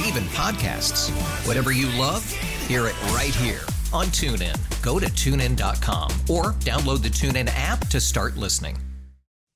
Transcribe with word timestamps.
Yes, 0.00 0.08
and 0.08 0.16
even 0.16 0.28
podcasts. 0.30 1.10
Whatever 1.46 1.72
you 1.72 1.86
love, 1.98 2.30
hear 2.66 2.86
it 2.86 3.02
right 3.12 3.34
here 3.34 3.60
on 3.92 4.06
TuneIn. 4.06 4.56
Go 4.82 4.98
to 4.98 5.06
tunein.com 5.06 6.10
or 6.28 6.52
download 6.60 7.02
the 7.02 7.08
TuneIn 7.08 7.50
app 7.54 7.86
to 7.88 8.00
start 8.00 8.36
listening. 8.36 8.76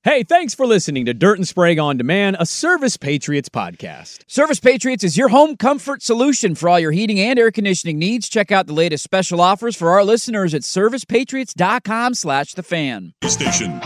Hey, 0.03 0.21
thanks 0.21 0.53
for 0.53 0.67
listening 0.67 1.05
to 1.05 1.15
Dirt 1.15 1.39
and 1.39 1.47
Sprague 1.47 1.79
on 1.79 1.97
Demand, 1.97 2.37
a 2.39 2.45
Service 2.45 2.95
Patriots 2.95 3.49
podcast. 3.49 4.23
Service 4.27 4.59
Patriots 4.59 5.03
is 5.03 5.17
your 5.17 5.29
home 5.29 5.57
comfort 5.57 6.03
solution 6.03 6.53
for 6.53 6.69
all 6.69 6.79
your 6.79 6.91
heating 6.91 7.19
and 7.19 7.39
air 7.39 7.49
conditioning 7.49 7.97
needs. 7.97 8.29
Check 8.29 8.51
out 8.51 8.67
the 8.67 8.73
latest 8.73 9.03
special 9.03 9.41
offers 9.41 9.75
for 9.75 9.89
our 9.89 10.03
listeners 10.03 10.53
at 10.53 10.61
servicepatriots.com 10.61 12.13
slash 12.13 12.53
the 12.53 12.61
fan. 12.61 13.13
Station. 13.23 13.79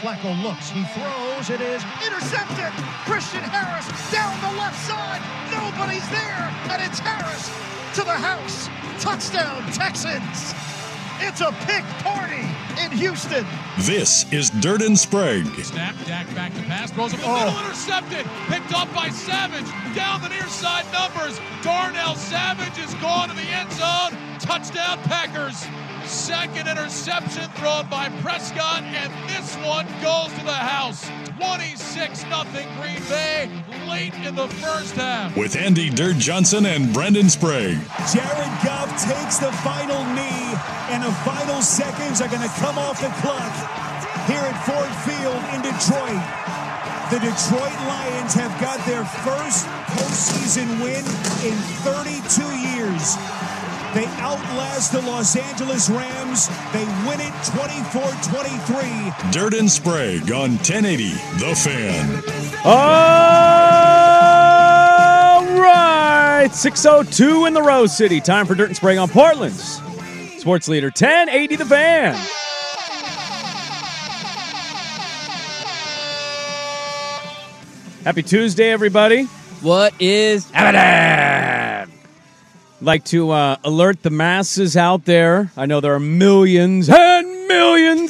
Flacco 0.00 0.42
looks, 0.42 0.70
he 0.70 0.82
throws, 0.84 1.50
it 1.50 1.60
is 1.60 1.84
intercepted. 2.06 2.72
Christian 3.04 3.42
Harris 3.42 3.86
down 4.10 4.40
the 4.40 4.58
left 4.58 4.78
side. 4.86 5.41
Nobody's 5.76 6.08
there, 6.10 6.50
and 6.70 6.82
it's 6.82 6.98
Harris 6.98 7.48
to 7.96 8.02
the 8.02 8.12
house. 8.12 8.68
Touchdown, 9.02 9.62
Texans. 9.72 10.54
It's 11.20 11.40
a 11.40 11.52
pick 11.66 11.84
party 12.04 12.44
in 12.82 12.90
Houston. 12.98 13.46
This 13.80 14.30
is 14.32 14.50
Dirt 14.50 14.82
and 14.82 14.98
Sprague. 14.98 15.46
Snap, 15.64 15.94
Dak 16.06 16.32
back 16.34 16.52
to 16.54 16.62
pass, 16.62 16.90
throws 16.90 17.14
up 17.14 17.20
the 17.20 17.26
Oh. 17.26 17.44
middle, 17.46 17.58
intercepted, 17.64 18.26
picked 18.48 18.74
up 18.74 18.92
by 18.94 19.08
Savage, 19.10 19.66
down 19.94 20.20
the 20.20 20.28
near 20.28 20.46
side 20.48 20.84
numbers. 20.92 21.40
Darnell 21.62 22.16
Savage 22.16 22.78
is 22.78 22.92
gone 22.94 23.28
to 23.28 23.34
the 23.34 23.48
end 23.48 23.72
zone. 23.72 24.16
Touchdown 24.40 24.98
Packers. 25.04 25.66
Second 26.04 26.66
interception 26.68 27.48
thrown 27.54 27.86
by 27.86 28.08
Prescott, 28.22 28.82
and 28.82 29.12
this 29.28 29.54
one 29.64 29.86
goes 30.02 30.32
to 30.38 30.44
the 30.44 30.52
house. 30.52 31.08
26 31.38 32.20
0 32.20 32.44
Green 32.80 33.02
Bay 33.08 33.48
late 33.88 34.14
in 34.26 34.34
the 34.34 34.48
first 34.48 34.94
half. 34.94 35.36
With 35.36 35.56
Andy 35.56 35.90
Dirt 35.90 36.16
Johnson 36.16 36.66
and 36.66 36.92
Brendan 36.92 37.28
Sprague. 37.28 37.78
Jared 38.12 38.54
Goff 38.64 38.90
takes 39.02 39.38
the 39.38 39.52
final 39.62 40.02
knee, 40.14 40.54
and 40.90 41.02
the 41.02 41.12
final 41.24 41.62
seconds 41.62 42.20
are 42.20 42.28
going 42.28 42.42
to 42.42 42.54
come 42.60 42.78
off 42.78 43.00
the 43.00 43.12
clock 43.20 43.52
here 44.26 44.42
at 44.42 44.56
Ford 44.64 44.92
Field 45.06 45.42
in 45.54 45.62
Detroit. 45.62 46.22
The 47.10 47.18
Detroit 47.18 47.78
Lions 47.88 48.32
have 48.34 48.58
got 48.60 48.78
their 48.86 49.04
first 49.04 49.66
postseason 49.98 50.82
win 50.82 51.04
in 51.44 51.56
32 51.84 52.42
years. 52.56 53.16
They 53.94 54.06
outlast 54.22 54.92
the 54.92 55.02
Los 55.02 55.36
Angeles 55.36 55.90
Rams. 55.90 56.48
They 56.72 56.84
win 57.06 57.20
it 57.20 57.34
24 57.52 58.10
23. 58.32 59.30
Dirt 59.30 59.52
and 59.52 59.70
Sprague 59.70 60.32
on 60.32 60.56
1080 60.56 61.10
The 61.36 61.54
Fan. 61.54 62.22
All 62.64 63.61
right, 66.42 66.54
602 66.54 67.46
in 67.46 67.54
the 67.54 67.62
Rose 67.62 67.96
City. 67.96 68.20
Time 68.20 68.46
for 68.46 68.56
Dirt 68.56 68.66
and 68.66 68.76
Sprague 68.76 68.98
on 68.98 69.08
Portland's 69.08 69.80
sports 70.38 70.66
leader, 70.66 70.88
1080 70.88 71.56
The 71.56 71.64
Fan. 71.64 72.14
Happy 78.04 78.24
Tuesday, 78.24 78.70
everybody. 78.70 79.24
What 79.60 79.94
is 80.00 80.50
happening? 80.50 81.92
like 82.80 83.04
to 83.04 83.30
uh, 83.30 83.56
alert 83.62 84.02
the 84.02 84.10
masses 84.10 84.76
out 84.76 85.04
there. 85.04 85.52
I 85.56 85.66
know 85.66 85.78
there 85.80 85.94
are 85.94 86.00
millions 86.00 86.88
and 86.88 86.98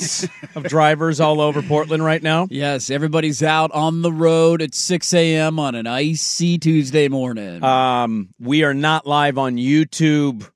millions 0.03 0.29
of 0.55 0.65
drivers 0.65 1.21
all 1.21 1.41
over 1.41 1.63
Portland 1.63 2.05
right 2.05 2.23
now. 2.23 2.47
Yes, 2.51 2.91
everybody's 2.91 3.43
out 3.43 3.71
on 3.73 4.03
the 4.03 4.13
road 4.13 4.63
at 4.63 4.75
6 4.75 5.15
a.m. 5.15 5.59
on 5.59 5.75
an 5.75 5.87
icy 5.87 6.59
Tuesday 6.59 7.09
morning. 7.09 7.63
Um, 7.63 8.31
we 8.39 8.65
are 8.65 8.75
not 8.75 9.07
live 9.07 9.39
on 9.39 9.57
YouTube 9.57 10.49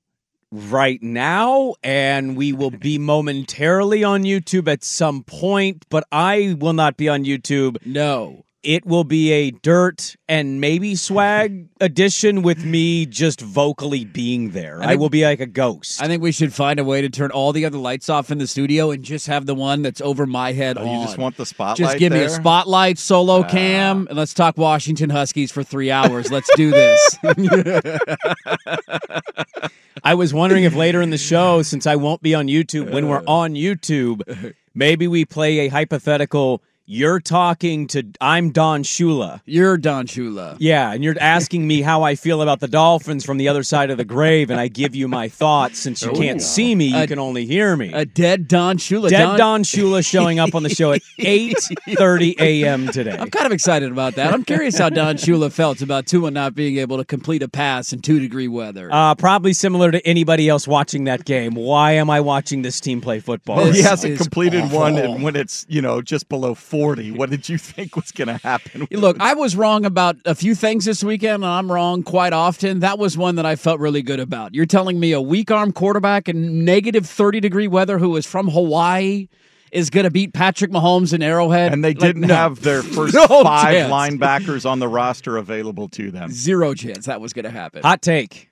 right 0.51 1.01
now, 1.01 1.75
and 1.83 2.37
we 2.37 2.53
will 2.53 2.71
be 2.71 2.97
momentarily 2.97 4.03
on 4.03 4.23
YouTube 4.23 4.67
at 4.67 4.83
some 4.83 5.23
point, 5.23 5.85
but 5.89 6.05
I 6.11 6.55
will 6.59 6.73
not 6.73 6.97
be 6.97 7.09
on 7.09 7.25
YouTube. 7.25 7.77
no. 7.85 8.43
It 8.67 8.85
will 8.85 9.05
be 9.05 9.31
a 9.31 9.51
dirt 9.51 10.17
and 10.27 10.59
maybe 10.59 10.95
swag 10.95 11.69
edition 11.79 12.41
with 12.41 12.65
me 12.65 13.05
just 13.05 13.39
vocally 13.39 14.03
being 14.03 14.49
there. 14.49 14.83
I, 14.83 14.87
think- 14.87 14.99
will 14.99 15.09
be 15.09 15.23
like 15.23 15.39
a 15.39 15.45
ghost. 15.45 16.03
I 16.03 16.07
think 16.07 16.21
we 16.21 16.33
should 16.33 16.53
find 16.53 16.77
a 16.77 16.83
way 16.83 16.99
to 16.99 17.07
turn 17.07 17.31
all 17.31 17.53
the 17.53 17.63
other 17.63 17.77
lights 17.77 18.09
off 18.09 18.29
in 18.29 18.39
the 18.39 18.47
studio 18.47 18.91
and 18.91 19.05
just 19.05 19.27
have 19.27 19.45
the 19.45 19.55
one 19.55 19.83
that's 19.83 20.01
over 20.01 20.25
my 20.25 20.51
head 20.51 20.77
on. 20.77 20.85
Oh, 20.85 20.99
You 20.99 21.05
just 21.05 21.17
want 21.17 21.37
the 21.37 21.45
spotlight. 21.45 21.77
Just 21.77 21.97
give 21.97 22.11
me 22.11 22.19
a 22.19 22.29
spotlight 22.29 22.97
solo 22.97 23.39
ah. 23.39 23.47
cam 23.47 24.05
and 24.09 24.17
let's 24.17 24.33
talk 24.33 24.57
Washington 24.57 25.11
Huskies 25.11 25.49
for 25.49 25.63
three 25.63 25.89
hours. 25.89 26.29
Let's 26.29 26.49
do 26.57 26.71
this. 26.71 27.17
I 30.03 30.13
was 30.13 30.33
wondering 30.33 30.65
if 30.65 30.75
later 30.75 31.01
in 31.01 31.09
the 31.09 31.17
show, 31.17 31.61
since 31.61 31.87
I 31.87 31.95
won't 31.95 32.21
be 32.21 32.35
on 32.35 32.47
YouTube, 32.47 32.91
when 32.91 33.07
we're 33.07 33.19
uh. 33.19 33.27
on 33.27 33.53
YouTube, 33.53 34.53
maybe 34.75 35.07
we 35.07 35.23
play 35.23 35.59
a 35.59 35.67
hypothetical. 35.69 36.61
You're 36.89 37.19
talking 37.19 37.87
to 37.87 38.03
I'm 38.21 38.51
Don 38.51 38.81
Shula. 38.81 39.41
You're 39.43 39.75
Don 39.75 40.07
Shula. 40.07 40.55
Yeah, 40.57 40.93
and 40.93 41.03
you're 41.03 41.17
asking 41.19 41.67
me 41.67 41.81
how 41.81 42.03
I 42.03 42.15
feel 42.15 42.41
about 42.41 42.61
the 42.61 42.69
Dolphins 42.69 43.25
from 43.25 43.35
the 43.35 43.49
other 43.49 43.61
side 43.61 43.89
of 43.89 43.97
the 43.97 44.05
grave, 44.05 44.49
and 44.49 44.57
I 44.57 44.69
give 44.69 44.95
you 44.95 45.09
my 45.09 45.27
thoughts. 45.27 45.79
Since 45.79 46.01
you 46.01 46.13
can't 46.13 46.41
see 46.41 46.73
me, 46.75 46.85
you 46.85 47.03
A- 47.03 47.05
can 47.07 47.19
only 47.19 47.45
hear 47.45 47.75
me. 47.75 47.91
A 47.91 48.05
dead 48.05 48.47
Don 48.47 48.77
Shula. 48.77 49.09
Dead 49.09 49.35
Don 49.35 49.63
Shula 49.63 50.09
showing 50.09 50.39
up 50.39 50.55
on 50.55 50.63
the 50.63 50.69
show 50.69 50.93
at 50.93 51.01
8:30 51.19 52.39
a.m. 52.39 52.87
today. 52.87 53.17
I'm 53.19 53.31
kind 53.31 53.45
of 53.45 53.51
excited 53.51 53.91
about 53.91 54.15
that. 54.15 54.33
I'm 54.33 54.45
curious 54.45 54.77
how 54.77 54.87
Don 54.87 55.17
Shula 55.17 55.51
felt 55.51 55.81
about 55.81 56.05
Tua 56.05 56.31
not 56.31 56.55
being 56.55 56.77
able 56.77 56.95
to 56.99 57.03
complete 57.03 57.43
a 57.43 57.49
pass 57.49 57.91
in 57.91 57.99
two 58.01 58.21
degree 58.21 58.47
weather. 58.47 58.87
Uh, 58.89 59.13
probably 59.13 59.51
similar 59.51 59.91
to 59.91 60.07
anybody 60.07 60.47
else 60.47 60.65
watching 60.65 61.03
that 61.03 61.25
game. 61.25 61.53
Why 61.53 61.91
am 61.91 62.09
I 62.09 62.21
watching 62.21 62.61
this 62.61 62.79
team 62.79 63.01
play 63.01 63.19
football? 63.19 63.57
This 63.65 63.75
he 63.75 63.81
hasn't 63.81 64.13
is 64.13 64.21
completed 64.21 64.71
one, 64.71 64.97
and 64.97 65.21
when 65.21 65.35
it's 65.35 65.65
you 65.67 65.81
know 65.81 66.01
just 66.01 66.29
below 66.29 66.55
forty, 66.77 67.11
what 67.11 67.29
did 67.29 67.49
you 67.49 67.57
think 67.57 67.95
was 67.95 68.11
going 68.11 68.27
to 68.27 68.37
happen? 68.37 68.87
Look, 68.91 69.17
I 69.19 69.33
was 69.33 69.55
wrong 69.55 69.85
about 69.85 70.15
a 70.25 70.35
few 70.35 70.53
things 70.55 70.85
this 70.85 71.03
weekend, 71.03 71.43
and 71.43 71.45
I'm 71.45 71.71
wrong 71.71 72.03
quite 72.03 72.33
often. 72.33 72.79
That 72.81 72.99
was 72.99 73.17
one 73.17 73.35
that 73.35 73.45
I 73.45 73.55
felt 73.55 73.79
really 73.79 74.01
good 74.01 74.19
about. 74.19 74.53
You're 74.53 74.65
telling 74.65 74.99
me 74.99 75.11
a 75.11 75.21
weak 75.21 75.49
arm 75.51 75.71
quarterback 75.71 76.29
in 76.29 76.63
negative 76.65 77.05
30 77.05 77.39
degree 77.39 77.67
weather 77.67 77.97
who 77.97 78.15
is 78.15 78.25
from 78.25 78.47
Hawaii 78.49 79.27
is 79.71 79.89
going 79.89 80.05
to 80.05 80.11
beat 80.11 80.33
Patrick 80.33 80.71
Mahomes 80.71 81.13
in 81.13 81.21
Arrowhead? 81.21 81.73
and 81.73 81.83
they 81.83 81.89
Like, 81.89 81.99
didn't 81.99 82.21
no. 82.21 82.33
have 82.35 82.61
their 82.61 82.81
first 82.95 83.13
No 83.13 83.27
five 83.27 83.73
chance. 83.73 83.91
linebackers 83.91 84.69
on 84.69 84.79
the 84.79 84.87
roster 84.87 85.35
available 85.37 85.89
to 85.89 86.09
them. 86.11 86.31
zero 86.31 86.73
chance 86.73 87.05
that 87.07 87.19
was 87.19 87.33
going 87.33 87.43
to 87.45 87.51
happen. 87.51 87.81
Hot 87.83 88.01
take. 88.01 88.49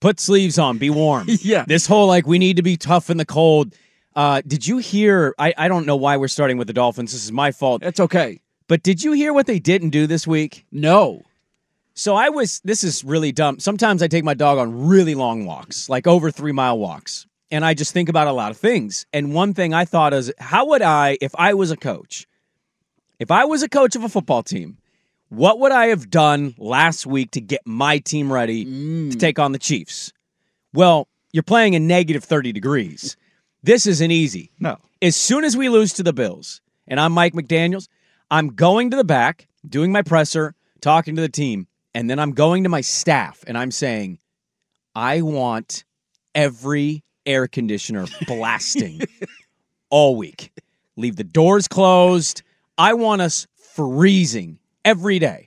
Put 0.00 0.20
sleeves 0.20 0.58
on. 0.58 0.78
Be 0.78 0.90
warm. 0.90 1.26
Yeah. 1.40 1.64
This 1.66 1.86
whole 1.86 2.06
like 2.06 2.26
we 2.26 2.38
need 2.38 2.56
to 2.58 2.62
be 2.62 2.76
tough 2.76 3.10
in 3.10 3.16
the 3.16 3.24
cold. 3.24 3.74
Uh, 4.16 4.40
did 4.46 4.66
you 4.66 4.78
hear? 4.78 5.34
I, 5.38 5.52
I 5.58 5.68
don't 5.68 5.84
know 5.84 5.96
why 5.96 6.16
we're 6.16 6.28
starting 6.28 6.56
with 6.56 6.66
the 6.66 6.72
Dolphins. 6.72 7.12
This 7.12 7.22
is 7.22 7.32
my 7.32 7.52
fault. 7.52 7.82
It's 7.84 8.00
okay. 8.00 8.40
But 8.66 8.82
did 8.82 9.04
you 9.04 9.12
hear 9.12 9.32
what 9.32 9.46
they 9.46 9.58
didn't 9.58 9.90
do 9.90 10.06
this 10.06 10.26
week? 10.26 10.64
No. 10.72 11.22
So 11.92 12.14
I 12.14 12.30
was. 12.30 12.60
This 12.64 12.82
is 12.82 13.04
really 13.04 13.30
dumb. 13.30 13.60
Sometimes 13.60 14.02
I 14.02 14.08
take 14.08 14.24
my 14.24 14.32
dog 14.34 14.58
on 14.58 14.86
really 14.86 15.14
long 15.14 15.44
walks, 15.44 15.90
like 15.90 16.06
over 16.06 16.30
three 16.30 16.52
mile 16.52 16.78
walks, 16.78 17.26
and 17.50 17.62
I 17.62 17.74
just 17.74 17.92
think 17.92 18.08
about 18.08 18.26
a 18.26 18.32
lot 18.32 18.50
of 18.50 18.56
things. 18.56 19.04
And 19.12 19.34
one 19.34 19.52
thing 19.52 19.74
I 19.74 19.84
thought 19.84 20.14
is, 20.14 20.32
how 20.38 20.66
would 20.68 20.82
I, 20.82 21.18
if 21.20 21.34
I 21.36 21.52
was 21.52 21.70
a 21.70 21.76
coach, 21.76 22.26
if 23.18 23.30
I 23.30 23.44
was 23.44 23.62
a 23.62 23.68
coach 23.68 23.96
of 23.96 24.02
a 24.02 24.08
football 24.08 24.42
team, 24.42 24.78
what 25.28 25.58
would 25.60 25.72
I 25.72 25.88
have 25.88 26.08
done 26.08 26.54
last 26.56 27.06
week 27.06 27.32
to 27.32 27.40
get 27.42 27.60
my 27.66 27.98
team 27.98 28.32
ready 28.32 28.64
to 29.10 29.16
take 29.16 29.38
on 29.38 29.52
the 29.52 29.58
Chiefs? 29.58 30.12
Well, 30.72 31.06
you're 31.32 31.42
playing 31.42 31.74
in 31.74 31.86
negative 31.86 32.24
30 32.24 32.52
degrees. 32.52 33.16
This 33.66 33.84
isn't 33.88 34.12
easy. 34.12 34.52
No. 34.60 34.78
As 35.02 35.16
soon 35.16 35.42
as 35.42 35.56
we 35.56 35.68
lose 35.68 35.92
to 35.94 36.04
the 36.04 36.12
Bills, 36.12 36.60
and 36.86 37.00
I'm 37.00 37.10
Mike 37.10 37.32
McDaniels, 37.32 37.88
I'm 38.30 38.54
going 38.54 38.92
to 38.92 38.96
the 38.96 39.02
back, 39.02 39.48
doing 39.68 39.90
my 39.90 40.02
presser, 40.02 40.54
talking 40.80 41.16
to 41.16 41.20
the 41.20 41.28
team, 41.28 41.66
and 41.92 42.08
then 42.08 42.20
I'm 42.20 42.30
going 42.30 42.62
to 42.62 42.68
my 42.68 42.80
staff 42.80 43.42
and 43.44 43.58
I'm 43.58 43.72
saying, 43.72 44.20
I 44.94 45.20
want 45.22 45.82
every 46.32 47.02
air 47.26 47.48
conditioner 47.48 48.06
blasting 48.28 49.00
all 49.90 50.14
week. 50.14 50.52
Leave 50.94 51.16
the 51.16 51.24
doors 51.24 51.66
closed. 51.66 52.42
I 52.78 52.94
want 52.94 53.20
us 53.20 53.48
freezing 53.74 54.60
every 54.84 55.18
day. 55.18 55.45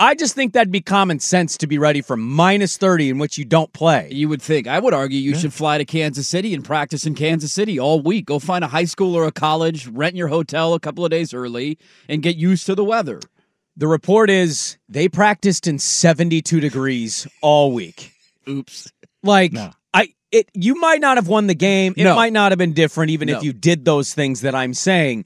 I 0.00 0.16
just 0.16 0.34
think 0.34 0.52
that'd 0.52 0.72
be 0.72 0.80
common 0.80 1.20
sense 1.20 1.56
to 1.58 1.68
be 1.68 1.78
ready 1.78 2.00
for 2.00 2.16
minus 2.16 2.76
30 2.76 3.10
in 3.10 3.18
which 3.18 3.38
you 3.38 3.44
don't 3.44 3.72
play. 3.72 4.08
You 4.10 4.28
would 4.28 4.42
think. 4.42 4.66
I 4.66 4.80
would 4.80 4.92
argue 4.92 5.20
you 5.20 5.36
should 5.36 5.52
fly 5.54 5.78
to 5.78 5.84
Kansas 5.84 6.26
City 6.28 6.52
and 6.52 6.64
practice 6.64 7.06
in 7.06 7.14
Kansas 7.14 7.52
City 7.52 7.78
all 7.78 8.00
week. 8.00 8.26
Go 8.26 8.40
find 8.40 8.64
a 8.64 8.68
high 8.68 8.86
school 8.86 9.14
or 9.14 9.24
a 9.24 9.32
college, 9.32 9.86
rent 9.86 10.16
your 10.16 10.26
hotel 10.28 10.74
a 10.74 10.80
couple 10.80 11.04
of 11.04 11.12
days 11.12 11.32
early, 11.32 11.78
and 12.08 12.22
get 12.24 12.34
used 12.36 12.66
to 12.66 12.74
the 12.74 12.84
weather. 12.84 13.20
The 13.76 13.86
report 13.86 14.30
is 14.30 14.78
they 14.88 15.08
practiced 15.08 15.66
in 15.68 15.78
72 15.78 16.58
degrees 16.60 17.28
all 17.40 17.70
week. 17.72 18.12
Oops. 18.48 18.92
Like 19.22 19.52
I 19.94 20.08
it 20.32 20.48
you 20.54 20.74
might 20.80 21.00
not 21.00 21.18
have 21.18 21.28
won 21.28 21.46
the 21.46 21.54
game. 21.54 21.94
It 21.96 22.04
No. 22.04 22.16
might 22.16 22.32
not 22.32 22.50
have 22.52 22.58
been 22.58 22.72
different 22.72 23.10
even 23.12 23.28
No. 23.28 23.38
if 23.38 23.44
you 23.44 23.52
did 23.52 23.84
those 23.84 24.12
things 24.12 24.40
that 24.42 24.54
I'm 24.56 24.74
saying. 24.74 25.24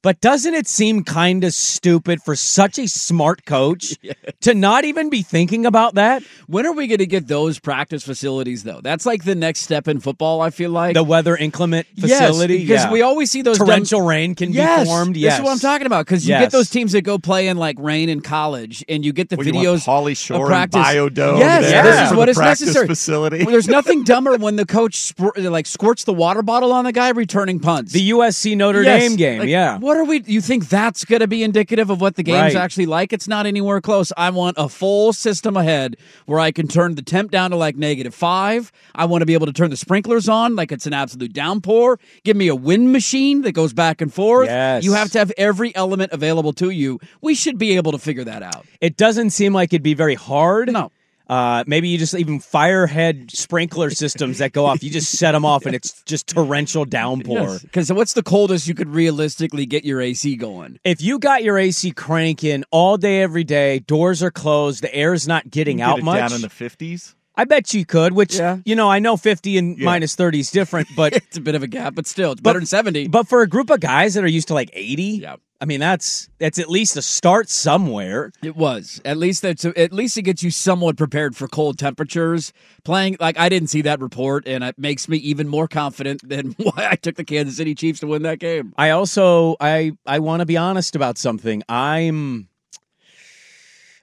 But 0.00 0.20
doesn't 0.20 0.54
it 0.54 0.68
seem 0.68 1.02
kind 1.02 1.42
of 1.42 1.52
stupid 1.52 2.22
for 2.22 2.36
such 2.36 2.78
a 2.78 2.86
smart 2.86 3.44
coach 3.44 3.94
to 4.42 4.54
not 4.54 4.84
even 4.84 5.10
be 5.10 5.22
thinking 5.22 5.66
about 5.66 5.94
that? 5.96 6.22
When 6.46 6.66
are 6.66 6.72
we 6.72 6.86
going 6.86 6.98
to 6.98 7.06
get 7.06 7.26
those 7.26 7.58
practice 7.58 8.04
facilities, 8.04 8.62
though? 8.62 8.80
That's 8.80 9.04
like 9.04 9.24
the 9.24 9.34
next 9.34 9.60
step 9.62 9.88
in 9.88 9.98
football, 9.98 10.40
I 10.40 10.50
feel 10.50 10.70
like. 10.70 10.94
The 10.94 11.02
weather 11.02 11.36
inclement 11.36 11.88
Yes, 11.94 12.10
facility? 12.20 12.58
because 12.58 12.84
Yeah. 12.84 12.92
we 12.92 13.02
always 13.02 13.30
see 13.30 13.42
those 13.42 13.58
dumb- 13.58 13.66
torrential 13.66 14.02
rain 14.02 14.36
can 14.36 14.52
yes, 14.52 14.80
be 14.80 14.86
formed. 14.86 15.14
This 15.16 15.22
Yes. 15.22 15.38
is 15.40 15.44
what 15.44 15.50
I'm 15.52 15.58
talking 15.58 15.86
about. 15.86 16.06
Because 16.06 16.24
you 16.26 16.30
Yes. 16.34 16.42
get 16.42 16.50
those 16.52 16.70
teams 16.70 16.92
that 16.92 17.02
go 17.02 17.18
play 17.18 17.48
in 17.48 17.56
like 17.56 17.76
rain 17.80 18.08
in 18.08 18.20
college, 18.20 18.84
and 18.88 19.04
you 19.04 19.12
get 19.12 19.30
the 19.30 19.36
Well, 19.36 19.46
you 19.48 19.52
want 19.52 19.66
videos. 19.66 19.84
Pauly 19.84 20.12
of 20.12 20.18
Shore 20.18 20.36
and 20.38 20.46
practice. 20.46 20.80
Biodome 20.80 21.38
Yes, 21.40 21.64
there 21.70 21.82
this 21.82 22.00
is 22.02 22.08
for 22.10 22.16
what 22.16 22.24
the 22.26 22.30
is 22.30 22.36
practice 22.36 22.60
necessary. 22.60 22.86
facility. 22.86 23.38
Well, 23.44 23.50
there's 23.52 23.66
nothing 23.68 24.04
dumber 24.04 24.36
when 24.36 24.54
the 24.54 24.64
coach 24.66 24.94
spr- 25.12 25.50
like 25.50 25.66
squirts 25.66 26.04
the 26.04 26.14
water 26.14 26.42
bottle 26.42 26.72
on 26.72 26.84
the 26.84 26.92
guy 26.92 27.08
returning 27.10 27.58
punts. 27.58 27.92
the 27.92 28.10
USC 28.12 28.54
Notre 28.56 28.84
Yes, 28.84 29.02
Dame 29.02 29.16
game, 29.16 29.38
like, 29.40 29.48
yeah. 29.48 29.78
What 29.88 29.96
are 29.96 30.04
we? 30.04 30.22
You 30.26 30.42
think 30.42 30.68
that's 30.68 31.06
going 31.06 31.20
to 31.20 31.26
be 31.26 31.42
indicative 31.42 31.88
of 31.88 31.98
what 31.98 32.16
the 32.16 32.22
game's 32.22 32.54
Right. 32.54 32.56
actually 32.62 32.84
like? 32.84 33.14
It's 33.14 33.26
not 33.26 33.46
anywhere 33.46 33.80
close. 33.80 34.12
I 34.18 34.28
want 34.28 34.58
a 34.58 34.68
full 34.68 35.14
system 35.14 35.56
ahead 35.56 35.96
where 36.26 36.38
I 36.38 36.50
can 36.50 36.68
turn 36.68 36.94
the 36.94 37.00
temp 37.00 37.30
down 37.30 37.52
to 37.52 37.56
like 37.56 37.74
negative 37.74 38.14
five. 38.14 38.70
I 38.94 39.06
want 39.06 39.22
to 39.22 39.26
be 39.26 39.32
able 39.32 39.46
to 39.46 39.52
turn 39.54 39.70
the 39.70 39.78
sprinklers 39.78 40.28
on 40.28 40.56
like 40.56 40.72
it's 40.72 40.86
an 40.86 40.92
absolute 40.92 41.32
downpour. 41.32 41.98
Give 42.22 42.36
me 42.36 42.48
a 42.48 42.54
wind 42.54 42.92
machine 42.92 43.40
that 43.42 43.52
goes 43.52 43.72
back 43.72 44.02
and 44.02 44.12
forth. 44.12 44.48
Yes. 44.48 44.84
You 44.84 44.92
have 44.92 45.10
to 45.12 45.20
have 45.20 45.32
every 45.38 45.74
element 45.74 46.12
available 46.12 46.52
to 46.52 46.68
you. 46.68 47.00
We 47.22 47.34
should 47.34 47.56
be 47.56 47.74
able 47.76 47.92
to 47.92 47.98
figure 47.98 48.24
that 48.24 48.42
out. 48.42 48.66
It 48.82 48.98
doesn't 48.98 49.30
seem 49.30 49.54
like 49.54 49.72
it'd 49.72 49.82
be 49.82 49.94
very 49.94 50.16
hard. 50.16 50.70
No. 50.70 50.92
Uh, 51.28 51.62
maybe 51.66 51.88
you 51.88 51.98
just 51.98 52.14
even 52.14 52.38
firehead 52.40 53.30
sprinkler 53.30 53.90
systems 53.90 54.38
that 54.38 54.52
go 54.52 54.64
off. 54.66 54.82
You 54.82 54.90
just 54.90 55.12
set 55.18 55.32
them 55.32 55.44
off, 55.44 55.66
and 55.66 55.74
it's 55.74 56.02
just 56.04 56.26
torrential 56.28 56.84
downpour. 56.84 57.58
Because 57.60 57.92
what's 57.92 58.14
the 58.14 58.22
coldest 58.22 58.66
you 58.66 58.74
could 58.74 58.88
realistically 58.88 59.66
get 59.66 59.84
your 59.84 60.00
AC 60.00 60.36
going? 60.36 60.78
If 60.84 61.02
you 61.02 61.18
got 61.18 61.42
your 61.44 61.58
AC 61.58 61.90
cranking 61.92 62.64
all 62.70 62.96
day, 62.96 63.20
every 63.22 63.44
day, 63.44 63.80
doors 63.80 64.22
are 64.22 64.30
closed, 64.30 64.82
the 64.82 64.94
air's 64.94 65.28
not 65.28 65.50
getting 65.50 65.78
You 65.80 65.84
out 65.84 65.96
get 65.96 65.98
it 66.00 66.04
much. 66.04 66.18
down 66.18 66.32
in 66.32 66.40
the 66.40 66.48
50s. 66.48 67.14
I 67.36 67.44
bet 67.44 67.72
you 67.72 67.84
could. 67.84 68.14
Which 68.14 68.34
Yeah. 68.36 68.58
you 68.64 68.74
know, 68.74 68.90
I 68.90 68.98
know 68.98 69.16
fifty 69.16 69.58
and 69.58 69.78
Yeah. 69.78 69.84
minus 69.84 70.16
thirty 70.16 70.40
is 70.40 70.50
different, 70.50 70.88
but 70.96 71.12
It's 71.16 71.36
a 71.36 71.40
bit 71.40 71.54
of 71.54 71.62
a 71.62 71.68
gap, 71.68 71.94
but 71.94 72.06
still, 72.08 72.32
it's 72.32 72.40
better 72.40 72.58
than 72.58 72.66
70. 72.66 73.06
but 73.06 73.28
for 73.28 73.42
a 73.42 73.46
group 73.48 73.70
of 73.70 73.78
guys 73.78 74.14
that 74.14 74.24
are 74.24 74.28
used 74.28 74.48
to 74.48 74.54
like 74.54 74.70
eighty, 74.72 75.20
Yeah. 75.22 75.36
I 75.60 75.64
mean 75.64 75.80
that's 75.80 76.28
that's 76.38 76.58
at 76.58 76.70
least 76.70 76.96
a 76.96 77.02
start 77.02 77.48
somewhere. 77.48 78.30
It 78.42 78.54
was 78.54 79.00
at 79.04 79.16
least 79.16 79.42
that's 79.42 79.64
at 79.64 79.92
least 79.92 80.16
it 80.16 80.22
gets 80.22 80.42
you 80.42 80.52
somewhat 80.52 80.96
prepared 80.96 81.36
for 81.36 81.48
cold 81.48 81.78
temperatures. 81.78 82.52
Playing 82.84 83.16
like 83.18 83.36
I 83.38 83.48
didn't 83.48 83.68
see 83.68 83.82
that 83.82 84.00
report, 84.00 84.46
and 84.46 84.62
it 84.62 84.78
makes 84.78 85.08
me 85.08 85.16
even 85.18 85.48
more 85.48 85.66
confident 85.66 86.26
than 86.28 86.52
why 86.58 86.88
I 86.90 86.94
took 86.94 87.16
the 87.16 87.24
Kansas 87.24 87.56
City 87.56 87.74
Chiefs 87.74 88.00
to 88.00 88.06
win 88.06 88.22
that 88.22 88.38
game. 88.38 88.72
I 88.78 88.90
also 88.90 89.56
I 89.60 89.92
I 90.06 90.20
want 90.20 90.40
to 90.40 90.46
be 90.46 90.56
honest 90.56 90.94
about 90.94 91.18
something. 91.18 91.64
I'm 91.68 92.48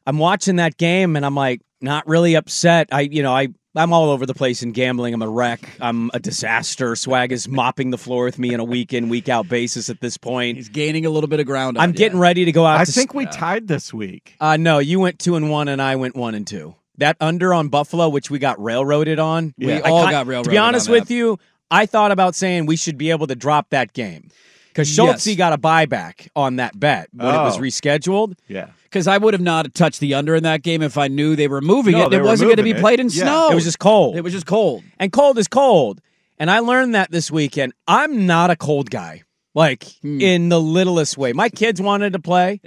I'm 0.06 0.18
watching 0.18 0.58
that 0.58 0.76
game 0.78 1.16
and 1.16 1.26
I'm 1.26 1.36
like 1.36 1.62
not 1.80 2.06
really 2.06 2.36
upset. 2.36 2.90
I 2.92 3.02
you 3.02 3.24
know 3.24 3.34
I 3.34 3.50
I'm 3.76 3.92
all 3.92 4.10
over 4.10 4.26
the 4.26 4.34
place 4.34 4.64
in 4.64 4.72
gambling. 4.72 5.14
I'm 5.14 5.22
a 5.22 5.30
wreck. 5.30 5.70
I'm 5.82 6.10
a 6.14 6.20
disaster. 6.20 6.96
Swag 6.96 7.32
is 7.32 7.48
mopping 7.48 7.90
the 7.90 7.98
floor 7.98 8.24
with 8.24 8.40
me 8.40 8.54
on 8.54 8.60
a 8.60 8.64
week 8.64 8.94
in 8.94 9.10
week 9.10 9.28
out 9.28 9.50
basis 9.50 9.90
at 9.90 10.00
this 10.00 10.16
point. 10.16 10.58
He's 10.58 10.70
gaining 10.70 11.06
a 11.06 11.10
little 11.10 11.28
bit 11.28 11.40
of 11.40 11.46
ground. 11.46 11.78
I'm 11.78 11.92
getting 11.92 12.18
you. 12.18 12.22
ready 12.22 12.46
to 12.46 12.52
go 12.52 12.66
out. 12.66 12.80
I 12.80 12.86
to 12.86 12.92
think 12.92 13.14
we 13.14 13.26
tied 13.26 13.68
this 13.68 13.94
week. 13.94 14.36
Uh, 14.40 14.56
no, 14.58 14.80
you 14.80 15.00
went 15.00 15.20
two 15.20 15.36
and 15.36 15.50
one, 15.50 15.68
and 15.68 15.82
I 15.82 15.98
went 15.98 16.16
one 16.16 16.36
and 16.36 16.48
two. 16.48 16.76
That 16.98 17.18
under 17.20 17.54
on 17.54 17.68
Buffalo, 17.68 18.08
which 18.08 18.32
we 18.32 18.40
got 18.40 18.62
railroaded 18.64 19.20
on. 19.20 19.54
We 19.58 19.74
I 19.74 19.80
all 19.82 20.06
ki- 20.06 20.12
got 20.12 20.44
To 20.44 20.50
be 20.50 20.58
honest 20.58 20.88
on 20.88 20.94
with 20.94 21.12
you, 21.12 21.38
I 21.70 21.86
thought 21.86 22.12
about 22.12 22.36
saying 22.36 22.68
we 22.68 22.78
should 22.78 22.98
be 22.98 23.12
able 23.12 23.28
to 23.28 23.36
drop 23.36 23.72
that 23.72 23.92
game 23.92 24.30
because 24.76 24.90
Schultze 24.94 25.28
Yes. 25.28 25.38
got 25.38 25.54
a 25.54 25.58
buyback 25.58 26.28
on 26.36 26.58
that 26.58 26.78
bet 26.78 27.08
when 27.14 27.28
it 27.34 27.38
was 27.38 27.58
Oh. 27.58 27.62
rescheduled. 27.62 28.34
Yeah. 28.50 28.68
because 28.84 29.08
I 29.08 29.18
would 29.18 29.34
have 29.34 29.42
not 29.42 29.74
touched 29.74 30.00
the 30.00 30.14
under 30.14 30.36
in 30.36 30.44
that 30.44 30.64
game 30.64 30.82
if 30.82 30.98
I 30.98 31.08
knew 31.10 31.36
they 31.36 31.48
were 31.50 31.60
moving 31.62 31.94
No, 31.98 32.08
it. 32.08 32.14
It 32.14 32.24
wasn't 32.24 32.48
going 32.48 32.58
to 32.58 32.64
be 32.64 32.72
it. 32.72 32.78
played 32.80 33.00
in 33.02 33.08
Yeah. 33.08 33.24
snow. 33.24 33.50
It 33.52 33.56
was 33.56 33.66
just 33.66 33.80
cold. 33.80 34.16
It 34.16 34.22
was 34.22 34.32
just 34.34 34.46
cold. 34.46 34.84
and 35.00 35.12
cold 35.12 35.38
is 35.38 35.48
cold. 35.50 36.00
And 36.40 36.50
I 36.52 36.60
learned 36.60 36.96
that 36.96 37.12
this 37.12 37.30
weekend. 37.32 37.74
I'm 37.88 38.26
not 38.26 38.52
a 38.52 38.56
cold 38.56 38.90
guy, 38.90 39.24
like 39.54 39.84
Hmm. 40.02 40.20
in 40.22 40.50
the 40.50 40.60
littlest 40.62 41.18
way. 41.18 41.34
My 41.34 41.50
kids 41.50 41.82
wanted 41.82 42.14
to 42.14 42.20
play, 42.20 42.60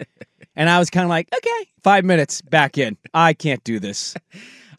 and 0.56 0.68
I 0.70 0.78
was 0.78 0.90
kind 0.90 1.04
of 1.04 1.08
like, 1.10 1.28
okay, 1.34 1.66
five 1.82 2.04
minutes 2.04 2.40
back 2.42 2.76
in. 2.78 2.96
I 3.14 3.32
can't 3.34 3.62
do 3.64 3.78
this. 3.78 4.14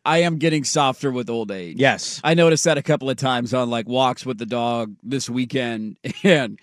I 0.06 0.20
am 0.20 0.38
getting 0.38 0.64
softer 0.64 1.12
with 1.12 1.30
old 1.32 1.50
age. 1.52 1.78
Yes. 1.80 2.22
I 2.24 2.34
noticed 2.36 2.64
that 2.66 2.78
a 2.78 2.84
couple 2.84 3.10
of 3.10 3.18
times 3.18 3.54
on 3.56 3.70
like 3.72 3.88
walks 3.88 4.24
with 4.26 4.38
the 4.38 4.46
dog 4.46 4.94
this 5.04 5.30
weekend 5.30 5.98
and 6.24 6.60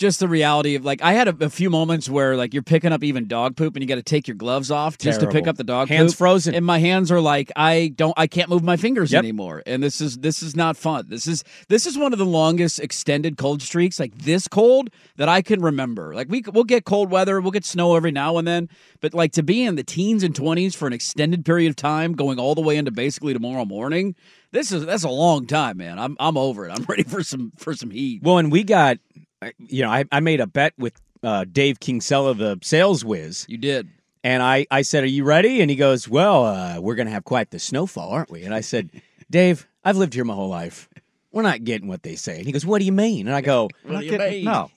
just 0.00 0.18
the 0.18 0.26
reality 0.26 0.74
of 0.76 0.84
like 0.84 1.02
I 1.02 1.12
had 1.12 1.28
a, 1.28 1.44
a 1.44 1.50
few 1.50 1.68
moments 1.68 2.08
where 2.08 2.34
like 2.34 2.54
you're 2.54 2.62
picking 2.62 2.90
up 2.90 3.04
even 3.04 3.28
dog 3.28 3.54
poop 3.54 3.76
and 3.76 3.82
you 3.82 3.86
got 3.86 3.96
to 3.96 4.02
take 4.02 4.26
your 4.26 4.34
gloves 4.34 4.70
off 4.70 4.96
just 4.96 5.20
to 5.20 5.28
pick 5.28 5.46
up 5.46 5.56
the 5.58 5.62
dog 5.64 5.88
Hands 5.88 6.10
poop. 6.10 6.16
frozen. 6.18 6.54
and 6.54 6.64
my 6.64 6.78
hands 6.78 7.12
are 7.12 7.20
like 7.20 7.52
I 7.54 7.92
don't 7.94 8.14
I 8.16 8.26
can't 8.26 8.48
move 8.48 8.64
my 8.64 8.78
fingers 8.78 9.12
Yep. 9.12 9.18
anymore 9.20 9.62
and 9.66 9.82
this 9.82 10.00
is 10.00 10.16
this 10.18 10.42
is 10.42 10.56
not 10.56 10.78
fun. 10.78 11.04
This 11.08 11.26
is 11.26 11.44
this 11.68 11.84
is 11.86 11.98
one 11.98 12.14
of 12.14 12.18
the 12.18 12.24
longest 12.24 12.80
extended 12.80 13.36
cold 13.36 13.60
streaks 13.60 14.00
like 14.00 14.16
this 14.16 14.48
cold 14.48 14.88
that 15.16 15.28
I 15.28 15.42
can 15.42 15.60
remember. 15.60 16.14
Like 16.14 16.28
we 16.30 16.42
we'll 16.50 16.64
get 16.64 16.84
cold 16.86 17.10
weather, 17.10 17.38
we'll 17.40 17.50
get 17.50 17.66
snow 17.66 17.94
every 17.94 18.10
now 18.10 18.38
and 18.38 18.48
then, 18.48 18.70
but 19.02 19.12
like 19.12 19.32
to 19.32 19.42
be 19.42 19.62
in 19.64 19.76
the 19.76 19.84
teens 19.84 20.22
and 20.22 20.34
20s 20.34 20.74
for 20.74 20.86
an 20.86 20.94
extended 20.94 21.44
period 21.44 21.68
of 21.68 21.76
time 21.76 22.14
going 22.14 22.38
all 22.38 22.54
the 22.54 22.62
way 22.62 22.78
into 22.78 22.90
basically 22.90 23.34
tomorrow 23.34 23.66
morning. 23.66 24.14
This 24.50 24.72
is 24.72 24.86
that's 24.86 25.04
a 25.04 25.10
long 25.10 25.46
time, 25.46 25.76
man. 25.76 25.98
I'm 25.98 26.16
I'm 26.18 26.38
over 26.38 26.66
it. 26.66 26.72
I'm 26.72 26.84
ready 26.88 27.02
for 27.02 27.22
some 27.22 27.52
for 27.58 27.74
some 27.74 27.90
heat. 27.90 28.22
Well, 28.22 28.38
and 28.38 28.50
we 28.50 28.64
got, 28.64 28.96
you 29.58 29.82
know, 29.82 29.90
I, 29.90 30.04
I 30.12 30.20
made 30.20 30.40
a 30.40 30.46
bet 30.46 30.74
with 30.78 31.00
uh, 31.22 31.44
Dave 31.50 31.80
Kingsella, 31.80 32.34
the 32.34 32.58
sales 32.62 33.04
whiz, 33.04 33.46
You 33.48 33.58
did. 33.58 33.88
and 34.24 34.42
I, 34.42 34.66
I 34.70 34.82
said, 34.82 35.04
"Are 35.04 35.08
you 35.08 35.24
ready?" 35.24 35.60
And 35.60 35.70
he 35.70 35.76
goes, 35.76 36.08
"Well, 36.08 36.44
uh, 36.46 36.80
we're 36.80 36.94
going 36.94 37.06
to 37.06 37.12
have 37.12 37.24
quite 37.24 37.50
the 37.50 37.58
snowfall, 37.58 38.10
aren't 38.10 38.30
we?" 38.30 38.42
And 38.44 38.54
I 38.54 38.60
said, 38.60 38.90
"Dave, 39.30 39.66
I've 39.84 39.96
lived 39.96 40.14
here 40.14 40.24
my 40.24 40.34
whole 40.34 40.48
life. 40.48 40.88
We're 41.32 41.42
not 41.42 41.62
getting 41.64 41.88
what 41.88 42.02
they 42.02 42.16
say." 42.16 42.38
And 42.38 42.46
he 42.46 42.52
goes, 42.52 42.64
"What 42.66 42.78
do 42.80 42.84
you 42.86 42.92
mean?" 42.92 43.26
And 43.26 43.36
I 43.36 43.40
go, 43.40 43.68
What 43.84 44.00
do 44.00 44.04
you 44.04 44.10
Get- 44.12 44.30
mean? 44.30 44.44
No. 44.44 44.70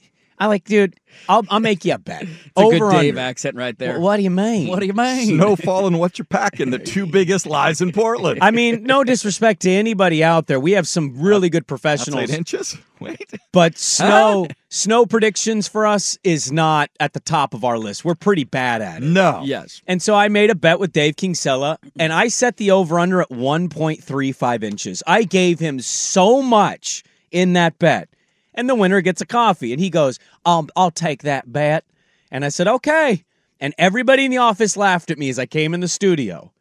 "I 0.44 0.48
like, 0.48 0.66
dude, 0.66 0.96
I'll 1.30 1.44
I'll 1.50 1.60
make 1.60 1.86
you 1.86 1.94
a 1.94 1.98
bet. 1.98 2.26
It's 2.56 2.62
a 2.62 2.66
Over 2.66 2.78
good 2.78 2.84
under. 2.84 3.02
Dave 3.02 3.18
accent 3.18 3.56
right 3.56 3.76
there. 3.80 3.94
Well, 3.94 4.02
what 4.02 4.18
do 4.18 4.24
you 4.24 4.30
mean? 4.30 4.68
What 4.68 4.80
do 4.80 4.86
you 4.86 4.94
mean? 4.94 5.38
Snowfall 5.38 5.88
and 5.88 5.98
what 5.98 6.20
you're 6.20 6.26
packing, 6.26 6.70
the 6.70 6.78
two 6.78 7.08
biggest 7.08 7.48
lies 7.48 7.82
in 7.82 7.92
Portland. 7.92 8.40
I 8.44 8.52
mean, 8.52 8.84
no 8.84 9.04
disrespect 9.04 9.62
to 9.64 9.72
anybody 9.72 10.24
out 10.24 10.46
there. 10.46 10.60
We 10.60 10.74
have 10.74 10.88
some 10.88 11.20
really 11.20 11.50
good 11.50 11.64
That's 11.64 11.70
professionals. 11.70 12.30
eight 12.30 12.30
inches. 12.30 12.78
Wait. 13.00 13.34
But 13.52 13.80
snow 13.80 14.48
snow 14.70 15.08
predictions 15.08 15.68
for 15.68 15.88
us 15.88 16.18
is 16.24 16.52
not 16.52 16.92
at 17.00 17.14
the 17.14 17.20
top 17.22 17.56
of 17.56 17.64
our 17.64 17.80
list. 17.80 18.06
We're 18.06 18.14
pretty 18.14 18.44
bad 18.44 18.84
at 18.84 19.02
it. 19.02 19.06
No. 19.06 19.42
Yes. 19.44 19.82
And 19.88 20.00
so 20.00 20.14
I 20.14 20.28
made 20.28 20.52
a 20.52 20.56
bet 20.56 20.78
with 20.80 20.92
Dave 20.92 21.16
Kingsella, 21.16 21.78
and 21.98 22.14
I 22.14 22.28
set 22.28 22.58
the 22.58 22.70
over 22.70 23.00
under 23.00 23.20
at 23.22 23.30
1.35 23.30 24.64
inches. 24.64 25.02
I 25.08 25.24
gave 25.24 25.60
him 25.60 25.80
so 25.80 26.42
much 26.44 27.04
in 27.32 27.54
that 27.54 27.80
bet. 27.80 28.10
And 28.55 28.69
the 28.69 28.75
winner 28.75 29.01
gets 29.01 29.22
a 29.22 29.25
coffee. 29.25 29.74
And 29.74 29.79
he 29.79 29.89
goes, 29.89 30.19
I'll, 30.45 30.67
I'll 30.75 30.91
take 30.91 31.24
that 31.24 31.51
bet. 31.51 31.86
And 32.31 32.43
I 32.43 32.50
said, 32.50 32.67
okay. 32.67 33.24
And 33.60 33.74
everybody 33.77 34.25
in 34.25 34.31
the 34.31 34.38
office 34.38 34.75
laughed 34.75 35.12
at 35.12 35.17
me 35.17 35.29
as 35.29 35.39
I 35.39 35.45
came 35.45 35.74
in 35.74 35.79
the 35.79 35.88
studio. 35.88 36.51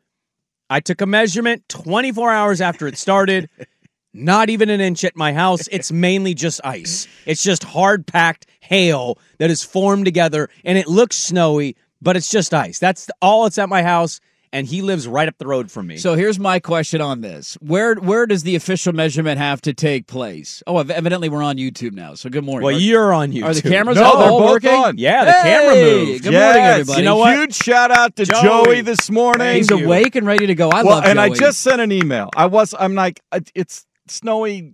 I 0.71 0.81
took 0.81 1.01
a 1.01 1.07
measurement 1.07 1.69
24 1.69 2.31
hours 2.31 2.61
after 2.61 2.87
it 2.87 2.97
started. 2.97 3.49
Not 4.15 4.51
even 4.51 4.69
an 4.69 4.81
inch 4.81 5.05
at 5.05 5.17
my 5.17 5.33
house. 5.33 5.69
It's 5.73 5.91
mainly 5.91 6.35
just 6.35 6.61
ice. 6.65 7.09
It's 7.25 7.43
just 7.43 7.65
hard 7.65 8.07
packed 8.07 8.47
hail 8.61 9.19
that 9.39 9.51
is 9.51 9.63
formed 9.63 10.05
together 10.05 10.51
and 10.65 10.77
it 10.77 10.87
looks 10.87 11.17
snowy, 11.17 11.77
but 12.01 12.17
it's 12.17 12.31
just 12.31 12.53
ice. 12.53 12.79
That's 12.79 13.11
all 13.23 13.47
it's 13.47 13.59
at 13.59 13.71
my 13.71 13.83
house. 13.83 14.21
And 14.53 14.67
he 14.67 14.83
lives 14.83 15.09
right 15.09 15.27
up 15.29 15.39
the 15.39 15.47
road 15.47 15.71
from 15.71 15.87
me. 15.87 15.97
So 15.97 16.15
here's 16.15 16.39
my 16.39 16.61
question 16.61 17.01
on 17.01 17.21
this: 17.21 17.57
Where 17.61 17.95
where 17.97 18.27
does 18.27 18.43
the 18.43 18.55
official 18.57 18.93
measurement 18.93 19.39
have 19.39 19.61
to 19.63 19.73
take 19.75 20.07
place? 20.07 20.63
Oh, 20.67 20.79
ev- 20.79 20.91
evidently 20.91 21.29
we're 21.29 21.43
on 21.43 21.57
YouTube 21.57 21.93
now. 21.93 22.15
So 22.15 22.29
good 22.31 22.45
morning. 22.45 22.65
well, 22.67 22.75
Are- 22.77 22.79
you're 22.79 23.13
on 23.13 23.33
YouTube. 23.33 23.45
Are 23.45 23.55
the 23.55 23.63
cameras 23.63 23.97
No, 23.99 24.05
all, 24.05 24.19
they're 24.19 24.31
all 24.31 24.39
both 24.41 24.51
working? 24.51 24.71
on. 24.71 24.99
Yeah, 24.99 25.25
the 25.25 25.33
camera 25.33 25.75
Hey, 25.75 26.05
moved. 26.05 26.23
Good 26.25 26.33
Yes. 26.33 26.45
morning, 26.55 26.71
everybody. 26.71 26.99
You 27.01 27.05
know 27.05 27.17
what? 27.17 27.37
Huge 27.37 27.55
shout 27.55 27.91
out 27.91 28.17
to 28.17 28.25
Joey. 28.27 28.43
Joey, 28.43 28.81
this 28.83 29.11
morning. 29.11 29.57
He's 29.57 29.71
awake 29.71 30.17
and 30.17 30.27
ready 30.27 30.47
to 30.47 30.55
go. 30.55 30.69
I 30.71 30.83
well, 30.83 30.97
love 30.97 31.05
and 31.05 31.21
I 31.21 31.31
just 31.31 31.61
sent 31.61 31.81
an 31.81 31.91
email. 31.93 32.31
I 32.37 32.47
was. 32.47 32.75
I'm 32.79 32.95
like, 32.95 33.21
it's 33.55 33.87
snowy. 34.09 34.73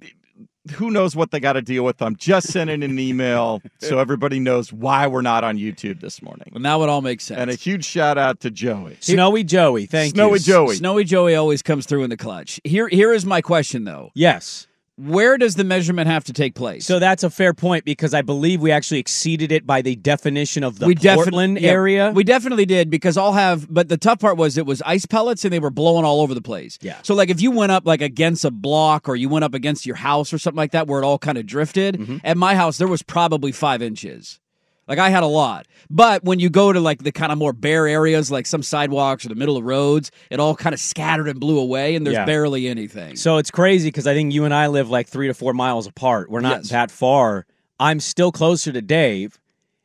Who 0.73 0.91
knows 0.91 1.17
what 1.17 1.31
they 1.31 1.41
got 1.41 1.55
to 1.55 1.63
deal 1.63 1.85
with? 1.85 2.01
I'm 2.03 2.17
just 2.17 2.49
sending 2.53 2.83
an 2.83 2.99
email 2.99 3.63
so 3.79 3.99
everybody 4.01 4.41
knows 4.41 4.73
why 4.73 5.07
we're 5.07 5.23
not 5.23 5.45
on 5.45 5.57
YouTube 5.57 6.01
this 6.01 6.23
morning. 6.23 6.51
Well, 6.53 6.63
now 6.63 6.83
it 6.83 6.89
all 6.89 7.03
makes 7.03 7.25
sense. 7.25 7.41
And 7.41 7.51
a 7.51 7.55
huge 7.55 7.85
shout 7.85 8.19
out 8.19 8.41
to 8.41 8.51
Joey. 8.51 8.97
Snowy 9.01 9.45
Joey, 9.45 9.87
thank 9.87 10.15
Snowy 10.15 10.33
you. 10.33 10.39
Snowy 10.39 10.67
Joey. 10.67 10.77
Snowy 10.77 11.05
Joey 11.05 11.35
always 11.35 11.63
comes 11.63 11.87
through 11.87 12.05
in 12.05 12.11
the 12.11 12.17
clutch. 12.17 12.61
Here, 12.65 12.89
here 12.89 13.13
is 13.13 13.25
my 13.25 13.41
question 13.41 13.85
though. 13.85 14.11
Yes. 14.15 14.67
Where 14.99 15.39
does 15.39 15.55
the 15.55 15.63
measurement 15.63 16.09
have 16.09 16.25
to 16.25 16.33
take 16.33 16.57
place? 16.57 16.85
So 16.85 16.99
that's 16.99 17.23
a 17.23 17.31
fair 17.31 17.55
point 17.55 17.85
because 17.85 18.13
I 18.15 18.23
believe 18.23 18.61
we 18.61 18.73
actually 18.73 18.99
exceeded 18.99 19.53
it 19.53 19.65
by 19.65 19.81
the 19.81 19.95
definition 19.95 20.65
of 20.65 20.81
the 20.81 20.87
we 20.87 20.97
defi- 20.97 21.15
Portland 21.15 21.61
yeah, 21.61 21.71
area. 21.71 22.13
We 22.13 22.25
definitely 22.25 22.67
did 22.67 22.91
because 22.91 23.17
I'll 23.17 23.33
have, 23.35 23.73
but 23.73 23.89
the 23.89 23.97
tough 23.97 24.19
part 24.19 24.37
was 24.37 24.59
it 24.59 24.67
was 24.67 24.83
ice 24.83 25.07
pellets 25.07 25.45
and 25.45 25.53
they 25.53 25.61
were 25.61 25.71
blowing 25.71 26.05
all 26.05 26.21
over 26.21 26.35
the 26.35 26.43
place. 26.43 26.79
Yeah. 26.83 26.97
So 27.03 27.15
like 27.15 27.31
if 27.31 27.41
you 27.41 27.53
went 27.53 27.71
up 27.71 27.87
like 27.87 28.03
against 28.03 28.45
a 28.45 28.51
block 28.51 29.09
or 29.09 29.15
you 29.15 29.29
went 29.29 29.45
up 29.45 29.55
against 29.55 29.87
your 29.87 29.95
house 29.97 30.33
or 30.33 30.39
something 30.39 30.57
like 30.59 30.73
that 30.73 30.89
where 30.89 31.01
it 31.01 31.05
all 31.05 31.19
kind 31.19 31.39
of 31.39 31.47
drifted, 31.47 31.97
Mm-hmm. 31.99 32.17
at 32.25 32.37
my 32.37 32.57
house 32.57 32.79
there 32.79 32.89
was 32.89 33.03
probably 33.03 33.53
five 33.53 33.81
inches. 33.83 34.41
Like 34.89 34.99
I 34.99 35.11
had 35.11 35.23
a 35.23 35.27
lot. 35.27 35.67
But 35.91 36.25
when 36.25 36.39
you 36.41 36.49
go 36.51 36.73
to 36.73 36.81
like 36.81 37.03
the 37.03 37.13
kind 37.13 37.31
of 37.31 37.39
more 37.39 37.53
bare 37.53 37.87
areas, 37.87 38.31
like 38.31 38.47
some 38.47 38.63
sidewalks 38.63 39.25
or 39.25 39.29
the 39.29 39.35
middle 39.35 39.57
of 39.57 39.65
roads, 39.65 40.11
it 40.31 40.41
all 40.41 40.55
kind 40.57 40.73
of 40.75 40.81
scattered 40.81 41.29
and 41.29 41.39
blew 41.39 41.59
away 41.59 41.95
and 41.95 42.07
there's 42.07 42.15
Yeah. 42.15 42.25
barely 42.25 42.69
anything. 42.69 43.17
So 43.17 43.37
it's 43.37 43.51
crazy 43.51 43.89
because 43.89 44.07
I 44.07 44.15
think 44.15 44.33
you 44.33 44.45
and 44.45 44.55
I 44.55 44.67
live 44.69 44.89
like 44.91 45.07
three 45.09 45.27
to 45.29 45.35
four 45.35 45.53
miles 45.53 45.87
apart. 45.87 46.31
We're 46.31 46.41
not 46.41 46.59
Yes. 46.59 46.69
that 46.71 46.91
far. 46.91 47.47
I'm 47.79 48.01
still 48.01 48.33
closer 48.33 48.73
to 48.73 48.83
Dave, 48.83 49.39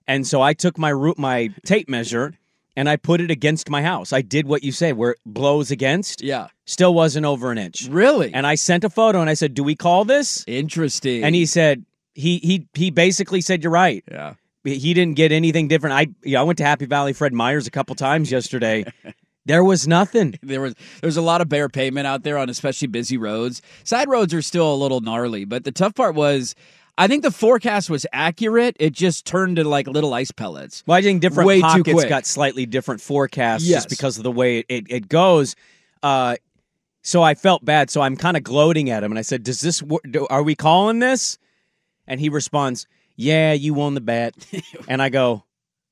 and 0.08 0.26
so 0.26 0.42
I 0.42 0.54
took 0.54 0.78
my 0.80 0.90
root, 0.90 1.20
my 1.20 1.50
tape 1.64 1.88
measure, 1.88 2.34
and 2.76 2.90
I 2.90 2.96
put 2.96 3.22
it 3.22 3.30
against 3.30 3.70
my 3.70 3.84
house. 3.84 4.12
I 4.12 4.22
did 4.22 4.48
what 4.48 4.64
you 4.64 4.72
say, 4.72 4.94
where 4.94 5.12
it 5.12 5.18
blows 5.26 5.70
against. 5.70 6.24
Yeah. 6.24 6.48
Still 6.66 6.94
wasn't 6.96 7.26
over 7.28 7.52
an 7.52 7.60
inch. 7.60 7.88
Really? 7.90 8.34
And 8.34 8.48
I 8.48 8.56
sent 8.56 8.84
a 8.84 8.90
photo, 8.90 9.22
and 9.22 9.30
I 9.30 9.36
said, 9.36 9.54
"Do 9.54 9.64
we 9.64 9.76
call 9.76 10.06
this?" 10.06 10.44
Interesting. 10.48 11.24
And 11.24 11.36
he 11.36 11.46
said, 11.46 11.86
"He 12.16 12.40
he 12.40 12.66
he 12.74 12.90
basically 12.90 13.42
said 13.42 13.62
you're 13.62 13.72
right." 13.72 14.04
Yeah. 14.12 14.34
He 14.64 14.94
didn't 14.94 15.16
get 15.16 15.32
anything 15.32 15.68
different. 15.68 15.96
I 15.96 16.08
yeah, 16.24 16.40
I 16.40 16.44
went 16.44 16.58
to 16.60 16.64
Happy 16.66 16.86
Valley 16.86 17.14
Fred 17.14 17.34
Meyers 17.34 17.68
a 17.68 17.72
couple 17.72 17.96
times 17.96 18.32
yesterday. 18.32 18.86
there 19.46 19.64
was 19.64 19.88
nothing. 19.88 20.40
There 20.42 20.62
was 20.62 20.76
there's 21.02 21.18
a 21.18 21.22
lot 21.22 21.42
of 21.42 21.50
bare 21.50 21.70
pavement 21.70 22.08
out 22.08 22.24
there 22.24 22.38
on 22.38 22.50
especially 22.50 22.88
busy 22.88 23.18
roads. 23.18 23.62
Side 23.84 24.08
roads 24.08 24.34
are 24.34 24.42
still 24.42 24.74
a 24.74 24.78
little 24.78 25.02
gnarly, 25.02 25.44
but 25.46 25.66
the 25.66 25.72
tough 25.72 25.96
part 25.96 26.16
was 26.16 26.56
I 26.98 27.08
think 27.08 27.24
the 27.24 27.32
forecast 27.32 27.90
was 27.90 28.06
accurate. 28.14 28.78
It 28.80 28.94
just 28.94 29.26
turned 29.26 29.58
to 29.58 29.64
like 29.64 29.88
little 29.88 30.14
ice 30.14 30.32
pellets. 30.32 30.84
Well, 30.86 30.98
I 30.98 31.02
think 31.02 31.22
different 31.22 31.48
Way 31.48 31.60
pockets 31.60 32.06
got 32.06 32.26
slightly 32.26 32.66
different 32.66 33.02
forecasts 33.02 33.66
Yes. 33.66 33.84
just 33.84 33.90
because 33.90 34.18
of 34.18 34.24
the 34.24 34.32
way 34.32 34.60
it, 34.60 34.66
it, 34.70 34.86
it 34.90 35.10
goes. 35.10 35.56
Uh, 36.02 36.38
so 37.02 37.22
I 37.22 37.34
felt 37.34 37.66
bad. 37.66 37.90
So 37.90 38.02
I'm 38.02 38.16
kind 38.16 38.38
of 38.38 38.44
gloating 38.44 38.90
at 38.90 39.04
him, 39.04 39.12
and 39.12 39.20
I 39.20 39.24
said, 39.24 39.44
"Does 39.44 39.60
this? 39.60 39.84
Are 40.30 40.44
we 40.44 40.56
calling 40.56 41.00
this?" 41.00 41.38
And 42.08 42.20
he 42.20 42.30
responds, 42.30 42.88
"Yeah, 43.16 43.54
you 43.54 43.74
won 43.74 43.94
the 43.94 44.02
bet." 44.02 44.34
and 44.88 45.02
I 45.02 45.10
go, 45.10 45.44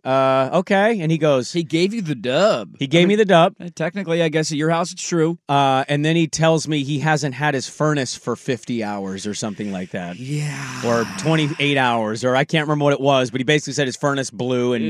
"Uh, 0.04 0.50
okay." 0.54 1.00
And 1.02 1.12
he 1.12 1.18
goes, 1.18 1.54
He 1.54 1.64
gave 1.64 1.94
you 1.94 2.02
the 2.02 2.16
dub. 2.16 2.76
"He 2.80 2.88
gave 2.88 3.08
me 3.08 3.16
the 3.16 3.26
dub." 3.26 3.54
Uh, 3.60 3.70
Technically, 3.76 4.24
I 4.24 4.30
guess 4.30 4.52
at 4.52 4.58
your 4.58 4.70
house 4.72 4.92
it's 4.92 5.08
true. 5.08 5.38
Uh, 5.48 5.84
and 5.88 6.04
then 6.04 6.16
he 6.16 6.28
tells 6.28 6.68
me 6.68 6.84
he 6.84 7.00
hasn't 7.00 7.36
had 7.36 7.54
his 7.54 7.68
furnace 7.70 8.16
for 8.16 8.36
50 8.36 8.84
hours 8.84 9.28
or 9.28 9.34
something 9.36 9.72
like 9.72 9.92
that. 9.92 10.16
Yeah. 10.18 10.82
Or 10.86 11.06
28 11.20 11.78
hours, 11.78 12.24
or 12.24 12.36
I 12.36 12.44
can't 12.46 12.68
remember 12.68 12.86
what 12.86 12.94
it 12.94 13.02
was, 13.02 13.30
but 13.30 13.40
he 13.40 13.44
basically 13.44 13.74
said 13.74 13.86
his 13.86 13.96
furnace 13.96 14.32
blew 14.32 14.74
and 14.74 14.84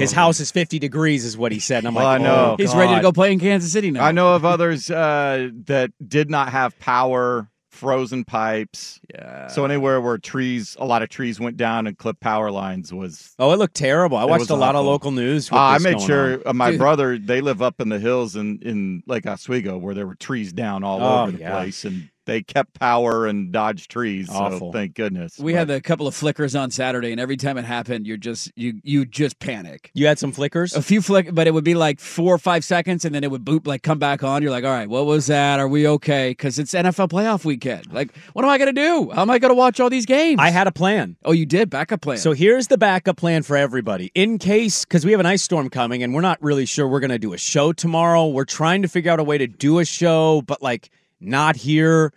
his 0.00 0.12
house 0.12 0.38
is 0.38 0.50
50 0.52 0.78
degrees, 0.78 1.24
is 1.24 1.36
what 1.36 1.50
he 1.52 1.58
said. 1.58 1.78
And 1.78 1.88
I'm 1.88 1.94
Well, 1.94 2.04
like, 2.04 2.20
I 2.20 2.24
know. 2.24 2.52
"Oh, 2.52 2.56
He's 2.56 2.74
ready 2.74 2.90
to 2.92 2.96
God." 2.98 3.02
go 3.02 3.12
play 3.12 3.32
in 3.32 3.40
Kansas 3.40 3.72
City 3.72 3.90
now. 3.90 4.04
I 4.04 4.12
know 4.12 4.34
of 4.36 4.44
others 4.44 4.90
uh, 4.90 5.48
that 5.66 5.90
did 6.06 6.30
not 6.30 6.50
have 6.50 6.78
power, 6.78 7.48
frozen 7.80 8.24
pipes. 8.24 9.00
Yeah. 9.14 9.46
So 9.48 9.64
anywhere 9.64 10.00
where 10.00 10.18
trees, 10.18 10.76
a 10.78 10.84
lot 10.84 11.02
of 11.02 11.08
trees 11.08 11.40
went 11.40 11.56
down 11.56 11.86
and 11.86 11.96
clipped 11.96 12.20
power 12.20 12.50
lines 12.50 12.92
was. 12.92 13.34
Oh, 13.38 13.50
it 13.52 13.56
looked 13.56 13.74
terrible. 13.74 14.16
I 14.18 14.24
watched 14.24 14.50
a 14.50 14.54
lot 14.54 14.74
of 14.76 14.84
local 14.84 15.10
news. 15.10 15.50
Uh, 15.50 15.56
I 15.56 15.78
made 15.78 16.00
sure 16.00 16.46
on. 16.46 16.56
my 16.56 16.70
Dude. 16.72 16.78
brother. 16.78 17.18
They 17.18 17.40
live 17.40 17.62
up 17.62 17.80
in 17.80 17.88
the 17.88 17.98
hills 17.98 18.36
in 18.36 18.60
in 18.62 19.02
Lake 19.06 19.26
Oswego 19.26 19.78
where 19.78 19.94
there 19.94 20.06
were 20.06 20.14
trees 20.14 20.52
down 20.52 20.84
all 20.84 21.00
Oh, 21.02 21.22
over 21.22 21.32
the 21.32 21.38
yeah. 21.38 21.52
place, 21.52 21.84
and 21.84 22.10
they 22.30 22.42
kept 22.42 22.78
power 22.78 23.26
and 23.26 23.50
dodged 23.50 23.90
trees. 23.90 24.30
Awful. 24.30 24.70
So 24.70 24.72
thank 24.72 24.94
goodness. 24.94 25.36
we 25.40 25.52
had 25.52 25.68
a 25.68 25.80
couple 25.80 26.06
of 26.06 26.14
flickers 26.14 26.54
on 26.54 26.70
Saturday, 26.70 27.10
and 27.10 27.20
every 27.20 27.36
time 27.36 27.58
it 27.58 27.64
happened, 27.64 28.06
you're 28.06 28.16
just 28.16 28.52
you 28.54 28.80
you 28.84 29.04
just 29.04 29.40
panic. 29.40 29.90
You 29.94 30.06
had 30.06 30.20
some 30.20 30.30
flickers? 30.30 30.76
A 30.76 30.80
few 30.82 31.02
flick, 31.02 31.34
but 31.34 31.48
it 31.48 31.54
would 31.54 31.64
be 31.64 31.74
like 31.74 31.98
four 31.98 32.32
or 32.32 32.38
five 32.38 32.64
seconds, 32.64 33.04
and 33.04 33.12
then 33.12 33.24
it 33.24 33.32
would 33.32 33.44
boop, 33.44 33.66
like 33.66 33.82
come 33.82 33.98
back 33.98 34.22
on. 34.22 34.42
You're 34.42 34.52
like, 34.52 34.62
all 34.62 34.70
right, 34.70 34.88
what 34.88 35.06
was 35.06 35.26
that? 35.26 35.58
Are 35.58 35.66
we 35.66 35.88
okay? 35.88 36.30
Because 36.30 36.60
it's 36.60 36.72
NFL 36.72 37.08
playoff 37.08 37.44
weekend. 37.44 37.92
Like, 37.92 38.16
what 38.32 38.44
am 38.44 38.50
I 38.52 38.58
gonna 38.58 38.72
do? 38.72 39.10
How 39.12 39.22
am 39.22 39.30
I 39.30 39.40
gonna 39.40 39.54
watch 39.54 39.80
all 39.80 39.90
these 39.90 40.06
games? 40.06 40.38
I 40.40 40.50
had 40.50 40.68
a 40.68 40.72
plan. 40.72 41.16
oh, 41.24 41.32
you 41.32 41.46
did 41.46 41.68
backup 41.68 42.00
plan. 42.00 42.18
So 42.18 42.30
here's 42.30 42.68
the 42.68 42.78
backup 42.78 43.16
plan 43.16 43.42
for 43.42 43.56
everybody. 43.56 44.12
In 44.14 44.38
case, 44.38 44.84
because 44.84 45.04
we 45.04 45.10
have 45.10 45.18
an 45.20 45.26
ice 45.26 45.42
storm 45.42 45.68
coming 45.68 46.04
and 46.04 46.14
we're 46.14 46.20
not 46.20 46.40
really 46.40 46.64
sure 46.64 46.86
we're 46.86 47.00
going 47.00 47.10
to 47.10 47.18
do 47.18 47.32
a 47.32 47.38
show 47.38 47.72
tomorrow. 47.72 48.28
We're 48.28 48.44
trying 48.44 48.82
to 48.82 48.88
figure 48.88 49.10
out 49.10 49.18
a 49.18 49.24
way 49.24 49.36
to 49.38 49.48
do 49.48 49.80
a 49.80 49.84
show, 49.84 50.42
but 50.42 50.62
like 50.62 50.90
not 51.20 51.56
here. 51.56 52.12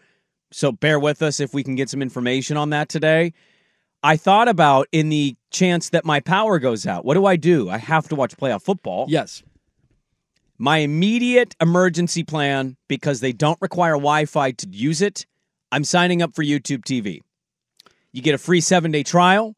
So 0.52 0.72
bear 0.72 1.00
with 1.00 1.22
us 1.22 1.40
if 1.40 1.54
we 1.54 1.64
can 1.64 1.76
get 1.76 1.90
some 1.90 2.02
information 2.02 2.58
on 2.58 2.70
that 2.72 2.90
today. 2.90 3.34
I 4.04 4.18
thought 4.18 4.48
about 4.48 4.88
in 4.92 5.10
the 5.10 5.36
chance 5.50 5.90
that 5.90 6.06
my 6.06 6.20
power 6.20 6.60
goes 6.60 6.86
out, 6.86 7.06
what 7.06 7.14
do 7.14 7.26
I 7.26 7.36
do? 7.38 7.70
I 7.70 7.78
have 7.78 8.08
to 8.10 8.16
watch 8.16 8.36
playoff 8.36 8.62
football. 8.62 9.06
yes, 9.08 9.44
My 10.58 10.80
immediate 10.80 11.56
emergency 11.62 12.24
plan, 12.24 12.76
because 12.88 13.22
they 13.22 13.32
don't 13.32 13.58
require 13.62 13.94
Wi 13.94 14.26
Fi 14.26 14.52
to 14.52 14.68
use 14.70 15.02
it, 15.02 15.26
I'm 15.72 15.84
signing 15.84 16.22
up 16.22 16.36
for 16.36 16.44
YouTube 16.44 16.84
TV. 16.84 17.22
You 18.12 18.22
get 18.22 18.36
a 18.36 18.38
free 18.38 18.62
seven 18.62 18.92
day 18.92 19.04
trial, 19.04 19.56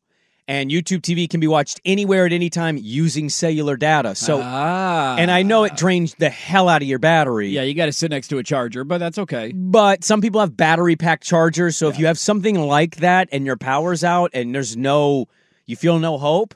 and 0.47 0.69
YouTube 0.69 1.01
TV 1.01 1.29
can 1.29 1.39
be 1.39 1.47
watched 1.47 1.81
anywhere 1.85 2.25
at 2.25 2.33
any 2.33 2.49
time 2.49 2.77
using 2.79 3.29
cellular 3.29 3.75
data. 3.77 4.15
So, 4.15 4.41
ah, 4.43 5.15
and 5.17 5.31
I 5.31 5.43
know 5.43 5.63
it 5.63 5.75
drains 5.75 6.13
the 6.15 6.29
hell 6.29 6.69
out 6.69 6.81
of 6.81 6.87
your 6.87 6.99
battery. 6.99 7.49
yeah, 7.49 7.63
you 7.63 7.73
got 7.73 7.87
to 7.87 7.91
sit 7.91 8.11
next 8.11 8.27
to 8.29 8.37
a 8.37 8.43
charger, 8.43 8.83
but 8.83 8.99
that's 8.99 9.17
okay. 9.17 9.51
But 9.53 10.03
some 10.03 10.21
people 10.21 10.39
have 10.41 10.55
battery 10.55 10.95
pack 10.95 11.21
chargers. 11.21 11.77
So 11.77 11.87
if 11.87 11.97
you 11.97 12.05
have 12.05 12.19
something 12.19 12.59
like 12.59 12.97
that 12.97 13.29
and 13.31 13.45
your 13.45 13.57
power's 13.57 14.03
out 14.03 14.31
and 14.33 14.53
there's 14.53 14.77
no, 14.77 15.27
you 15.65 15.75
feel 15.75 15.97
no 15.99 16.17
hope, 16.17 16.53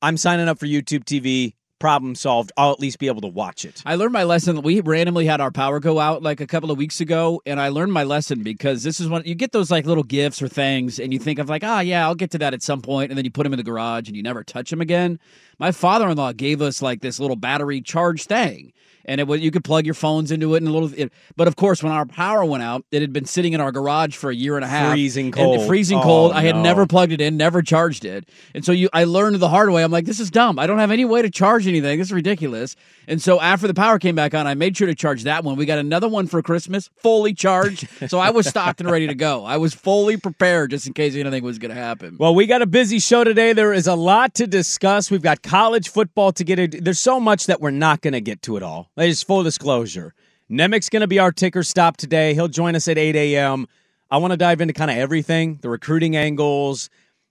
I'm 0.00 0.16
signing 0.16 0.48
up 0.48 0.58
for 0.58 0.66
YouTube 0.66 1.04
TV. 1.04 1.54
Problem 1.78 2.16
solved. 2.16 2.50
I'll 2.56 2.72
at 2.72 2.80
least 2.80 2.98
be 2.98 3.06
able 3.06 3.20
to 3.20 3.28
watch 3.28 3.64
it. 3.64 3.82
I 3.86 3.94
learned 3.94 4.12
my 4.12 4.24
lesson. 4.24 4.62
We 4.62 4.80
randomly 4.80 5.26
had 5.26 5.40
our 5.40 5.52
power 5.52 5.78
go 5.78 6.00
out 6.00 6.22
like 6.22 6.40
a 6.40 6.46
couple 6.46 6.72
of 6.72 6.78
weeks 6.78 7.00
ago, 7.00 7.40
and 7.46 7.60
I 7.60 7.68
learned 7.68 7.92
my 7.92 8.02
lesson 8.02 8.42
because 8.42 8.82
this 8.82 8.98
is 8.98 9.08
when 9.08 9.22
you 9.24 9.36
get 9.36 9.52
those 9.52 9.70
like 9.70 9.86
little 9.86 10.02
gifts 10.02 10.42
or 10.42 10.48
things, 10.48 10.98
and 10.98 11.12
you 11.12 11.20
think 11.20 11.38
of 11.38 11.48
like, 11.48 11.62
ah, 11.62 11.80
yeah, 11.80 12.04
I'll 12.04 12.16
get 12.16 12.32
to 12.32 12.38
that 12.38 12.52
at 12.52 12.62
some 12.62 12.82
point, 12.82 13.12
and 13.12 13.16
then 13.16 13.24
you 13.24 13.30
put 13.30 13.44
them 13.44 13.52
in 13.52 13.58
the 13.58 13.62
garage 13.62 14.08
and 14.08 14.16
you 14.16 14.22
never 14.24 14.42
touch 14.42 14.70
them 14.70 14.80
again. 14.80 15.20
My 15.58 15.72
father-in-law 15.72 16.32
gave 16.34 16.62
us 16.62 16.80
like 16.82 17.00
this 17.00 17.18
little 17.18 17.36
battery 17.36 17.80
charge 17.80 18.24
thing, 18.24 18.72
and 19.04 19.20
it 19.20 19.26
was 19.26 19.40
you 19.40 19.50
could 19.50 19.64
plug 19.64 19.86
your 19.86 19.94
phones 19.94 20.30
into 20.30 20.54
it 20.54 20.58
and 20.58 20.68
a 20.68 20.70
little. 20.70 20.92
It, 20.96 21.12
but 21.36 21.48
of 21.48 21.56
course, 21.56 21.82
when 21.82 21.92
our 21.92 22.06
power 22.06 22.44
went 22.44 22.62
out, 22.62 22.84
it 22.92 23.00
had 23.00 23.12
been 23.12 23.24
sitting 23.24 23.54
in 23.54 23.60
our 23.60 23.72
garage 23.72 24.14
for 24.14 24.30
a 24.30 24.34
year 24.34 24.54
and 24.56 24.64
a 24.64 24.68
half, 24.68 24.92
Freezing 24.92 25.26
and 25.26 25.34
cold. 25.34 25.66
freezing 25.66 25.98
Oh, 25.98 26.02
cold. 26.02 26.32
I 26.32 26.42
had 26.42 26.56
no. 26.56 26.62
never 26.62 26.86
plugged 26.86 27.10
it 27.12 27.20
in, 27.20 27.36
never 27.36 27.60
charged 27.62 28.04
it, 28.04 28.28
and 28.54 28.64
so 28.64 28.70
you, 28.70 28.88
I 28.92 29.04
learned 29.04 29.36
the 29.40 29.48
hard 29.48 29.70
way. 29.70 29.82
I'm 29.82 29.90
like, 29.90 30.04
this 30.04 30.20
is 30.20 30.30
dumb. 30.30 30.58
I 30.58 30.66
don't 30.68 30.78
have 30.78 30.90
any 30.92 31.04
way 31.04 31.22
to 31.22 31.30
charge 31.30 31.66
anything. 31.66 31.98
This 31.98 32.08
is 32.08 32.12
ridiculous. 32.12 32.76
And 33.08 33.20
so 33.22 33.40
after 33.40 33.66
the 33.66 33.72
power 33.74 33.98
came 33.98 34.14
back 34.14 34.34
on, 34.34 34.46
I 34.46 34.52
made 34.54 34.76
sure 34.76 34.86
to 34.86 34.94
charge 34.94 35.22
that 35.22 35.42
one. 35.42 35.56
We 35.56 35.64
got 35.64 35.78
another 35.78 36.08
one 36.10 36.26
for 36.26 36.42
Christmas, 36.42 36.90
fully 36.98 37.32
charged. 37.32 37.88
so 38.08 38.18
I 38.18 38.28
was 38.30 38.46
stocked 38.46 38.80
and 38.82 38.90
ready 38.90 39.06
to 39.06 39.14
go. 39.14 39.46
I 39.46 39.56
was 39.56 39.72
fully 39.72 40.18
prepared 40.18 40.70
just 40.72 40.86
in 40.86 40.92
case 40.92 41.16
anything 41.16 41.42
was 41.42 41.58
going 41.58 41.74
to 41.74 41.80
happen. 41.80 42.16
Well, 42.20 42.34
we 42.34 42.46
got 42.46 42.60
a 42.60 42.66
busy 42.66 42.98
show 42.98 43.24
today. 43.24 43.54
There 43.54 43.72
is 43.72 43.86
a 43.86 43.94
lot 43.94 44.34
to 44.34 44.46
discuss. 44.46 45.10
We've 45.10 45.22
got 45.22 45.40
college 45.48 45.88
football 45.88 46.30
to 46.32 46.44
get 46.44 46.58
it. 46.58 46.84
There's 46.84 47.00
so 47.00 47.18
much 47.18 47.46
that 47.46 47.60
we're 47.60 47.70
not 47.70 48.02
going 48.02 48.12
to 48.12 48.20
get 48.20 48.42
to 48.42 48.56
it 48.56 48.62
all. 48.62 48.90
Just 48.98 49.26
full 49.26 49.42
disclosure. 49.42 50.14
Nemec's 50.48 50.88
going 50.88 51.00
to 51.00 51.06
be 51.06 51.18
our 51.18 51.32
ticker 51.32 51.62
stop 51.62 51.96
today. 51.96 52.34
He'll 52.34 52.48
join 52.48 52.76
us 52.76 52.86
at 52.86 52.98
8 52.98 53.16
a.m. 53.16 53.66
I 54.10 54.18
want 54.18 54.32
to 54.32 54.36
dive 54.36 54.60
into 54.60 54.74
kind 54.74 54.90
of 54.90 54.96
everything, 54.96 55.58
the 55.62 55.70
recruiting 55.70 56.16
angles. 56.16 56.90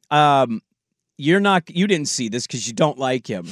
Um, 0.09 0.61
you're 1.17 1.39
not, 1.39 1.69
you 1.69 1.87
didn't 1.87 2.07
see 2.07 2.27
this 2.27 2.47
because 2.47 2.67
you 2.67 2.73
don't 2.73 2.97
like 2.97 3.27
him. 3.27 3.47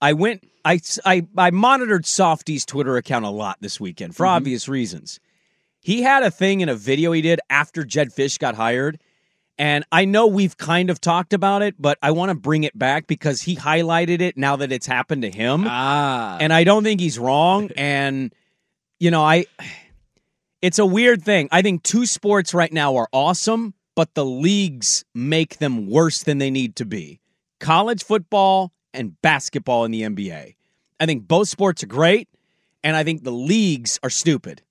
I 0.00 0.14
went, 0.14 0.48
I, 0.64 0.80
I, 1.04 1.26
I 1.36 1.50
monitored 1.50 2.06
Softy's 2.06 2.64
Twitter 2.64 2.96
account 2.96 3.24
a 3.24 3.30
lot 3.30 3.58
this 3.60 3.80
weekend 3.80 4.16
for 4.16 4.26
obvious 4.26 4.68
reasons. 4.68 5.20
He 5.80 6.02
had 6.02 6.22
a 6.22 6.30
thing 6.30 6.60
in 6.60 6.68
a 6.68 6.74
video 6.74 7.12
he 7.12 7.22
did 7.22 7.40
after 7.50 7.84
Jedd 7.84 8.10
Fisch 8.10 8.38
got 8.38 8.54
hired 8.54 9.00
And 9.58 9.84
I 9.90 10.04
know 10.04 10.28
we've 10.28 10.56
kind 10.56 10.88
of 10.88 11.00
talked 11.00 11.32
about 11.32 11.62
it, 11.62 11.74
but 11.78 11.98
I 12.00 12.12
want 12.12 12.30
to 12.30 12.36
bring 12.36 12.62
it 12.62 12.78
back 12.78 13.08
because 13.08 13.42
he 13.42 13.56
highlighted 13.56 14.20
it 14.20 14.36
now 14.36 14.56
that 14.56 14.70
it's 14.70 14.86
happened 14.86 15.22
to 15.22 15.30
him. 15.30 15.64
Ah. 15.66 16.38
And 16.40 16.52
I 16.52 16.62
don't 16.62 16.84
think 16.84 17.00
he's 17.00 17.18
wrong. 17.18 17.70
And, 17.76 18.34
you 19.00 19.10
know, 19.10 19.22
I. 19.22 19.46
It's 20.60 20.80
a 20.80 20.86
weird 20.86 21.22
thing. 21.22 21.48
I 21.52 21.62
think 21.62 21.84
two 21.84 22.04
sports 22.04 22.52
right 22.52 22.72
now 22.72 22.96
are 22.96 23.08
awesome, 23.12 23.74
but 23.94 24.14
the 24.14 24.24
leagues 24.24 25.04
make 25.14 25.58
them 25.58 25.88
worse 25.88 26.24
than 26.24 26.38
they 26.38 26.50
need 26.50 26.74
to 26.76 26.84
be 26.84 27.20
college 27.60 28.04
football 28.04 28.72
and 28.92 29.20
basketball 29.22 29.84
in 29.84 29.90
the 29.90 30.02
NBA. 30.02 30.56
I 31.00 31.06
think 31.06 31.28
both 31.28 31.48
sports 31.48 31.82
are 31.82 31.86
great, 31.88 32.28
and 32.82 32.96
I 32.96 33.04
think 33.04 33.22
the 33.22 33.30
leagues 33.32 34.00
are 34.02 34.10
stupid. 34.10 34.62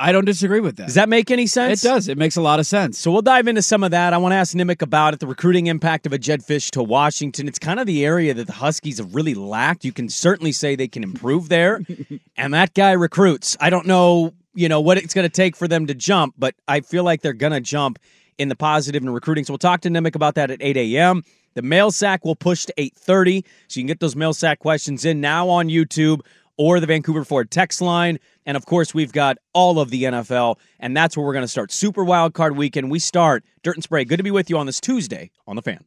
I 0.00 0.10
don't 0.10 0.24
disagree 0.24 0.60
with 0.60 0.76
that. 0.76 0.86
Does 0.86 0.96
that 0.96 1.08
make 1.08 1.30
any 1.30 1.46
sense? 1.46 1.84
It 1.84 1.88
does. 1.88 2.08
It 2.08 2.18
makes 2.18 2.36
a 2.36 2.40
lot 2.40 2.58
of 2.58 2.66
sense. 2.66 2.98
So 2.98 3.12
we'll 3.12 3.22
dive 3.22 3.46
into 3.46 3.62
some 3.62 3.84
of 3.84 3.92
that. 3.92 4.12
I 4.12 4.18
want 4.18 4.32
to 4.32 4.36
ask 4.36 4.54
Nimick 4.54 4.82
about 4.82 5.14
it, 5.14 5.20
the 5.20 5.26
recruiting 5.26 5.68
impact 5.68 6.04
of 6.04 6.12
a 6.12 6.18
Jedd 6.18 6.40
Fisch 6.40 6.70
to 6.72 6.82
Washington. 6.82 7.46
It's 7.46 7.60
kind 7.60 7.78
of 7.78 7.86
the 7.86 8.04
area 8.04 8.34
that 8.34 8.46
the 8.46 8.52
Huskies 8.52 8.98
have 8.98 9.14
really 9.14 9.34
lacked. 9.34 9.84
You 9.84 9.92
can 9.92 10.08
certainly 10.08 10.50
say 10.50 10.74
they 10.74 10.88
can 10.88 11.04
improve 11.04 11.48
there. 11.48 11.80
and 12.36 12.52
that 12.54 12.74
guy 12.74 12.92
recruits. 12.92 13.56
I 13.60 13.70
don't 13.70 13.86
know, 13.86 14.34
you 14.52 14.68
know, 14.68 14.80
what 14.80 14.98
it's 14.98 15.14
going 15.14 15.28
to 15.28 15.32
take 15.32 15.54
for 15.54 15.68
them 15.68 15.86
to 15.86 15.94
jump, 15.94 16.34
but 16.36 16.56
I 16.66 16.80
feel 16.80 17.04
like 17.04 17.22
they're 17.22 17.32
going 17.32 17.52
to 17.52 17.60
jump 17.60 18.00
in 18.36 18.48
the 18.48 18.56
positive 18.56 19.00
in 19.00 19.10
recruiting. 19.10 19.44
So 19.44 19.52
we'll 19.52 19.58
talk 19.58 19.82
to 19.82 19.90
Nimick 19.90 20.16
about 20.16 20.34
that 20.34 20.50
at 20.50 20.60
8 20.60 20.76
a.m. 20.76 21.22
The 21.54 21.62
mail 21.62 21.92
sack 21.92 22.24
will 22.24 22.34
push 22.34 22.64
to 22.66 22.74
8:30, 22.76 23.44
so 23.68 23.78
you 23.78 23.82
can 23.82 23.86
get 23.86 24.00
those 24.00 24.16
mail 24.16 24.34
sack 24.34 24.58
questions 24.58 25.04
in 25.04 25.20
now 25.20 25.48
on 25.48 25.68
YouTube 25.68 26.20
or 26.56 26.80
the 26.80 26.86
Vancouver 26.86 27.24
Ford 27.24 27.50
text 27.50 27.80
line. 27.80 28.18
And 28.46 28.56
of 28.56 28.66
course, 28.66 28.94
we've 28.94 29.12
got 29.12 29.38
all 29.52 29.80
of 29.80 29.90
the 29.90 30.04
NFL, 30.04 30.58
and 30.78 30.96
that's 30.96 31.16
where 31.16 31.24
we're 31.24 31.32
going 31.32 31.44
to 31.44 31.48
start 31.48 31.72
Super 31.72 32.04
Wild 32.04 32.34
Card 32.34 32.56
Weekend. 32.56 32.90
We 32.90 32.98
start 32.98 33.44
Dirt 33.62 33.76
and 33.76 33.84
Sprague. 33.84 34.08
Good 34.08 34.18
to 34.18 34.22
be 34.22 34.30
with 34.30 34.50
you 34.50 34.58
on 34.58 34.66
this 34.66 34.80
Tuesday 34.80 35.30
on 35.46 35.56
the 35.56 35.62
Fan. 35.62 35.84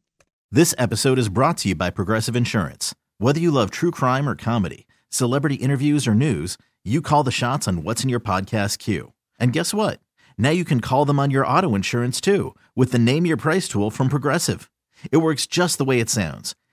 This 0.50 0.74
episode 0.78 1.18
is 1.18 1.28
brought 1.28 1.58
to 1.58 1.68
you 1.68 1.74
by 1.74 1.90
Progressive 1.90 2.34
Insurance. 2.34 2.94
Whether 3.18 3.40
you 3.40 3.50
love 3.50 3.70
true 3.70 3.90
crime 3.90 4.28
or 4.28 4.34
comedy, 4.34 4.86
celebrity 5.10 5.56
interviews 5.56 6.06
or 6.06 6.14
news, 6.14 6.56
you 6.84 7.02
call 7.02 7.22
the 7.22 7.30
shots 7.30 7.68
on 7.68 7.82
what's 7.82 8.02
in 8.02 8.08
your 8.08 8.20
podcast 8.20 8.78
queue. 8.78 9.12
And 9.38 9.52
guess 9.52 9.74
what? 9.74 10.00
Now 10.38 10.50
you 10.50 10.64
can 10.64 10.80
call 10.80 11.04
them 11.04 11.18
on 11.18 11.30
your 11.30 11.46
auto 11.46 11.74
insurance 11.74 12.20
too 12.20 12.54
with 12.74 12.92
the 12.92 12.98
Name 12.98 13.26
Your 13.26 13.36
Price 13.36 13.68
tool 13.68 13.90
from 13.90 14.08
Progressive. 14.08 14.70
It 15.12 15.18
works 15.18 15.46
just 15.46 15.78
the 15.78 15.84
way 15.84 16.00
it 16.00 16.08
sounds. 16.08 16.54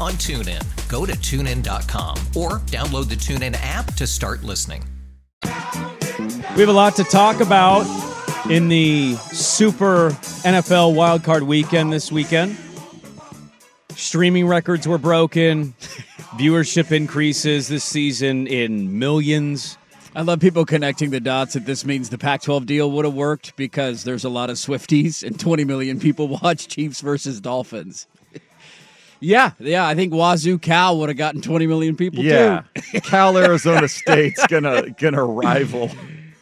on 0.00 0.12
TuneIn. 0.14 0.88
Go 0.88 1.04
to 1.06 1.12
tunein.com 1.12 2.16
or 2.34 2.58
download 2.66 3.08
the 3.08 3.14
TuneIn 3.14 3.56
app 3.60 3.94
to 3.94 4.06
start 4.06 4.42
listening. 4.42 4.82
We 5.44 6.60
have 6.60 6.68
a 6.68 6.72
lot 6.72 6.96
to 6.96 7.04
talk 7.04 7.40
about 7.40 7.86
in 8.50 8.68
the 8.68 9.14
Super 9.32 10.10
NFL 10.42 10.94
Wildcard 10.94 11.42
Weekend 11.42 11.92
this 11.92 12.10
weekend. 12.10 12.56
Streaming 13.90 14.46
records 14.46 14.88
were 14.88 14.98
broken. 14.98 15.74
Viewership 16.38 16.90
increases 16.90 17.68
this 17.68 17.84
season 17.84 18.46
in 18.46 18.98
millions. 18.98 19.76
I 20.14 20.22
love 20.22 20.40
people 20.40 20.64
connecting 20.64 21.10
the 21.10 21.20
dots 21.20 21.54
that 21.54 21.66
this 21.66 21.84
means 21.84 22.08
the 22.08 22.18
Pac 22.18 22.42
12 22.42 22.66
deal 22.66 22.90
would 22.90 23.04
have 23.04 23.14
worked 23.14 23.54
because 23.56 24.02
there's 24.02 24.24
a 24.24 24.28
lot 24.28 24.50
of 24.50 24.56
Swifties 24.56 25.22
and 25.22 25.38
20 25.38 25.64
million 25.64 26.00
people 26.00 26.26
watch 26.42 26.66
Chiefs 26.66 27.00
versus 27.00 27.40
Dolphins. 27.40 28.08
Yeah, 29.20 29.52
yeah, 29.58 29.86
I 29.86 29.94
think 29.94 30.12
Wazoo 30.12 30.58
Cal 30.58 30.98
would 30.98 31.08
have 31.08 31.18
gotten 31.18 31.40
20 31.40 31.66
million 31.66 31.96
people 31.96 32.24
Yeah. 32.24 32.62
Cal 33.04 33.36
Arizona 33.36 33.88
State's 33.88 34.46
gonna 34.46 34.90
gonna 34.90 35.24
rival 35.24 35.90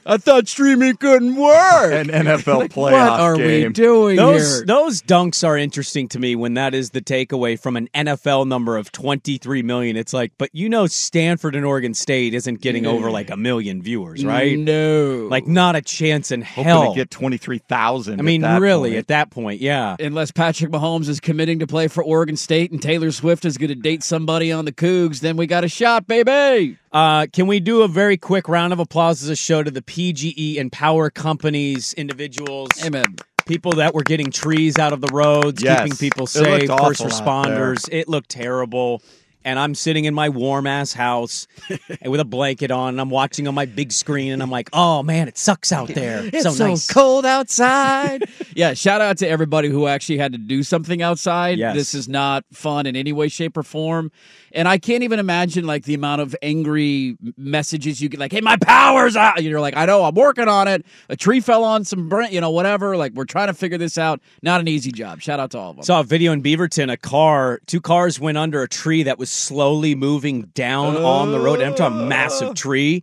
I 0.08 0.16
thought 0.16 0.48
streaming 0.48 0.96
couldn't 0.96 1.36
work. 1.36 1.92
an 1.92 2.08
NFL 2.08 2.58
Like, 2.60 2.72
playoff 2.72 2.92
what 2.92 3.20
are 3.20 3.36
game. 3.36 3.68
we 3.68 3.72
doing 3.74 4.16
Those 4.16 4.56
here? 4.58 4.66
those 4.66 5.02
dunks 5.02 5.46
are 5.46 5.56
interesting 5.58 6.08
to 6.08 6.18
me 6.18 6.34
when 6.34 6.54
that 6.54 6.74
is 6.74 6.90
the 6.90 7.00
takeaway 7.02 7.60
from 7.60 7.76
an 7.76 7.88
NFL 7.94 8.46
number 8.48 8.76
of 8.78 8.90
23 8.90 9.62
million. 9.62 9.96
It's 9.96 10.12
like, 10.14 10.32
but 10.38 10.48
you 10.54 10.68
know 10.68 10.86
Stanford 10.86 11.54
and 11.54 11.64
Oregon 11.66 11.92
State 11.94 12.32
isn't 12.34 12.60
getting 12.62 12.86
over 12.86 13.10
like 13.10 13.28
a 13.30 13.36
million 13.36 13.82
viewers, 13.82 14.24
right? 14.24 14.58
No. 14.58 15.28
Like 15.30 15.46
not 15.46 15.76
a 15.76 15.82
chance 15.82 16.30
in 16.32 16.40
Hoping 16.42 16.64
hell. 16.64 16.92
to 16.92 16.96
get 16.96 17.10
twenty 17.10 17.36
three 17.36 17.58
thousand. 17.58 18.18
I 18.18 18.22
mean, 18.22 18.42
really, 18.42 18.96
at 18.96 19.08
that 19.08 19.30
point, 19.30 19.60
yeah. 19.60 19.96
Unless 20.00 20.30
Patrick 20.30 20.70
Mahomes 20.70 21.08
is 21.08 21.20
committing 21.20 21.58
to 21.58 21.66
play 21.66 21.86
for 21.88 22.02
Oregon 22.02 22.36
State 22.36 22.70
and 22.72 22.80
Taylor 22.80 23.10
Swift 23.12 23.44
is 23.44 23.58
going 23.58 23.68
to 23.68 23.74
date 23.74 24.02
somebody 24.02 24.50
on 24.52 24.64
the 24.64 24.72
Cougs, 24.72 25.20
then 25.20 25.36
we 25.36 25.46
got 25.46 25.64
a 25.64 25.68
shot, 25.68 26.06
baby. 26.06 26.78
Uh, 26.92 27.26
can 27.32 27.46
we 27.46 27.60
do 27.60 27.82
a 27.82 27.88
very 27.88 28.16
quick 28.16 28.48
round 28.48 28.72
of 28.72 28.78
applause 28.78 29.22
as 29.22 29.28
a 29.28 29.36
show 29.36 29.62
to 29.62 29.70
the 29.70 29.82
PGE 29.82 30.58
and 30.58 30.72
power 30.72 31.10
companies, 31.10 31.92
individuals, 31.94 32.70
Amen. 32.84 33.16
people 33.46 33.72
that 33.72 33.94
were 33.94 34.02
getting 34.02 34.30
trees 34.30 34.78
out 34.78 34.92
of 34.92 35.00
the 35.00 35.08
roads, 35.12 35.62
Yes. 35.62 35.82
keeping 35.82 35.96
people 35.98 36.26
safe, 36.26 36.68
first 36.68 36.70
awful 36.70 37.06
out 37.06 37.46
there. 37.48 37.74
responders. 37.74 37.88
It 37.92 38.08
looked 38.08 38.30
terrible. 38.30 39.02
And 39.44 39.58
I'm 39.58 39.74
sitting 39.74 40.04
in 40.04 40.12
my 40.14 40.28
warm 40.28 40.66
ass 40.66 40.92
house 40.92 41.46
with 42.04 42.20
a 42.20 42.24
blanket 42.24 42.70
on, 42.70 42.90
and 42.90 43.00
I'm 43.00 43.08
watching 43.08 43.48
on 43.48 43.54
my 43.54 43.64
big 43.64 43.92
screen, 43.92 44.32
and 44.32 44.42
I'm 44.42 44.50
like, 44.50 44.68
"Oh 44.74 45.02
man, 45.02 45.26
it 45.26 45.38
sucks 45.38 45.72
out 45.72 45.88
there. 45.88 46.22
It's 46.32 46.42
so, 46.42 46.50
so, 46.50 46.66
nice." 46.66 46.86
cold 46.86 47.24
outside. 47.24 48.24
yeah, 48.54 48.74
shout 48.74 49.00
out 49.00 49.16
to 49.18 49.28
everybody 49.28 49.68
who 49.70 49.86
actually 49.86 50.18
had 50.18 50.32
to 50.32 50.38
do 50.38 50.62
something 50.62 51.00
outside. 51.00 51.56
Yes. 51.56 51.74
This 51.76 51.94
is 51.94 52.08
not 52.08 52.44
fun 52.52 52.84
in 52.84 52.94
any 52.96 53.12
way, 53.12 53.28
shape, 53.28 53.56
or 53.56 53.62
form. 53.62 54.10
And 54.52 54.68
I 54.68 54.78
can't 54.78 55.02
even 55.02 55.18
imagine 55.18 55.66
like 55.66 55.84
the 55.84 55.94
amount 55.94 56.22
of 56.22 56.34
angry 56.42 57.16
messages 57.36 58.00
you 58.00 58.08
get, 58.08 58.20
like, 58.20 58.32
"Hey, 58.32 58.40
my 58.40 58.56
power's 58.56 59.16
out." 59.16 59.42
You're 59.42 59.60
like, 59.60 59.76
"I 59.76 59.86
know, 59.86 60.04
I'm 60.04 60.14
working 60.14 60.48
on 60.48 60.68
it. 60.68 60.84
A 61.08 61.16
tree 61.16 61.40
fell 61.40 61.64
on 61.64 61.84
some, 61.84 62.08
br- 62.08 62.22
you 62.24 62.40
know, 62.40 62.50
whatever. 62.50 62.96
Like, 62.96 63.12
we're 63.12 63.24
trying 63.24 63.48
to 63.48 63.54
figure 63.54 63.78
this 63.78 63.98
out. 63.98 64.20
Not 64.42 64.60
an 64.60 64.68
easy 64.68 64.92
job. 64.92 65.20
Shout 65.20 65.40
out 65.40 65.50
to 65.52 65.58
all 65.58 65.70
of 65.70 65.76
them. 65.76 65.84
Saw 65.84 66.00
a 66.00 66.04
video 66.04 66.32
in 66.32 66.42
Beaverton. 66.42 66.92
A 66.92 66.96
car, 66.96 67.60
two 67.66 67.80
cars 67.80 68.18
went 68.18 68.38
under 68.38 68.62
a 68.62 68.68
tree 68.68 69.02
that 69.02 69.18
was 69.18 69.30
slowly 69.30 69.94
moving 69.94 70.42
down 70.54 70.96
on 70.96 71.32
the 71.32 71.40
road. 71.40 71.60
And 71.60 71.70
I'm 71.70 71.74
talking 71.74 72.00
a 72.00 72.04
massive 72.06 72.54
tree. 72.54 73.02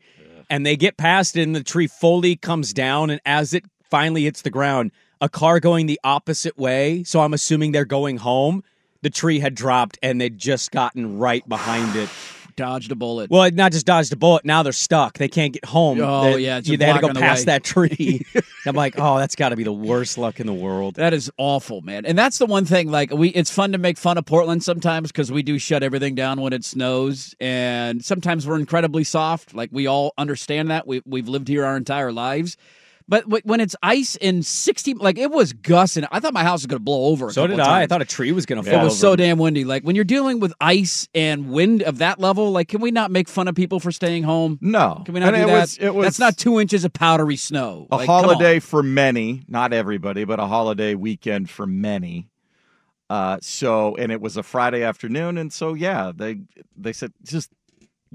And 0.50 0.66
they 0.66 0.76
get 0.76 0.98
past 0.98 1.36
it, 1.38 1.42
and 1.42 1.56
the 1.56 1.64
tree 1.64 1.88
fully 1.88 2.36
comes 2.36 2.72
down. 2.72 3.10
And 3.10 3.20
as 3.26 3.54
it 3.54 3.66
finally 3.90 4.26
hits 4.26 4.44
the 4.44 4.52
ground, 4.52 4.92
a 5.22 5.30
car 5.30 5.60
going 5.60 5.88
the 5.88 6.00
opposite 6.04 6.58
way. 6.58 7.04
So 7.04 7.22
I'm 7.22 7.34
assuming 7.34 7.72
they're 7.72 7.86
going 7.86 8.18
home. 8.18 8.64
The 9.06 9.12
tree 9.12 9.38
had 9.38 9.54
dropped, 9.54 10.00
and 10.02 10.20
they'd 10.20 10.36
just 10.36 10.72
gotten 10.72 11.20
right 11.20 11.48
behind 11.48 11.96
it. 11.96 12.10
Dodged 12.56 12.92
a 12.92 12.96
bullet. 12.96 13.30
Well, 13.30 13.52
not 13.52 13.72
just 13.72 13.86
dodged 13.86 14.12
a 14.14 14.16
bullet. 14.16 14.46
Now 14.46 14.64
they're 14.64 14.72
stuck. 14.72 15.20
They 15.20 15.28
can't 15.28 15.54
get 15.54 15.64
home. 15.66 16.00
Oh, 16.02 16.24
they, 16.34 16.40
yeah, 16.40 16.60
they 16.62 16.72
had 16.86 16.94
to 16.96 17.02
go 17.02 17.02
block 17.02 17.04
on 17.10 17.14
the 17.14 17.20
past 17.20 17.42
way. 17.42 17.46
that 17.46 17.64
tree. 17.64 18.26
I'm 18.66 18.76
like, 18.76 18.96
oh, 18.98 19.20
that's 19.20 19.36
got 19.36 19.50
to 19.50 19.56
be 19.56 19.64
the 19.64 19.74
worst 19.74 20.18
luck 20.18 20.40
in 20.40 20.48
the 20.48 20.54
world. 20.54 20.96
That 20.96 21.14
is 21.14 21.30
awful, 21.38 21.82
man. 21.82 22.06
And 22.08 22.18
that's 22.18 22.40
the 22.40 22.48
one 22.48 22.66
thing. 22.66 22.90
Like 22.90 23.12
we, 23.12 23.30
it's 23.30 23.52
fun 23.52 23.74
to 23.74 23.78
make 23.78 24.00
fun 24.00 24.18
of 24.18 24.26
Portland 24.26 24.64
sometimes 24.64 25.12
because 25.12 25.32
we 25.32 25.44
do 25.44 25.60
shut 25.60 25.84
everything 25.84 26.16
down 26.16 26.42
when 26.42 26.54
it 26.54 26.64
snows, 26.64 27.36
and 27.40 28.04
sometimes 28.04 28.48
we're 28.48 28.58
incredibly 28.58 29.04
soft. 29.04 29.54
Like 29.54 29.70
we 29.72 29.86
all 29.86 30.14
understand 30.18 30.72
that. 30.72 30.88
We 30.88 31.04
we've 31.06 31.28
lived 31.28 31.48
here 31.48 31.64
our 31.64 31.78
entire 31.78 32.12
lives. 32.12 32.58
But 33.08 33.26
when 33.46 33.60
it's 33.62 33.76
ice 33.84 34.16
and 34.16 34.44
sixty, 34.44 34.96
like 34.96 35.20
it 35.20 35.30
was 35.30 35.54
gussing. 35.54 36.06
I 36.12 36.20
thought 36.20 36.34
my 36.34 36.42
house 36.44 36.62
was 36.62 36.66
going 36.66 36.80
to 36.80 36.84
blow 36.84 37.06
over. 37.12 37.32
So 37.32 37.46
did 37.46 37.60
I. 37.60 37.84
I 37.84 37.88
thought 37.88 38.02
a 38.02 38.06
tree 38.06 38.32
was 38.32 38.48
going 38.48 38.64
to 38.64 38.68
fall. 38.68 38.80
It 38.82 38.84
was 38.84 38.94
over. 38.94 39.12
so 39.12 39.16
damn 39.16 39.38
windy. 39.38 39.64
Like 39.64 39.84
when 39.84 39.96
you're 39.96 40.04
dealing 40.06 40.40
with 40.40 40.54
ice 40.60 41.08
and 41.14 41.50
wind 41.52 41.84
of 41.84 42.00
that 42.00 42.20
level, 42.20 42.50
like 42.52 42.68
can 42.70 42.82
we 42.82 42.90
not 42.90 43.12
make 43.12 43.30
fun 43.30 43.48
of 43.48 43.54
people 43.54 43.80
for 43.80 43.92
staying 43.92 44.24
home? 44.24 44.58
No, 44.60 45.04
Can 45.06 45.14
we 45.14 45.20
not 45.20 45.36
And 45.36 45.36
do 45.36 45.44
it 45.44 45.46
that? 45.54 45.62
was- 45.62 45.78
it 45.78 45.94
was- 45.94 46.06
That's 46.06 46.20
not 46.20 46.36
two 46.38 46.60
inches 46.60 46.84
of 46.84 46.94
powdery 46.94 47.36
snow. 47.38 47.88
a 47.92 47.98
Like, 47.98 48.08
holiday 48.08 48.60
for 48.60 48.82
many, 48.82 49.44
not 49.48 49.72
everybody, 49.72 50.24
but 50.26 50.40
a 50.40 50.48
holiday 50.48 50.96
weekend 50.96 51.48
for 51.52 51.68
many. 51.68 52.28
Uh, 53.08 53.38
so 53.40 53.96
and 53.98 54.12
it 54.12 54.20
was 54.20 54.36
a 54.36 54.42
Friday 54.42 54.82
afternoon, 54.82 55.38
and 55.38 55.54
so 55.54 55.76
yeah, 55.76 56.12
they 56.16 56.40
they 56.76 56.92
said 56.92 57.14
just 57.22 57.52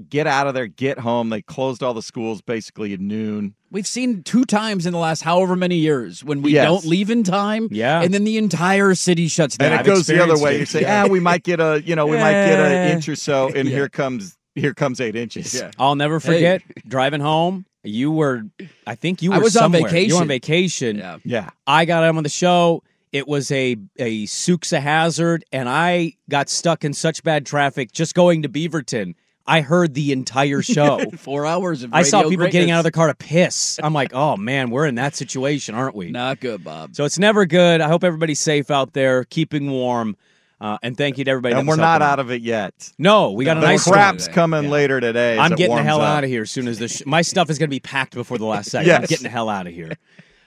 get 0.09 0.27
out 0.27 0.47
of 0.47 0.53
there, 0.53 0.67
get 0.67 0.99
home. 0.99 1.29
They 1.29 1.41
closed 1.41 1.81
all 1.83 1.93
the 1.93 2.01
schools 2.01 2.41
basically 2.41 2.93
at 2.93 2.99
noon. 2.99 3.55
We've 3.71 3.87
seen 3.87 4.23
two 4.23 4.43
times 4.45 4.85
in 4.85 4.91
the 4.93 4.99
last 4.99 5.21
however 5.23 5.55
many 5.55 5.77
years 5.77 6.23
when 6.23 6.41
we 6.41 6.53
Yes. 6.53 6.65
don't 6.65 6.85
leave 6.85 7.09
in 7.09 7.23
time, 7.23 7.67
Yeah. 7.71 8.01
and 8.01 8.13
then 8.13 8.23
the 8.25 8.37
entire 8.37 8.95
city 8.95 9.27
shuts 9.29 9.55
down. 9.57 9.71
And 9.71 9.81
it 9.81 9.85
goes 9.85 10.07
the 10.07 10.21
other 10.21 10.37
way. 10.37 10.59
You 10.59 10.65
say, 10.65 10.83
ah, 10.85 11.07
we 11.07 11.19
might 11.21 11.43
get 11.43 11.59
a, 11.59 11.81
you 11.85 11.95
know, 11.95 12.05
we 12.05 12.17
might 12.17 12.31
get 12.33 12.59
an 12.59 12.91
inch 12.95 13.07
or 13.07 13.15
so, 13.15 13.47
and 13.55 13.67
Yeah. 13.69 13.75
here 13.75 13.89
comes 13.89 14.37
here 14.53 14.73
comes 14.73 14.99
eight 14.99 15.15
inches. 15.15 15.53
Yeah. 15.53 15.71
I'll 15.79 15.95
never 15.95 16.19
Hey. 16.19 16.33
forget 16.33 16.61
driving 16.85 17.21
home. 17.21 17.65
You 17.85 18.11
were, 18.11 18.43
I 18.85 18.95
think 18.95 19.21
you 19.21 19.29
were 19.29 19.37
I 19.37 19.39
was 19.39 19.55
on 19.55 19.61
somewhere. 19.71 19.79
You 19.79 19.85
were 19.85 19.89
vacation. 19.89 20.17
on 20.21 20.27
vacation. 20.27 20.97
Yeah. 20.97 21.17
Yeah. 21.23 21.49
I 21.65 21.85
got 21.85 22.03
him 22.03 22.17
on 22.17 22.23
the 22.23 22.29
show. 22.29 22.83
It 23.13 23.27
was 23.29 23.49
a 23.51 23.77
a 23.97 24.25
Suksa 24.27 24.79
hazard, 24.81 25.43
and 25.53 25.67
I 25.69 26.13
got 26.29 26.49
stuck 26.49 26.83
in 26.83 26.93
such 26.93 27.23
bad 27.23 27.45
traffic 27.45 27.91
just 27.93 28.13
going 28.13 28.41
to 28.43 28.49
Beaverton. 28.49 29.15
I 29.47 29.61
heard 29.61 29.93
the 29.93 30.11
entire 30.11 30.61
show. 30.61 30.99
Four 31.17 31.45
hours 31.45 31.83
of 31.83 31.93
I 31.93 32.03
saw 32.03 32.19
radio 32.19 32.29
people 32.29 32.47
getting 32.47 32.71
out 32.71 32.79
of 32.79 32.83
their 32.83 32.91
car 32.91 33.07
to 33.07 33.15
piss. 33.15 33.79
I'm 33.81 33.93
like, 33.93 34.13
oh 34.13 34.37
man, 34.37 34.69
we're 34.69 34.85
in 34.85 34.95
that 34.95 35.15
situation, 35.15 35.75
aren't 35.75 35.95
we? 35.95 36.11
Not 36.11 36.39
good, 36.39 36.63
Bob. 36.63 36.95
So 36.95 37.05
it's 37.05 37.17
never 37.19 37.45
good. 37.45 37.81
I 37.81 37.87
hope 37.87 38.03
everybody's 38.03 38.39
safe 38.39 38.69
out 38.71 38.93
there, 38.93 39.23
keeping 39.25 39.69
warm. 39.71 40.15
Uh, 40.59 40.77
and 40.83 40.95
thank 40.95 41.17
you 41.17 41.23
to 41.25 41.31
everybody. 41.31 41.55
And 41.55 41.67
we're 41.67 41.75
not 41.75 42.03
out 42.03 42.19
of 42.19 42.29
it 42.29 42.43
yet. 42.43 42.91
No, 42.99 43.31
we 43.31 43.45
got 43.45 43.57
a 43.57 43.61
the 43.61 43.65
nice 43.65 43.83
crap's 43.83 44.25
storm. 44.25 44.35
coming 44.35 44.69
later 44.69 45.01
today. 45.01 45.39
I'm 45.39 45.55
getting 45.55 45.75
the 45.75 45.81
hell 45.81 46.01
up. 46.01 46.17
out 46.17 46.23
of 46.23 46.29
here 46.29 46.43
as 46.43 46.51
soon 46.51 46.67
as 46.67 46.77
this. 46.77 46.97
Sh- 46.97 47.05
my 47.07 47.23
stuff 47.23 47.49
is 47.49 47.57
going 47.57 47.67
to 47.69 47.73
be 47.75 47.79
packed 47.79 48.13
before 48.13 48.37
the 48.37 48.45
last 48.45 48.69
second. 48.69 48.91
I'm 48.91 49.01
Yes. 49.01 49.09
getting 49.09 49.23
the 49.23 49.29
hell 49.29 49.49
out 49.49 49.65
of 49.65 49.73
here. 49.73 49.93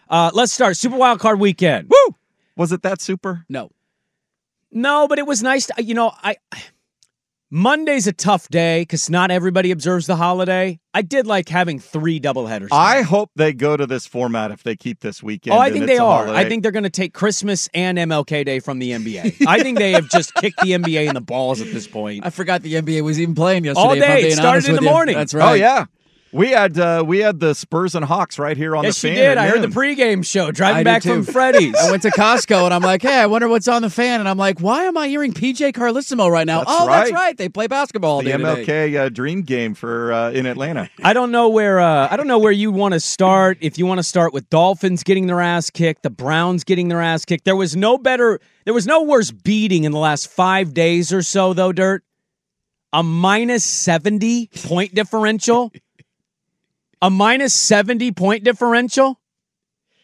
Uh, 0.09 0.31
let's 0.33 0.53
start 0.53 0.77
Super 0.77 0.97
Wild 0.97 1.19
Card 1.19 1.41
Weekend. 1.41 1.91
Woo! 1.91 2.15
Was 2.57 2.71
it 2.71 2.83
that 2.83 3.01
super? 3.01 3.45
No. 3.49 3.73
No, 4.71 5.09
but 5.09 5.19
it 5.19 5.27
was 5.27 5.43
nice. 5.43 5.67
To, 5.67 5.83
you 5.83 5.95
know, 5.95 6.13
I 6.23 6.37
Monday's 7.57 8.09
a 8.09 8.13
tough 8.13 8.49
day 8.49 8.83
because 8.83 9.09
not 9.09 9.31
everybody 9.31 9.71
observes 9.71 10.09
the 10.09 10.17
holiday. 10.17 10.81
I 10.93 11.03
did 11.03 11.25
like 11.25 11.49
having 11.49 11.79
three 11.79 12.19
doubleheaders. 12.19 12.67
I 12.73 13.03
hope 13.03 13.31
they 13.37 13.53
go 13.53 13.77
to 13.77 13.87
this 13.87 14.09
format 14.09 14.51
if 14.51 14.65
they 14.65 14.75
keep 14.75 14.99
this 14.99 15.23
weekend. 15.23 15.55
Oh, 15.55 15.61
I 15.61 15.71
think 15.71 15.87
they 15.87 15.99
are. 15.99 16.25
holiday. 16.25 16.37
I 16.37 16.49
think 16.49 16.65
they're 16.65 16.73
going 16.73 16.83
to 16.83 16.91
take 16.91 17.15
Christmas 17.15 17.69
and 17.73 17.97
MLK 17.97 18.45
Day 18.45 18.59
from 18.59 18.81
the 18.81 18.91
NBA. 18.91 19.47
I 19.47 19.63
think 19.63 19.79
they 19.79 19.93
have 19.93 20.09
just 20.09 20.35
kicked 20.35 20.63
the 20.63 20.73
NBA 20.73 21.07
in 21.07 21.15
the 21.15 21.21
balls 21.21 21.61
at 21.61 21.69
this 21.73 21.87
point. 21.87 22.27
I 22.27 22.31
forgot 22.31 22.63
the 22.63 22.75
NBA 22.75 23.03
was 23.03 23.21
even 23.21 23.37
playing 23.37 23.67
yesterday. 23.67 23.87
All 23.87 23.95
day. 23.95 24.23
It 24.31 24.33
started 24.33 24.69
in 24.69 24.75
the 24.75 24.83
you. 24.83 24.91
morning. 24.91 25.15
That's 25.15 25.33
oh, 25.33 25.39
right. 25.39 25.51
Oh 25.53 25.55
yeah, 25.55 25.85
we 26.35 26.51
had 26.51 26.79
uh, 26.79 27.05
we 27.07 27.21
had 27.21 27.39
the 27.39 27.55
Spurs 27.55 27.95
and 27.95 28.05
Hawks 28.05 28.39
right 28.39 28.57
here 28.57 28.75
on 28.75 28.83
yes, 28.83 29.01
the 29.01 29.09
you 29.09 29.15
fan. 29.15 29.23
did. 29.23 29.31
at 29.31 29.39
I 29.39 29.49
heard 29.49 29.63
the 29.63 29.69
pregame 29.69 30.27
show 30.27 30.51
driving 30.51 30.81
I 30.81 30.83
back 30.83 31.03
too. 31.03 31.23
from 31.23 31.33
Freddy's. 31.33 31.77
I 31.81 31.91
went 31.91 32.03
to 32.03 32.11
Costco 32.11 32.65
and 32.65 32.75
I'm 32.75 32.83
like, 32.83 33.03
hey, 33.03 33.21
I 33.21 33.27
wonder 33.27 33.47
what's 33.49 33.69
on 33.69 33.83
the 33.83 33.91
fan. 33.91 34.19
And 34.19 34.29
I'm 34.29 34.37
like, 34.37 34.59
why 34.59 34.85
am 34.85 34.97
I 34.97 35.07
hearing 35.07 35.33
PJ 35.33 35.73
Carlesimo 35.73 36.29
right 36.29 36.47
now? 36.47 36.59
That's 36.59 36.71
oh, 36.73 36.87
that's 36.87 37.13
right. 37.13 37.19
right. 37.19 37.37
They 37.37 37.49
play 37.49 37.69
basketball 37.69 38.19
the 38.19 38.25
day 38.25 38.37
today. 38.37 38.65
MLK 38.65 39.01
uh, 39.01 39.09
dream 39.11 39.43
game 39.43 39.75
for 39.75 40.13
uh, 40.13 40.31
in 40.33 40.47
Atlanta. 40.47 40.91
I 41.03 41.13
don't 41.13 41.31
know 41.31 41.49
where 41.49 41.79
uh, 41.79 42.09
I 42.11 42.17
don't 42.17 42.27
know 42.27 42.41
where 42.41 42.53
you 42.53 42.73
want 42.73 42.95
to 42.95 43.01
start. 43.01 43.59
If 43.61 43.79
you 43.79 43.87
want 43.87 43.99
to 43.99 44.05
start 44.05 44.33
with 44.33 44.51
Dolphins 44.51 45.05
getting 45.05 45.29
their 45.29 45.41
ass 45.41 45.71
kicked, 45.71 46.03
the 46.03 46.11
Browns 46.11 46.65
getting 46.65 46.89
their 46.89 47.01
ass 47.01 47.25
kicked. 47.25 47.45
There 47.45 47.57
was 47.57 47.77
no 47.77 47.97
better, 47.97 48.41
there 48.65 48.75
was 48.75 48.87
no 48.87 49.03
worse 49.03 49.31
beating 49.31 49.85
in 49.85 49.93
the 49.93 49.99
last 49.99 50.29
five 50.29 50.75
days 50.75 51.13
or 51.13 51.23
so, 51.23 51.55
though. 51.55 51.71
Dirt, 51.73 52.03
a 52.93 53.05
minus 53.05 53.65
seventy 53.65 54.49
point 54.65 54.95
differential, 54.95 55.73
a 57.05 57.11
minus 57.11 57.53
seventy 57.53 58.13
point 58.13 58.45
differential. 58.45 59.21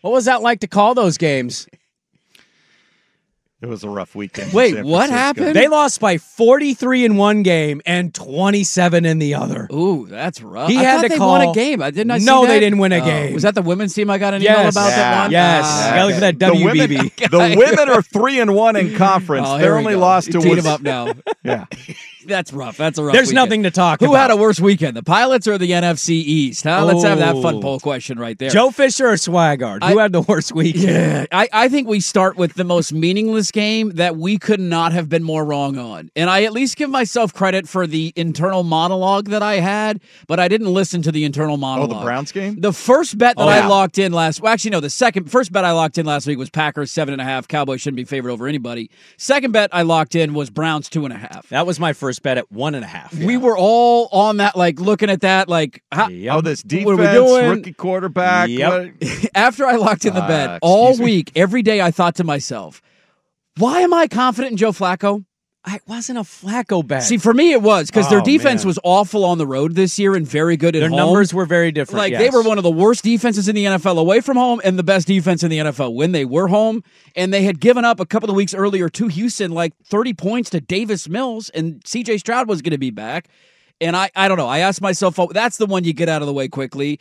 What 0.03 0.13
was 0.13 0.27
that 0.27 0.43
like 0.43 0.61
to 0.61 0.67
call 0.67 0.95
those 0.95 1.17
games? 1.19 1.67
It 3.63 3.69
was 3.69 3.85
a 3.85 3.91
rough 3.91 4.15
weekend. 4.15 4.55
Wait, 4.55 4.83
what 4.83 5.11
happened? 5.11 5.55
They 5.55 5.69
lost 5.69 6.01
by 6.01 6.17
forty 6.17 6.73
three 6.73 7.05
in 7.05 7.17
one 7.19 7.43
game 7.43 7.83
and 7.85 8.15
twenty 8.15 8.65
seven 8.65 9.05
in 9.05 9.19
the 9.19 9.35
other. 9.35 9.69
Ooh, 9.71 10.07
that's 10.09 10.41
rough. 10.41 10.71
He 10.71 10.79
I 10.79 10.83
had 10.83 10.95
thought 10.97 11.03
to 11.03 11.09
they 11.11 11.19
call- 11.19 11.29
won 11.29 11.43
a 11.49 11.53
game. 11.53 11.83
I 11.83 11.91
didn't. 11.91 12.11
I 12.11 12.19
see 12.21 12.25
No, 12.25 12.47
they 12.47 12.59
didn't 12.59 12.79
win 12.79 12.93
a 12.93 13.01
Oh, 13.01 13.05
game. 13.05 13.35
Was 13.35 13.43
that 13.43 13.55
the 13.55 13.61
women's 13.61 13.93
team 13.93 14.09
I 14.09 14.17
got 14.17 14.33
an 14.33 14.41
email 14.41 14.57
Yes. 14.63 14.75
about 14.75 14.89
that 14.91 15.23
one? 15.25 15.31
Yes, 15.33 15.65
Ah, 15.67 15.93
gotta 15.95 16.15
for 16.15 16.21
that 16.21 16.39
The 16.39 16.53
women, 16.65 17.11
the 17.19 17.55
women 17.59 17.89
are 17.91 18.01
three 18.01 18.41
and 18.41 18.55
one 18.55 18.77
in 18.77 18.95
conference. 18.97 19.47
Oh, 19.51 19.59
They're 19.59 19.77
only 19.77 19.93
go. 19.93 19.99
lost 20.01 20.33
to 20.33 20.41
Teed 20.41 20.53
Wis- 20.53 20.65
them 20.65 20.73
up 20.73 20.81
now. 20.81 21.13
Yeah, 21.45 21.65
That's 22.27 22.53
rough. 22.53 22.77
That's 22.77 22.99
a 22.99 23.05
rough. 23.05 23.15
There's 23.15 23.29
weekend. 23.29 23.35
nothing 23.49 23.63
to 23.65 23.71
talk 23.71 24.01
Who 24.01 24.07
about. 24.11 24.21
had 24.21 24.31
a 24.31 24.37
worse 24.37 24.61
weekend, 24.61 24.97
the 24.97 25.03
Pilots 25.03 25.47
or 25.49 25.59
the 25.59 25.71
NFC 25.71 26.11
East? 26.11 26.65
Huh? 26.65 26.85
Let's 26.85 27.03
have 27.05 27.19
that 27.19 27.41
fun 27.43 27.57
Oh. 27.57 27.61
poll 27.61 27.81
question 27.81 28.19
right 28.19 28.39
there. 28.39 28.51
Joe 28.51 28.71
Fisher 28.71 29.09
or 29.09 29.15
Swigard? 29.15 29.83
Who 29.89 29.99
had 29.99 30.13
the 30.13 30.21
worst 30.23 30.53
weekend? 30.55 30.85
Yeah, 30.85 31.27
I, 31.33 31.49
I 31.53 31.69
think 31.69 31.89
we 31.89 32.01
start 32.01 32.37
with 32.37 32.55
the 32.55 32.65
most 32.65 32.93
meaningless 32.93 33.51
game 33.51 33.91
that 33.93 34.17
we 34.17 34.39
could 34.39 34.61
not 34.61 34.93
have 34.93 35.09
been 35.09 35.23
more 35.23 35.45
wrong 35.45 35.79
on. 35.79 36.11
And 36.17 36.29
I 36.29 36.45
at 36.45 36.53
least 36.53 36.77
give 36.77 36.91
myself 36.91 37.33
credit 37.33 37.69
for 37.69 37.87
the 37.87 38.13
internal 38.17 38.63
monologue 38.63 39.29
that 39.29 39.43
I 39.43 39.57
had, 39.57 40.01
but 40.27 40.39
I 40.41 40.49
didn't 40.49 40.73
listen 40.73 41.03
to 41.03 41.13
the 41.13 41.25
internal 41.25 41.55
Oh, 41.55 41.59
monologue. 41.59 42.01
the 42.01 42.05
Browns 42.05 42.33
game. 42.33 42.61
The 42.61 42.73
first 42.73 43.17
bet 43.19 43.37
that 43.37 43.43
Oh, 43.45 43.49
I 43.49 43.67
locked 43.67 43.99
in 43.99 44.13
last, 44.13 44.41
well, 44.41 44.53
actually 44.53 44.73
no, 44.73 44.81
the 44.81 44.91
second 44.91 45.31
first 45.31 45.53
bet 45.53 45.65
I 45.65 45.73
locked 45.73 45.99
in 45.99 46.07
last 46.07 46.27
week 46.27 46.39
was 46.39 46.51
Packers 46.51 46.91
seven 46.91 47.13
and 47.13 47.21
a 47.21 47.25
half. 47.25 47.49
Cowboys 47.49 47.81
shouldn't 47.81 47.97
be 47.97 48.05
favored 48.05 48.31
over 48.31 48.47
anybody. 48.47 48.91
Second 49.17 49.53
bet 49.53 49.71
I 49.73 49.83
locked 49.83 50.15
in 50.15 50.35
was 50.35 50.51
Browns 50.51 50.89
two 50.89 51.05
and 51.05 51.15
a 51.15 51.19
half. 51.19 51.49
That 51.51 51.67
was 51.67 51.79
my 51.81 51.93
first 51.93 52.10
bet 52.19 52.39
at 52.39 52.51
one 52.51 52.75
and 52.75 52.85
a 52.85 52.89
half. 52.89 53.15
We 53.15 53.37
were 53.37 53.57
all 53.57 54.09
on 54.13 54.39
that, 54.39 54.57
like 54.57 54.81
looking 54.81 55.09
at 55.11 55.21
that, 55.21 55.49
like 55.49 55.83
how, 55.93 56.09
Yep. 56.09 56.35
Oh, 56.37 56.41
this 56.41 56.63
defense, 56.63 56.87
What 56.87 56.93
are 56.95 56.97
we 56.97 57.13
doing? 57.13 57.51
rookie 57.51 57.73
quarterback. 57.73 58.49
Yep. 58.49 58.95
after 59.35 59.65
I 59.67 59.77
locked 59.77 60.05
in 60.05 60.15
the 60.15 60.23
Uh, 60.25 60.29
bet 60.29 60.59
all 60.63 60.89
excuse 60.91 60.99
me. 60.99 61.05
week, 61.05 61.33
every 61.37 61.63
day 61.63 61.81
I 61.81 61.91
thought 61.91 62.17
to 62.17 62.25
myself, 62.25 62.83
why 63.59 63.81
am 63.81 63.93
I 63.95 64.09
confident 64.09 64.53
in 64.53 64.57
Joe 64.57 64.73
Flacco? 64.73 65.25
I 65.63 65.79
wasn't 65.87 66.19
a 66.19 66.23
Flacco 66.23 66.87
bet. 66.87 67.03
See, 67.03 67.19
for 67.19 67.35
me, 67.35 67.53
it 67.53 67.61
was 67.61 67.91
because 67.91 68.09
their 68.09 68.21
Oh, 68.21 68.25
defense 68.25 68.63
man. 68.63 68.69
was 68.69 68.79
awful 68.83 69.27
on 69.27 69.37
the 69.37 69.47
road 69.47 69.75
this 69.75 69.99
year 69.99 70.15
and 70.15 70.27
very 70.27 70.57
good 70.57 70.75
at 70.75 70.81
their 70.81 70.89
home. 70.89 70.97
Their 70.97 71.05
numbers 71.07 71.35
were 71.35 71.45
very 71.45 71.71
different. 71.71 71.99
like 71.99 72.13
yes. 72.13 72.23
they 72.23 72.31
were 72.31 72.43
one 72.43 72.57
of 72.57 72.65
the 72.65 72.71
worst 72.71 73.05
defenses 73.05 73.47
in 73.47 73.55
the 73.55 73.67
NFL 73.67 73.99
away 73.99 74.23
from 74.23 74.39
home 74.39 74.63
and 74.65 74.79
the 74.79 74.83
best 74.83 75.07
defense 75.07 75.43
in 75.43 75.51
the 75.51 75.59
NFL 75.59 75.95
when 75.95 76.13
they 76.13 76.25
were 76.25 76.49
home. 76.49 76.83
And 77.15 77.33
they 77.33 77.43
had 77.43 77.61
given 77.61 77.85
up 77.85 78.01
a 78.01 78.07
couple 78.07 78.31
of 78.31 78.37
weeks 78.37 78.55
earlier 78.55 78.89
to 78.89 79.09
Houston 79.09 79.51
like 79.53 79.75
30 79.85 80.15
points 80.15 80.49
to 80.51 80.63
Davis 80.63 81.11
Mills 81.11 81.51
and 81.51 81.83
CJ 81.85 82.21
Stroud 82.21 82.49
was 82.49 82.63
going 82.63 82.73
to 82.73 82.79
be 82.79 82.91
back. 82.91 83.29
And 83.83 83.95
I, 83.97 84.11
I 84.17 84.29
don't 84.29 84.39
know. 84.39 84.49
I 84.49 84.61
asked 84.61 84.81
myself, 84.81 85.19
oh, 85.19 85.29
that's 85.33 85.59
the 85.59 85.67
one 85.67 85.85
you 85.85 85.93
get 85.93 86.09
out 86.09 86.23
of 86.23 86.27
the 86.27 86.35
way 86.35 86.49
quickly. 86.49 87.01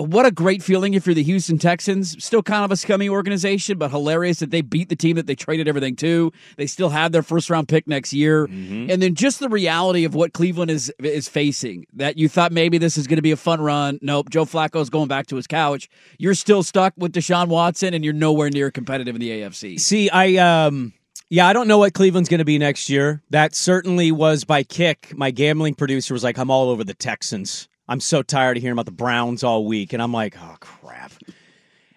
What 0.00 0.24
a 0.24 0.30
great 0.30 0.62
feeling 0.62 0.94
if 0.94 1.04
you're 1.04 1.14
the 1.14 1.22
Houston 1.22 1.58
Texans. 1.58 2.24
Still 2.24 2.42
kind 2.42 2.64
of 2.64 2.72
a 2.72 2.76
scummy 2.76 3.10
organization, 3.10 3.76
but 3.76 3.90
hilarious 3.90 4.38
that 4.38 4.50
they 4.50 4.62
beat 4.62 4.88
the 4.88 4.96
team 4.96 5.16
that 5.16 5.26
they 5.26 5.34
traded 5.34 5.68
everything 5.68 5.94
to. 5.96 6.32
They 6.56 6.66
still 6.66 6.88
have 6.88 7.12
their 7.12 7.22
first 7.22 7.50
round 7.50 7.68
pick 7.68 7.86
next 7.86 8.14
year. 8.14 8.46
Mm-hmm. 8.46 8.90
And 8.90 9.02
then 9.02 9.14
just 9.14 9.40
the 9.40 9.50
reality 9.50 10.04
of 10.04 10.14
what 10.14 10.32
Cleveland 10.32 10.70
is 10.70 10.90
is 11.00 11.28
facing. 11.28 11.86
That 11.92 12.16
you 12.16 12.30
thought 12.30 12.50
maybe 12.50 12.78
this 12.78 12.96
is 12.96 13.06
going 13.06 13.16
to 13.16 13.22
be 13.22 13.32
a 13.32 13.36
fun 13.36 13.60
run. 13.60 13.98
Nope. 14.00 14.30
Joe 14.30 14.46
Flacco's 14.46 14.88
going 14.88 15.08
back 15.08 15.26
to 15.26 15.36
his 15.36 15.46
couch. 15.46 15.90
You're 16.18 16.34
still 16.34 16.62
stuck 16.62 16.94
with 16.96 17.12
Deshaun 17.12 17.48
Watson 17.48 17.92
and 17.92 18.02
you're 18.02 18.14
nowhere 18.14 18.48
near 18.48 18.70
competitive 18.70 19.14
in 19.14 19.20
the 19.20 19.30
AFC. 19.30 19.78
See, 19.78 20.08
I 20.08 20.36
um 20.36 20.94
yeah, 21.28 21.46
I 21.46 21.52
don't 21.52 21.68
know 21.68 21.78
what 21.78 21.92
Cleveland's 21.92 22.28
going 22.28 22.38
to 22.38 22.44
be 22.44 22.58
next 22.58 22.88
year. 22.90 23.22
That 23.30 23.54
certainly 23.54 24.10
was 24.10 24.44
by 24.44 24.64
kick. 24.64 25.16
My 25.16 25.30
gambling 25.30 25.74
producer 25.74 26.12
was 26.12 26.24
like, 26.24 26.38
"I'm 26.38 26.50
all 26.50 26.70
over 26.70 26.82
the 26.82 26.94
Texans. 26.94 27.68
I'm 27.90 28.00
so 28.00 28.22
tired 28.22 28.56
of 28.56 28.62
hearing 28.62 28.72
about 28.72 28.86
the 28.86 28.92
Browns 28.92 29.44
all 29.44 29.66
week." 29.66 29.92
And 29.92 30.00
I'm 30.02 30.12
like, 30.12 30.36
"Oh 30.40 30.56
crap." 30.60 31.12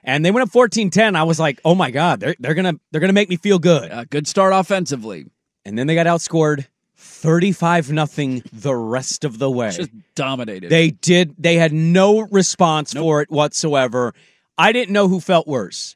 And 0.04 0.26
they 0.26 0.32
went 0.32 0.44
up 0.46 0.50
14-10. 0.54 1.16
I 1.16 1.24
was 1.24 1.40
like, 1.40 1.62
"Oh 1.64 1.76
my 1.76 1.92
god, 1.92 2.20
they're 2.20 2.36
they're 2.40 2.54
going 2.54 2.76
to 2.76 2.82
they're 2.92 3.00
to 3.02 3.14
make 3.14 3.30
me 3.30 3.38
feel 3.38 3.60
good." 3.60 3.90
Uh, 3.92 4.04
good 4.04 4.28
start 4.28 4.52
offensively. 4.54 5.28
And 5.64 5.78
then 5.78 5.88
they 5.88 5.96
got 5.96 6.08
outscored 6.08 6.66
35 6.98 7.92
nothing 7.92 8.44
the 8.52 8.76
rest 8.76 9.24
of 9.24 9.40
the 9.40 9.50
way. 9.50 9.72
Just 9.72 9.92
dominated. 10.16 10.70
They 10.70 10.92
did. 10.92 11.36
They 11.38 11.56
had 11.56 11.72
no 11.74 12.20
response 12.20 12.94
for 12.94 13.22
it 13.22 13.30
whatsoever. 13.32 14.14
I 14.58 14.72
didn't 14.72 14.94
know 14.94 15.08
who 15.08 15.20
felt 15.20 15.48
worse, 15.48 15.96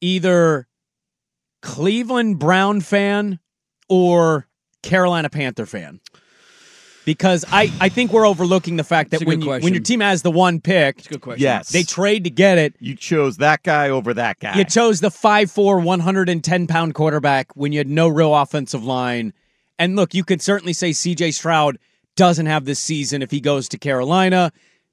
either 0.00 0.66
Cleveland 1.62 2.38
Brown 2.38 2.80
fan 2.80 3.38
or 3.88 4.46
Carolina 4.82 5.30
Panther 5.30 5.66
fan, 5.66 6.00
because 7.04 7.44
I 7.50 7.72
I 7.80 7.88
think 7.88 8.12
we're 8.12 8.26
overlooking 8.26 8.76
the 8.76 8.84
fact 8.84 9.10
that 9.10 9.24
when 9.24 9.40
good 9.40 9.46
you, 9.46 9.64
when 9.64 9.74
your 9.74 9.82
team 9.82 10.00
has 10.00 10.22
the 10.22 10.30
one 10.30 10.60
pick, 10.60 10.98
It's 10.98 11.06
a 11.06 11.10
good 11.10 11.20
question. 11.20 11.42
Yes, 11.42 11.70
they 11.70 11.82
trade 11.82 12.24
to 12.24 12.30
get 12.30 12.58
it. 12.58 12.74
You 12.78 12.94
chose 12.94 13.38
that 13.38 13.62
guy 13.62 13.90
over 13.90 14.14
that 14.14 14.38
guy. 14.40 14.56
You 14.56 14.64
chose 14.64 15.00
the 15.00 15.08
5'4", 15.08 15.84
110 15.84 16.66
pound 16.66 16.94
quarterback 16.94 17.54
when 17.56 17.72
you 17.72 17.78
had 17.78 17.88
no 17.88 18.08
real 18.08 18.34
offensive 18.34 18.84
line. 18.84 19.32
And 19.78 19.96
look, 19.96 20.14
you 20.14 20.24
could 20.24 20.42
certainly 20.42 20.72
say 20.72 20.90
CJ 20.90 21.34
Stroud 21.34 21.78
doesn't 22.16 22.46
have 22.46 22.64
this 22.64 22.78
season 22.78 23.22
if 23.22 23.30
he 23.30 23.40
goes 23.40 23.68
to 23.70 23.78
Carolina. 23.78 24.52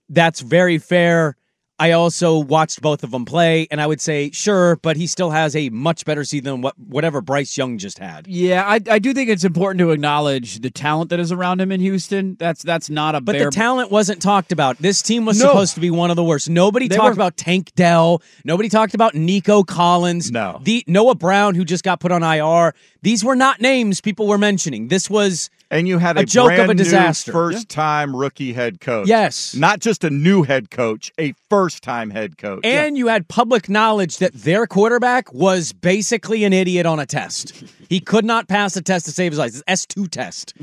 That's 0.10 0.39
very 0.39 0.78
fair. 0.78 1.36
I 1.79 1.91
also 1.91 2.39
watched 2.39 2.81
both 2.81 3.03
of 3.03 3.11
them 3.11 3.23
play, 3.23 3.67
and 3.69 3.79
I 3.79 3.85
would 3.85 4.01
say, 4.01 4.31
sure, 4.31 4.77
but 4.77 4.97
he 4.97 5.05
still 5.05 5.29
has 5.29 5.55
a 5.55 5.69
much 5.69 6.05
better 6.05 6.23
season 6.23 6.45
than 6.45 6.61
what 6.61 6.77
whatever 6.79 7.21
Bryce 7.21 7.55
Young 7.55 7.77
just 7.77 7.99
had. 7.99 8.25
Yeah, 8.27 8.63
I, 8.65 8.79
I 8.89 8.97
do 8.97 9.13
think 9.13 9.29
it's 9.29 9.43
important 9.43 9.79
to 9.81 9.91
acknowledge 9.91 10.61
the 10.61 10.71
talent 10.71 11.11
that 11.11 11.19
is 11.19 11.31
around 11.31 11.61
him 11.61 11.71
in 11.71 11.79
Houston. 11.79 12.35
That's 12.39 12.63
that's 12.63 12.89
not 12.89 13.13
a 13.13 13.21
But 13.21 13.33
bare 13.33 13.45
the 13.45 13.51
talent 13.51 13.91
wasn't 13.91 14.21
talked 14.23 14.51
about. 14.51 14.77
This 14.79 15.03
team 15.03 15.25
was 15.25 15.39
No. 15.39 15.47
supposed 15.49 15.75
to 15.75 15.79
be 15.79 15.91
one 15.91 16.09
of 16.09 16.15
the 16.15 16.23
worst. 16.23 16.49
Nobody 16.49 16.87
They 16.87 16.95
talked 16.95 17.07
were- 17.09 17.11
about 17.13 17.37
Tank 17.37 17.71
Dell. 17.75 18.23
Nobody 18.43 18.69
talked 18.69 18.95
about 18.95 19.13
Nico 19.13 19.61
Collins. 19.63 20.31
No. 20.31 20.59
The 20.63 20.83
Noah 20.87 21.15
Brown, 21.15 21.53
who 21.53 21.63
just 21.63 21.83
got 21.83 21.99
put 21.99 22.11
on 22.11 22.23
IR. 22.23 22.73
These 23.03 23.23
were 23.23 23.35
not 23.35 23.61
names 23.61 24.01
people 24.01 24.25
were 24.27 24.39
mentioning. 24.39 24.87
This 24.87 25.09
was 25.09 25.51
And 25.69 25.88
you 25.88 25.97
had 25.97 26.17
a 26.17 26.21
a, 26.21 26.25
joke 26.25 26.51
of 26.53 26.69
a 26.69 26.73
disaster. 26.73 27.32
first 27.32 27.69
time 27.69 28.15
rookie 28.15 28.53
head 28.53 28.80
coach. 28.80 29.08
Yes. 29.08 29.56
Not 29.56 29.80
just 29.80 30.03
a 30.03 30.10
new 30.10 30.43
head 30.43 30.71
coach, 30.71 31.12
a 31.19 31.34
first 31.49 31.84
time 31.84 32.10
head 32.10 32.38
coach. 32.38 32.65
And 32.65 32.97
you 32.97 33.08
had 33.08 33.27
public 33.27 33.67
knowledge 33.69 34.17
that 34.17 34.34
their 34.34 34.65
quarterback 34.65 35.34
was 35.34 35.73
basically 35.73 36.43
an 36.43 36.53
idiot 36.53 36.86
on 36.86 36.99
a 36.99 37.06
test. 37.06 37.63
He 37.89 37.99
could 37.99 38.25
not 38.25 38.47
pass 38.47 38.75
a 38.75 38.82
test 38.82 39.06
to 39.06 39.12
save 39.12 39.32
his 39.32 39.39
life. 39.39 39.62
It's 39.67 39.86
S2 39.86 40.10
test. 40.10 40.53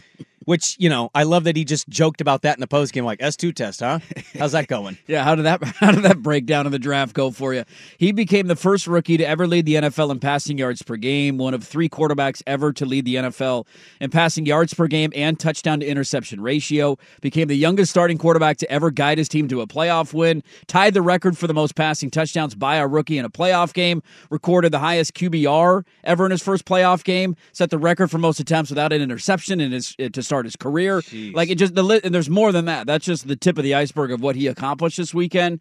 Which, 0.45 0.77
you 0.79 0.89
know, 0.89 1.11
I 1.15 1.23
love 1.23 1.45
that 1.45 1.57
he 1.57 1.65
just 1.65 1.89
joked 1.89 2.21
about 2.21 2.43
that 2.43 2.57
in 2.57 2.61
the 2.61 2.67
postgame, 2.67 3.05
like 3.05 3.21
S2 3.21 3.55
test, 3.55 3.81
huh? 3.81 4.01
How's 4.39 4.53
that 4.53 4.67
going? 4.67 4.99
Yeah, 5.07 5.23
how 5.23 5.35
did 5.35 5.45
that 5.45 5.63
how 5.81 5.93
did 5.93 6.03
that 6.05 6.23
breakdown 6.23 6.67
in 6.67 6.73
the 6.73 6.79
draft 6.79 7.15
go 7.15 7.31
for 7.31 7.53
you? 7.53 7.65
He 7.99 8.11
became 8.11 8.47
the 8.47 8.57
first 8.57 8.87
rookie 8.87 9.17
to 9.17 9.25
ever 9.25 9.47
lead 9.47 9.67
the 9.67 9.75
NFL 9.75 10.11
in 10.11 10.19
passing 10.19 10.57
yards 10.57 10.83
per 10.83 10.97
game, 10.97 11.37
one 11.37 11.53
of 11.53 11.63
three 11.63 11.89
quarterbacks 11.89 12.43
ever 12.47 12.73
to 12.73 12.87
lead 12.87 13.05
the 13.05 13.17
NFL 13.17 13.67
in 14.01 14.11
passing 14.11 14.47
yards 14.47 14.73
per 14.73 14.87
game 14.87 15.13
and 15.15 15.39
touchdown 15.39 15.81
to 15.81 15.87
interception 15.87 16.41
ratio. 16.41 16.97
Became 17.21 17.49
the 17.49 17.57
youngest 17.57 17.91
starting 17.91 18.19
quarterback 18.19 18.57
to 18.59 18.71
ever 18.71 18.91
guide 18.91 19.19
his 19.19 19.29
team 19.29 19.47
to 19.49 19.61
a 19.61 19.67
playoff 19.67 20.15
win. 20.15 20.43
Tied 20.67 20.95
the 20.95 21.03
record 21.03 21.37
for 21.37 21.47
the 21.47 21.55
most 21.55 21.75
passing 21.75 22.11
touchdowns 22.11 22.55
by 22.55 22.77
a 22.77 22.87
rookie 22.87 23.19
in 23.19 23.25
a 23.25 23.31
playoff 23.31 23.73
game. 23.73 24.03
Recorded 24.31 24.73
the 24.73 24.79
highest 24.79 25.15
QBR 25.15 25.85
ever 26.05 26.25
in 26.25 26.31
his 26.31 26.43
first 26.43 26.65
playoff 26.65 27.05
game. 27.05 27.37
Set 27.53 27.71
the 27.71 27.79
record 27.79 28.11
for 28.11 28.19
most 28.19 28.41
attempts 28.41 28.71
without 28.71 28.93
an 28.93 29.03
interception 29.03 29.61
in 29.61 29.73
his 29.73 29.95
to 29.97 30.23
start 30.23 30.34
his 30.42 30.57
career. 30.57 31.01
Like 31.35 31.51
it 31.51 31.57
just 31.57 31.75
the 31.75 32.01
and 32.03 32.14
there's 32.14 32.31
more 32.31 32.53
than 32.53 32.64
that. 32.64 32.87
That's 32.87 33.05
just 33.05 33.29
the 33.29 33.37
tip 33.37 33.59
of 33.59 33.64
the 33.64 33.75
iceberg 33.75 34.11
of 34.11 34.20
what 34.20 34.37
he 34.37 34.47
accomplished 34.47 34.97
this 34.97 35.14
weekend. 35.14 35.61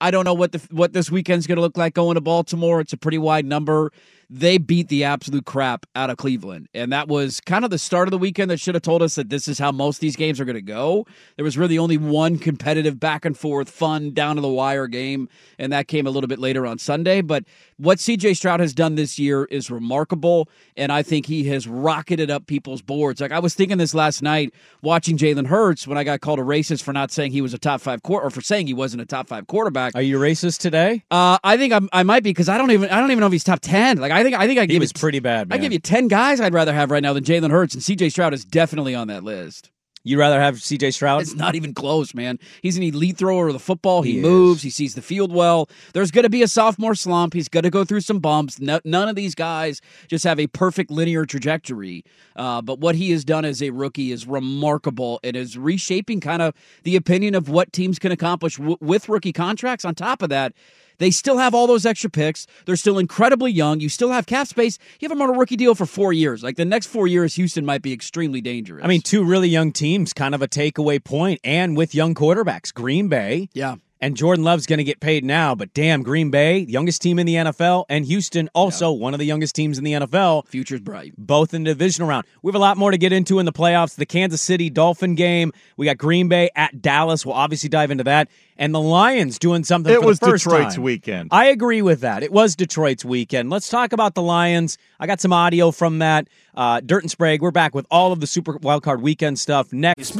I 0.00 0.10
don't 0.10 0.24
know 0.24 0.34
what 0.34 0.52
the 0.52 0.58
what 0.70 0.92
this 0.92 1.10
weekend's 1.10 1.46
going 1.46 1.56
to 1.56 1.62
look 1.62 1.76
like 1.76 1.94
going 1.94 2.16
to 2.16 2.20
Baltimore. 2.20 2.80
It's 2.80 2.92
a 2.92 2.96
pretty 2.96 3.18
wide 3.18 3.46
number. 3.46 3.92
They 4.30 4.58
beat 4.58 4.88
the 4.88 5.04
absolute 5.04 5.44
crap 5.44 5.86
out 5.94 6.10
of 6.10 6.16
Cleveland, 6.16 6.68
and 6.74 6.92
that 6.92 7.08
was 7.08 7.40
kind 7.40 7.64
of 7.64 7.70
the 7.70 7.78
start 7.78 8.08
of 8.08 8.10
the 8.10 8.18
weekend 8.18 8.50
that 8.50 8.60
should 8.60 8.74
have 8.74 8.82
told 8.82 9.02
us 9.02 9.14
that 9.16 9.28
this 9.28 9.48
is 9.48 9.58
how 9.58 9.72
most 9.72 9.96
of 9.96 10.00
these 10.00 10.16
games 10.16 10.40
are 10.40 10.44
going 10.44 10.54
to 10.54 10.62
go. 10.62 11.06
There 11.36 11.44
was 11.44 11.58
really 11.58 11.78
only 11.78 11.98
one 11.98 12.38
competitive, 12.38 12.98
back 12.98 13.24
and 13.24 13.36
forth, 13.36 13.70
fun, 13.70 14.12
down 14.12 14.36
to 14.36 14.42
the 14.42 14.48
wire 14.48 14.86
game, 14.86 15.28
and 15.58 15.72
that 15.72 15.88
came 15.88 16.06
a 16.06 16.10
little 16.10 16.28
bit 16.28 16.38
later 16.38 16.66
on 16.66 16.78
Sunday. 16.78 17.20
But 17.20 17.44
what 17.76 17.98
CJ 17.98 18.36
Stroud 18.36 18.60
has 18.60 18.72
done 18.72 18.94
this 18.94 19.18
year 19.18 19.44
is 19.46 19.70
remarkable, 19.70 20.48
and 20.76 20.92
I 20.92 21.02
think 21.02 21.26
he 21.26 21.44
has 21.44 21.66
rocketed 21.66 22.30
up 22.30 22.46
people's 22.46 22.82
boards. 22.82 23.20
Like 23.20 23.32
I 23.32 23.38
was 23.38 23.54
thinking 23.54 23.78
this 23.78 23.94
last 23.94 24.22
night 24.22 24.52
watching 24.82 25.16
Jalen 25.16 25.46
Hurts 25.46 25.86
when 25.86 25.98
I 25.98 26.04
got 26.04 26.20
called 26.20 26.38
a 26.38 26.42
racist 26.42 26.82
for 26.82 26.92
not 26.92 27.10
saying 27.10 27.32
he 27.32 27.40
was 27.40 27.54
a 27.54 27.58
top 27.58 27.80
five 27.80 28.02
quarter 28.02 28.26
or 28.26 28.30
for 28.30 28.40
saying 28.40 28.66
he 28.66 28.74
wasn't 28.74 29.02
a 29.02 29.06
top 29.06 29.28
five 29.28 29.46
quarterback. 29.46 29.94
Are 29.94 30.02
you 30.02 30.18
racist 30.18 30.58
today? 30.58 31.02
Uh, 31.10 31.38
I 31.42 31.56
think 31.56 31.72
I'm, 31.72 31.88
I 31.92 32.02
might 32.02 32.22
be 32.22 32.30
because 32.30 32.48
I 32.48 32.58
don't 32.58 32.70
even 32.70 32.90
I 32.90 33.00
don't 33.00 33.10
even 33.10 33.20
know 33.20 33.26
if 33.26 33.32
he's 33.32 33.44
top 33.44 33.60
ten. 33.60 33.98
Like 33.98 34.12
I 34.14 34.22
think 34.22 34.36
I 34.36 34.46
think 34.46 34.58
I 34.58 34.62
He 34.62 34.66
give 34.68 34.80
was 34.80 34.90
it 34.90 34.98
pretty 34.98 35.18
bad, 35.20 35.48
I 35.50 35.58
give 35.58 35.72
you 35.72 35.78
ten 35.78 36.08
guys 36.08 36.40
I'd 36.40 36.54
rather 36.54 36.72
have 36.72 36.90
right 36.90 37.02
now 37.02 37.12
than 37.12 37.24
Jalen 37.24 37.50
Hurts, 37.50 37.74
and 37.74 37.82
CJ 37.82 38.10
Stroud 38.10 38.32
is 38.34 38.44
definitely 38.44 38.94
on 38.94 39.08
that 39.08 39.24
list. 39.24 39.70
You'd 40.06 40.18
rather 40.18 40.38
have 40.38 40.56
CJ 40.56 40.92
Stroud? 40.92 41.22
It's 41.22 41.34
not 41.34 41.54
even 41.54 41.72
close, 41.72 42.14
man. 42.14 42.38
He's 42.60 42.76
an 42.76 42.82
elite 42.82 43.16
thrower 43.16 43.46
of 43.46 43.54
the 43.54 43.58
football. 43.58 44.02
He, 44.02 44.16
He 44.16 44.20
moves. 44.20 44.58
is. 44.58 44.64
He 44.64 44.68
sees 44.68 44.94
the 44.94 45.00
field 45.00 45.32
well. 45.32 45.66
There's 45.94 46.10
going 46.10 46.24
to 46.24 46.28
be 46.28 46.42
a 46.42 46.46
sophomore 46.48 46.94
slump. 46.94 47.32
He's 47.32 47.48
going 47.48 47.62
to 47.62 47.70
go 47.70 47.84
through 47.86 48.02
some 48.02 48.18
bumps. 48.18 48.60
No, 48.60 48.80
none 48.84 49.08
of 49.08 49.16
these 49.16 49.34
guys 49.34 49.80
just 50.06 50.22
have 50.24 50.38
a 50.38 50.46
perfect 50.48 50.90
linear 50.90 51.24
trajectory. 51.24 52.04
Uh, 52.36 52.60
but 52.60 52.80
what 52.80 52.96
he 52.96 53.12
has 53.12 53.24
done 53.24 53.46
as 53.46 53.62
a 53.62 53.70
rookie 53.70 54.12
is 54.12 54.26
remarkable 54.26 55.20
and 55.24 55.36
is 55.36 55.56
reshaping 55.56 56.20
kind 56.20 56.42
of 56.42 56.52
the 56.82 56.96
opinion 56.96 57.34
of 57.34 57.48
what 57.48 57.72
teams 57.72 57.98
can 57.98 58.12
accomplish 58.12 58.56
w- 58.58 58.76
with 58.82 59.08
rookie 59.08 59.32
contracts. 59.32 59.86
On 59.86 59.94
top 59.94 60.20
of 60.20 60.28
that, 60.28 60.52
they 60.98 61.10
still 61.10 61.38
have 61.38 61.54
all 61.54 61.66
those 61.66 61.86
extra 61.86 62.10
picks. 62.10 62.46
They're 62.66 62.76
still 62.76 62.98
incredibly 62.98 63.52
young. 63.52 63.80
You 63.80 63.88
still 63.88 64.10
have 64.10 64.26
cap 64.26 64.46
space. 64.46 64.78
You 65.00 65.08
have 65.08 65.16
them 65.16 65.22
on 65.22 65.34
a 65.34 65.38
rookie 65.38 65.56
deal 65.56 65.74
for 65.74 65.86
four 65.86 66.12
years. 66.12 66.42
Like 66.42 66.56
the 66.56 66.64
next 66.64 66.86
four 66.86 67.06
years, 67.06 67.34
Houston 67.34 67.64
might 67.64 67.82
be 67.82 67.92
extremely 67.92 68.40
dangerous. 68.40 68.84
I 68.84 68.88
mean, 68.88 69.00
two 69.00 69.24
really 69.24 69.48
young 69.48 69.72
teams, 69.72 70.12
kind 70.12 70.34
of 70.34 70.42
a 70.42 70.48
takeaway 70.48 71.02
point, 71.02 71.40
and 71.44 71.76
with 71.76 71.94
young 71.94 72.14
quarterbacks. 72.14 72.72
Green 72.72 73.08
Bay. 73.08 73.48
Yeah. 73.52 73.76
And 74.04 74.18
Jordan 74.18 74.44
Love's 74.44 74.66
going 74.66 74.78
to 74.78 74.84
get 74.84 75.00
paid 75.00 75.24
now, 75.24 75.54
but 75.54 75.72
damn, 75.72 76.02
Green 76.02 76.30
Bay, 76.30 76.58
youngest 76.58 77.00
team 77.00 77.18
in 77.18 77.24
the 77.24 77.36
NFL, 77.36 77.86
and 77.88 78.04
Houston, 78.04 78.50
also 78.54 78.92
one 78.92 79.14
of 79.14 79.18
the 79.18 79.24
youngest 79.24 79.54
teams 79.54 79.78
in 79.78 79.84
the 79.84 79.92
NFL. 79.92 80.46
Future's 80.46 80.82
bright. 80.82 81.14
Both 81.16 81.54
in 81.54 81.64
the 81.64 81.70
divisional 81.70 82.06
round. 82.10 82.26
We 82.42 82.50
have 82.50 82.54
a 82.54 82.58
lot 82.58 82.76
more 82.76 82.90
to 82.90 82.98
get 82.98 83.14
into 83.14 83.38
in 83.38 83.46
the 83.46 83.52
playoffs. 83.52 83.94
The 83.94 84.04
Kansas 84.04 84.42
City 84.42 84.68
Dolphin 84.68 85.14
game. 85.14 85.52
We 85.78 85.86
got 85.86 85.96
Green 85.96 86.28
Bay 86.28 86.50
at 86.54 86.82
Dallas. 86.82 87.24
We'll 87.24 87.34
obviously 87.34 87.70
dive 87.70 87.90
into 87.90 88.04
that. 88.04 88.28
And 88.56 88.74
the 88.74 88.80
Lions 88.80 89.38
doing 89.38 89.64
something 89.64 89.92
It 89.92 90.00
for 90.00 90.06
was 90.06 90.20
the 90.20 90.26
first 90.26 90.44
Detroit's 90.44 90.74
time. 90.76 90.84
weekend. 90.84 91.28
I 91.32 91.46
agree 91.46 91.82
with 91.82 92.00
that. 92.02 92.22
It 92.22 92.30
was 92.32 92.54
Detroit's 92.54 93.04
weekend. 93.04 93.50
Let's 93.50 93.68
talk 93.68 93.92
about 93.92 94.14
the 94.14 94.22
Lions. 94.22 94.78
I 95.00 95.06
got 95.08 95.20
some 95.20 95.32
audio 95.32 95.72
from 95.72 95.98
that. 95.98 96.28
Uh, 96.54 96.80
Dirt 96.80 97.02
and 97.02 97.10
Sprague, 97.10 97.42
we're 97.42 97.50
back 97.50 97.74
with 97.74 97.86
all 97.90 98.12
of 98.12 98.20
the 98.20 98.26
Super 98.28 98.58
Wildcard 98.60 99.00
Weekend 99.00 99.38
stuff 99.40 99.72
next. 99.72 100.16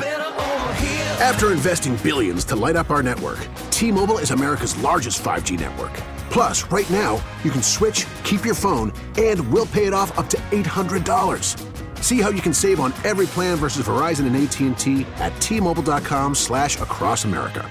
After 1.21 1.53
investing 1.53 1.97
billions 2.03 2.45
to 2.47 2.57
light 2.57 2.77
up 2.77 2.91
our 2.91 3.03
network, 3.03 3.47
T-Mobile 3.71 4.19
is 4.19 4.31
America's 4.33 4.77
largest 4.79 5.23
5G 5.23 5.59
network. 5.59 5.93
Plus, 6.31 6.65
right 6.73 6.89
now, 6.91 7.23
you 7.45 7.51
can 7.53 7.63
switch, 7.63 8.05
keep 8.25 8.45
your 8.45 8.55
phone, 8.57 8.93
and 9.17 9.53
we'll 9.53 9.67
pay 9.67 9.87
it 9.87 9.95
off 9.95 10.17
up 10.19 10.29
to 10.31 10.37
$800. 10.51 12.03
See 12.03 12.21
how 12.21 12.31
you 12.31 12.43
can 12.43 12.53
save 12.53 12.81
on 12.81 12.93
every 13.05 13.27
plan 13.27 13.57
versus 13.57 13.87
Verizon 13.87 14.27
and 14.27 14.37
AT&T 14.37 15.07
at 15.17 15.39
T-Mobile.com 15.41 16.35
slash 16.35 16.81
across 16.81 17.25
America. 17.25 17.71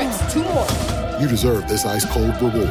Two 0.00 0.40
two 0.40 0.44
more. 0.44 0.66
you 1.20 1.28
deserve 1.28 1.68
this 1.68 1.84
ice 1.84 2.06
cold 2.06 2.34
reward. 2.40 2.68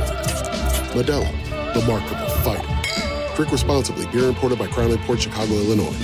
Modelo, 0.94 1.74
the 1.74 1.86
Markable 1.88 2.30
Fighter. 2.44 3.36
Drink 3.36 3.52
responsibly. 3.52 4.08
Beer 4.08 4.26
imported 4.30 4.58
by 4.58 4.66
Crown 4.68 4.98
Port 5.00 5.22
Chicago, 5.22 5.54
Illinois. 5.54 5.96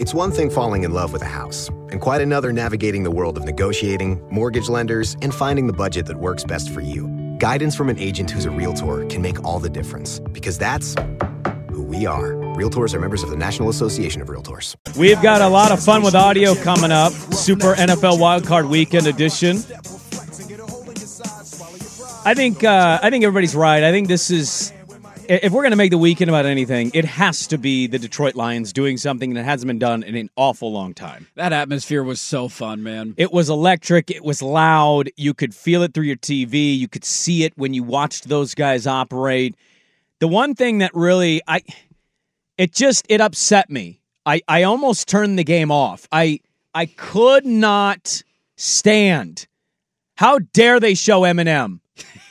It's 0.00 0.12
one 0.12 0.32
thing 0.32 0.50
falling 0.50 0.82
in 0.82 0.92
love 0.92 1.12
with 1.12 1.22
a 1.22 1.26
house, 1.26 1.68
and 1.90 2.00
quite 2.00 2.20
another 2.20 2.52
navigating 2.52 3.04
the 3.04 3.10
world 3.12 3.36
of 3.36 3.44
negotiating, 3.44 4.20
mortgage 4.30 4.68
lenders, 4.68 5.16
and 5.22 5.32
finding 5.32 5.68
the 5.68 5.72
budget 5.72 6.06
that 6.06 6.16
works 6.16 6.42
best 6.42 6.70
for 6.70 6.80
you. 6.80 7.06
Guidance 7.38 7.76
from 7.76 7.88
an 7.88 7.98
agent 7.98 8.30
who's 8.30 8.44
a 8.44 8.50
realtor 8.50 9.06
can 9.06 9.22
make 9.22 9.44
all 9.44 9.60
the 9.60 9.70
difference, 9.70 10.18
because 10.32 10.58
that's 10.58 10.96
who 11.70 11.82
we 11.82 12.06
are. 12.06 12.32
Realtors 12.56 12.92
are 12.92 12.98
members 13.00 13.22
of 13.22 13.30
the 13.30 13.36
National 13.36 13.68
Association 13.68 14.20
of 14.20 14.28
Realtors. 14.28 14.74
We've 14.96 15.20
got 15.22 15.42
a 15.42 15.48
lot 15.48 15.70
of 15.70 15.80
fun 15.80 16.02
with 16.02 16.16
audio 16.16 16.56
coming 16.56 16.90
up. 16.90 17.12
Super 17.12 17.74
NFL 17.74 18.18
Wildcard 18.18 18.68
Weekend 18.68 19.06
edition. 19.06 19.58
I 22.24 22.34
think 22.34 22.62
uh, 22.64 22.98
I 23.02 23.10
think 23.10 23.24
everybody's 23.24 23.54
right. 23.54 23.82
I 23.82 23.90
think 23.90 24.08
this 24.08 24.30
is 24.30 24.72
if 25.28 25.52
we're 25.52 25.62
going 25.62 25.72
to 25.72 25.76
make 25.76 25.90
the 25.90 25.98
weekend 25.98 26.30
about 26.30 26.46
anything, 26.46 26.90
it 26.94 27.04
has 27.04 27.46
to 27.48 27.58
be 27.58 27.86
the 27.86 27.98
Detroit 27.98 28.34
Lions 28.34 28.72
doing 28.72 28.96
something 28.96 29.34
that 29.34 29.44
hasn't 29.44 29.66
been 29.66 29.78
done 29.78 30.02
in 30.02 30.14
an 30.14 30.30
awful 30.36 30.72
long 30.72 30.94
time. 30.94 31.26
That 31.34 31.52
atmosphere 31.52 32.02
was 32.02 32.20
so 32.20 32.48
fun, 32.48 32.82
man. 32.82 33.14
It 33.18 33.32
was 33.32 33.50
electric. 33.50 34.10
It 34.10 34.24
was 34.24 34.40
loud. 34.42 35.10
You 35.16 35.34
could 35.34 35.54
feel 35.54 35.82
it 35.82 35.94
through 35.94 36.04
your 36.04 36.16
TV. 36.16 36.76
You 36.78 36.88
could 36.88 37.04
see 37.04 37.44
it 37.44 37.52
when 37.56 37.74
you 37.74 37.82
watched 37.82 38.28
those 38.28 38.54
guys 38.54 38.86
operate. 38.86 39.54
The 40.18 40.28
one 40.28 40.54
thing 40.54 40.78
that 40.78 40.92
really 40.94 41.42
I 41.46 41.62
it 42.56 42.72
just 42.72 43.06
it 43.08 43.20
upset 43.20 43.70
me. 43.70 44.00
I 44.26 44.42
I 44.48 44.62
almost 44.64 45.08
turned 45.08 45.38
the 45.38 45.44
game 45.44 45.70
off. 45.70 46.08
I 46.10 46.40
I 46.74 46.86
could 46.86 47.46
not 47.46 48.22
stand. 48.56 49.46
How 50.16 50.40
dare 50.40 50.80
they 50.80 50.94
show 50.94 51.20
Eminem? 51.22 51.80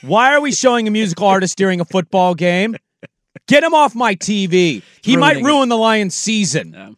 Why 0.07 0.33
are 0.33 0.41
we 0.41 0.51
showing 0.51 0.87
a 0.87 0.91
musical 0.91 1.27
artist 1.35 1.57
during 1.57 1.81
a 1.81 1.85
football 1.85 2.33
game? 2.33 2.75
Get 3.47 3.63
him 3.63 3.73
off 3.73 3.93
my 3.95 4.15
TV. 4.15 4.81
He 5.01 5.15
might 5.17 5.35
Ruining 5.35 5.45
it. 5.45 5.47
ruin 5.47 5.69
the 5.69 5.77
Lions 5.77 6.15
season. 6.15 6.97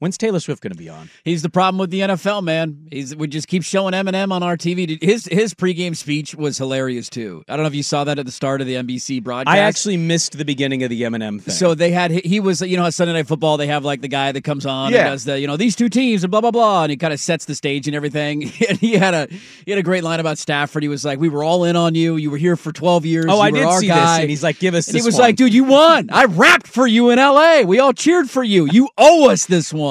When's 0.00 0.16
Taylor 0.16 0.38
Swift 0.38 0.62
going 0.62 0.70
to 0.72 0.78
be 0.78 0.88
on? 0.88 1.10
He's 1.24 1.42
the 1.42 1.48
problem 1.50 1.78
with 1.78 1.90
the 1.90 2.00
NFL, 2.00 2.44
man. 2.44 2.86
He's 2.92 3.16
we 3.16 3.26
just 3.26 3.48
keep 3.48 3.64
showing 3.64 3.94
Eminem 3.94 4.30
on 4.30 4.44
our 4.44 4.56
TV. 4.56 5.02
His 5.02 5.24
his 5.26 5.54
pregame 5.54 5.96
speech 5.96 6.36
was 6.36 6.56
hilarious 6.56 7.08
too. 7.10 7.42
I 7.48 7.56
don't 7.56 7.64
know 7.64 7.68
if 7.68 7.74
you 7.74 7.82
saw 7.82 8.04
that 8.04 8.16
at 8.18 8.24
the 8.24 8.30
start 8.30 8.60
of 8.60 8.68
the 8.68 8.74
NBC 8.74 9.22
broadcast. 9.24 9.52
I 9.52 9.58
actually 9.58 9.96
missed 9.96 10.38
the 10.38 10.44
beginning 10.44 10.84
of 10.84 10.90
the 10.90 11.02
Eminem 11.02 11.42
thing. 11.42 11.52
So 11.52 11.74
they 11.74 11.90
had 11.90 12.12
he 12.12 12.38
was 12.38 12.60
you 12.62 12.76
know 12.76 12.84
on 12.84 12.92
Sunday 12.92 13.12
Night 13.14 13.26
Football 13.26 13.56
they 13.56 13.66
have 13.66 13.84
like 13.84 14.00
the 14.00 14.06
guy 14.08 14.30
that 14.30 14.44
comes 14.44 14.66
on 14.66 14.92
Yeah. 14.92 14.98
and 15.00 15.08
does 15.10 15.24
the 15.24 15.40
you 15.40 15.48
know 15.48 15.56
these 15.56 15.74
two 15.74 15.88
teams 15.88 16.22
and 16.22 16.30
blah 16.30 16.42
blah 16.42 16.52
blah 16.52 16.84
and 16.84 16.90
he 16.90 16.96
kind 16.96 17.12
of 17.12 17.18
sets 17.18 17.46
the 17.46 17.56
stage 17.56 17.88
and 17.88 17.96
everything 17.96 18.44
and 18.68 18.78
he 18.78 18.92
had 18.92 19.14
a 19.14 19.26
he 19.66 19.72
had 19.72 19.78
a 19.78 19.82
great 19.82 20.04
line 20.04 20.20
about 20.20 20.38
Stafford. 20.38 20.84
He 20.84 20.88
was 20.88 21.04
like, 21.04 21.18
"We 21.18 21.28
were 21.28 21.42
all 21.42 21.64
in 21.64 21.74
on 21.74 21.96
you. 21.96 22.14
You 22.16 22.30
were 22.30 22.36
here 22.38 22.54
for 22.54 22.70
twelve 22.72 23.04
years. 23.04 23.26
Oh, 23.28 23.34
You 23.34 23.40
I 23.40 23.50
were 23.50 23.56
did 23.58 23.64
our 23.66 23.80
see 23.80 23.88
this, 23.88 23.96
guy." 23.96 24.20
and 24.20 24.30
he's 24.30 24.44
like, 24.44 24.60
"Give 24.60 24.74
us 24.74 24.86
And 24.86 24.96
he 24.96 25.02
was 25.02 25.14
one." 25.14 25.22
like, 25.22 25.34
"Dude, 25.36 25.52
you 25.52 25.64
won. 25.64 26.08
I 26.12 26.26
rapped 26.26 26.68
for 26.68 26.86
you 26.86 27.10
in 27.10 27.18
L.A. 27.18 27.64
We 27.64 27.80
all 27.80 27.92
cheered 27.92 28.30
for 28.30 28.44
you. 28.44 28.66
You 28.70 28.88
owe 28.96 29.28
us 29.30 29.46
this 29.46 29.72
one." 29.74 29.87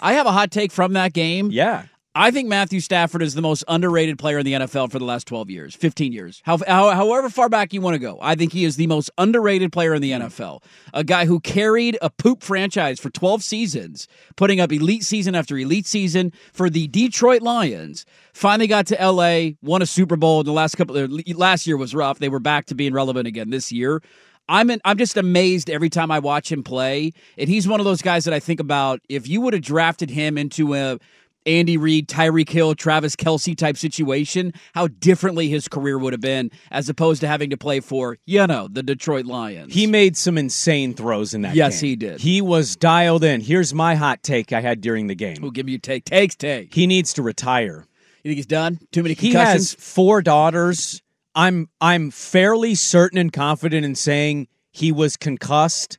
I 0.00 0.14
have 0.14 0.26
a 0.26 0.32
hot 0.32 0.50
take 0.50 0.72
from 0.72 0.94
that 0.94 1.12
game. 1.12 1.50
Yeah. 1.50 1.86
I 2.18 2.30
think 2.30 2.48
Matthew 2.48 2.80
Stafford 2.80 3.22
is 3.22 3.34
the 3.34 3.42
most 3.42 3.62
underrated 3.68 4.18
player 4.18 4.38
in 4.38 4.46
the 4.46 4.54
NFL 4.54 4.90
for 4.90 4.98
the 4.98 5.04
last 5.04 5.26
12 5.26 5.50
years, 5.50 5.74
15 5.74 6.12
years, 6.14 6.40
how, 6.46 6.56
how, 6.66 6.88
however 6.92 7.28
far 7.28 7.50
back 7.50 7.74
you 7.74 7.82
want 7.82 7.92
to 7.92 7.98
go. 7.98 8.18
I 8.22 8.34
think 8.36 8.54
he 8.54 8.64
is 8.64 8.76
the 8.76 8.86
most 8.86 9.10
underrated 9.18 9.70
player 9.70 9.92
in 9.92 10.00
the 10.00 10.12
NFL. 10.12 10.62
A 10.94 11.04
guy 11.04 11.26
who 11.26 11.40
carried 11.40 11.98
a 12.00 12.08
poop 12.08 12.42
franchise 12.42 12.98
for 12.98 13.10
12 13.10 13.42
seasons, 13.42 14.08
putting 14.34 14.60
up 14.60 14.72
elite 14.72 15.04
season 15.04 15.34
after 15.34 15.58
elite 15.58 15.84
season 15.84 16.32
for 16.54 16.70
the 16.70 16.88
Detroit 16.88 17.42
Lions. 17.42 18.06
Finally 18.32 18.68
got 18.68 18.86
to 18.86 18.94
LA, 18.94 19.50
won 19.60 19.82
a 19.82 19.86
Super 19.86 20.16
Bowl. 20.16 20.40
in 20.40 20.46
The 20.46 20.52
last 20.52 20.76
couple, 20.76 20.96
uh, 20.96 21.08
last 21.34 21.66
year 21.66 21.76
was 21.76 21.94
rough. 21.94 22.18
They 22.18 22.30
were 22.30 22.40
back 22.40 22.64
to 22.66 22.74
being 22.74 22.94
relevant 22.94 23.28
again 23.28 23.50
this 23.50 23.70
year. 23.70 24.00
I'm 24.48 24.70
in, 24.70 24.80
I'm 24.84 24.98
just 24.98 25.16
amazed 25.16 25.68
every 25.70 25.90
time 25.90 26.10
I 26.10 26.18
watch 26.18 26.50
him 26.52 26.62
play. 26.62 27.12
And 27.36 27.48
he's 27.48 27.66
one 27.66 27.80
of 27.80 27.84
those 27.86 28.02
guys 28.02 28.24
that 28.24 28.34
I 28.34 28.40
think 28.40 28.60
about. 28.60 29.00
If 29.08 29.28
you 29.28 29.40
would 29.40 29.54
have 29.54 29.62
drafted 29.62 30.10
him 30.10 30.38
into 30.38 30.74
a 30.74 30.98
Andy 31.44 31.76
Reid, 31.76 32.08
Tyreek 32.08 32.48
Hill, 32.48 32.74
Travis 32.74 33.14
Kelce 33.14 33.56
type 33.56 33.76
situation, 33.76 34.52
how 34.74 34.88
differently 34.88 35.48
his 35.48 35.68
career 35.68 35.96
would 35.96 36.12
have 36.12 36.20
been 36.20 36.50
as 36.72 36.88
opposed 36.88 37.20
to 37.20 37.28
having 37.28 37.50
to 37.50 37.56
play 37.56 37.78
for, 37.78 38.18
you 38.26 38.44
know, 38.48 38.66
the 38.68 38.82
Detroit 38.82 39.26
Lions. 39.26 39.72
He 39.72 39.86
made 39.86 40.16
some 40.16 40.36
insane 40.38 40.92
throws 40.94 41.34
in 41.34 41.42
that 41.42 41.54
Yes, 41.54 41.80
game. 41.80 41.90
he 41.90 41.96
did. 41.96 42.20
He 42.20 42.40
was 42.40 42.74
dialed 42.74 43.22
in. 43.22 43.40
Here's 43.40 43.72
my 43.72 43.94
hot 43.94 44.24
take 44.24 44.52
I 44.52 44.60
had 44.60 44.80
during 44.80 45.06
the 45.06 45.14
game. 45.14 45.36
We'll 45.40 45.52
give 45.52 45.68
you 45.68 45.78
take. 45.78 46.04
Takes 46.04 46.34
take. 46.34 46.74
He 46.74 46.88
needs 46.88 47.12
to 47.12 47.22
retire. 47.22 47.84
You 48.24 48.30
think 48.30 48.36
he's 48.38 48.46
done? 48.46 48.80
Too 48.90 49.04
many 49.04 49.14
concussions? 49.14 49.70
He 49.70 49.76
has 49.76 49.94
four 49.94 50.22
daughters. 50.22 51.00
I'm 51.36 51.68
I'm 51.80 52.10
fairly 52.10 52.74
certain 52.74 53.18
and 53.18 53.32
confident 53.32 53.84
in 53.84 53.94
saying 53.94 54.48
he 54.72 54.90
was 54.90 55.16
concussed. 55.16 55.98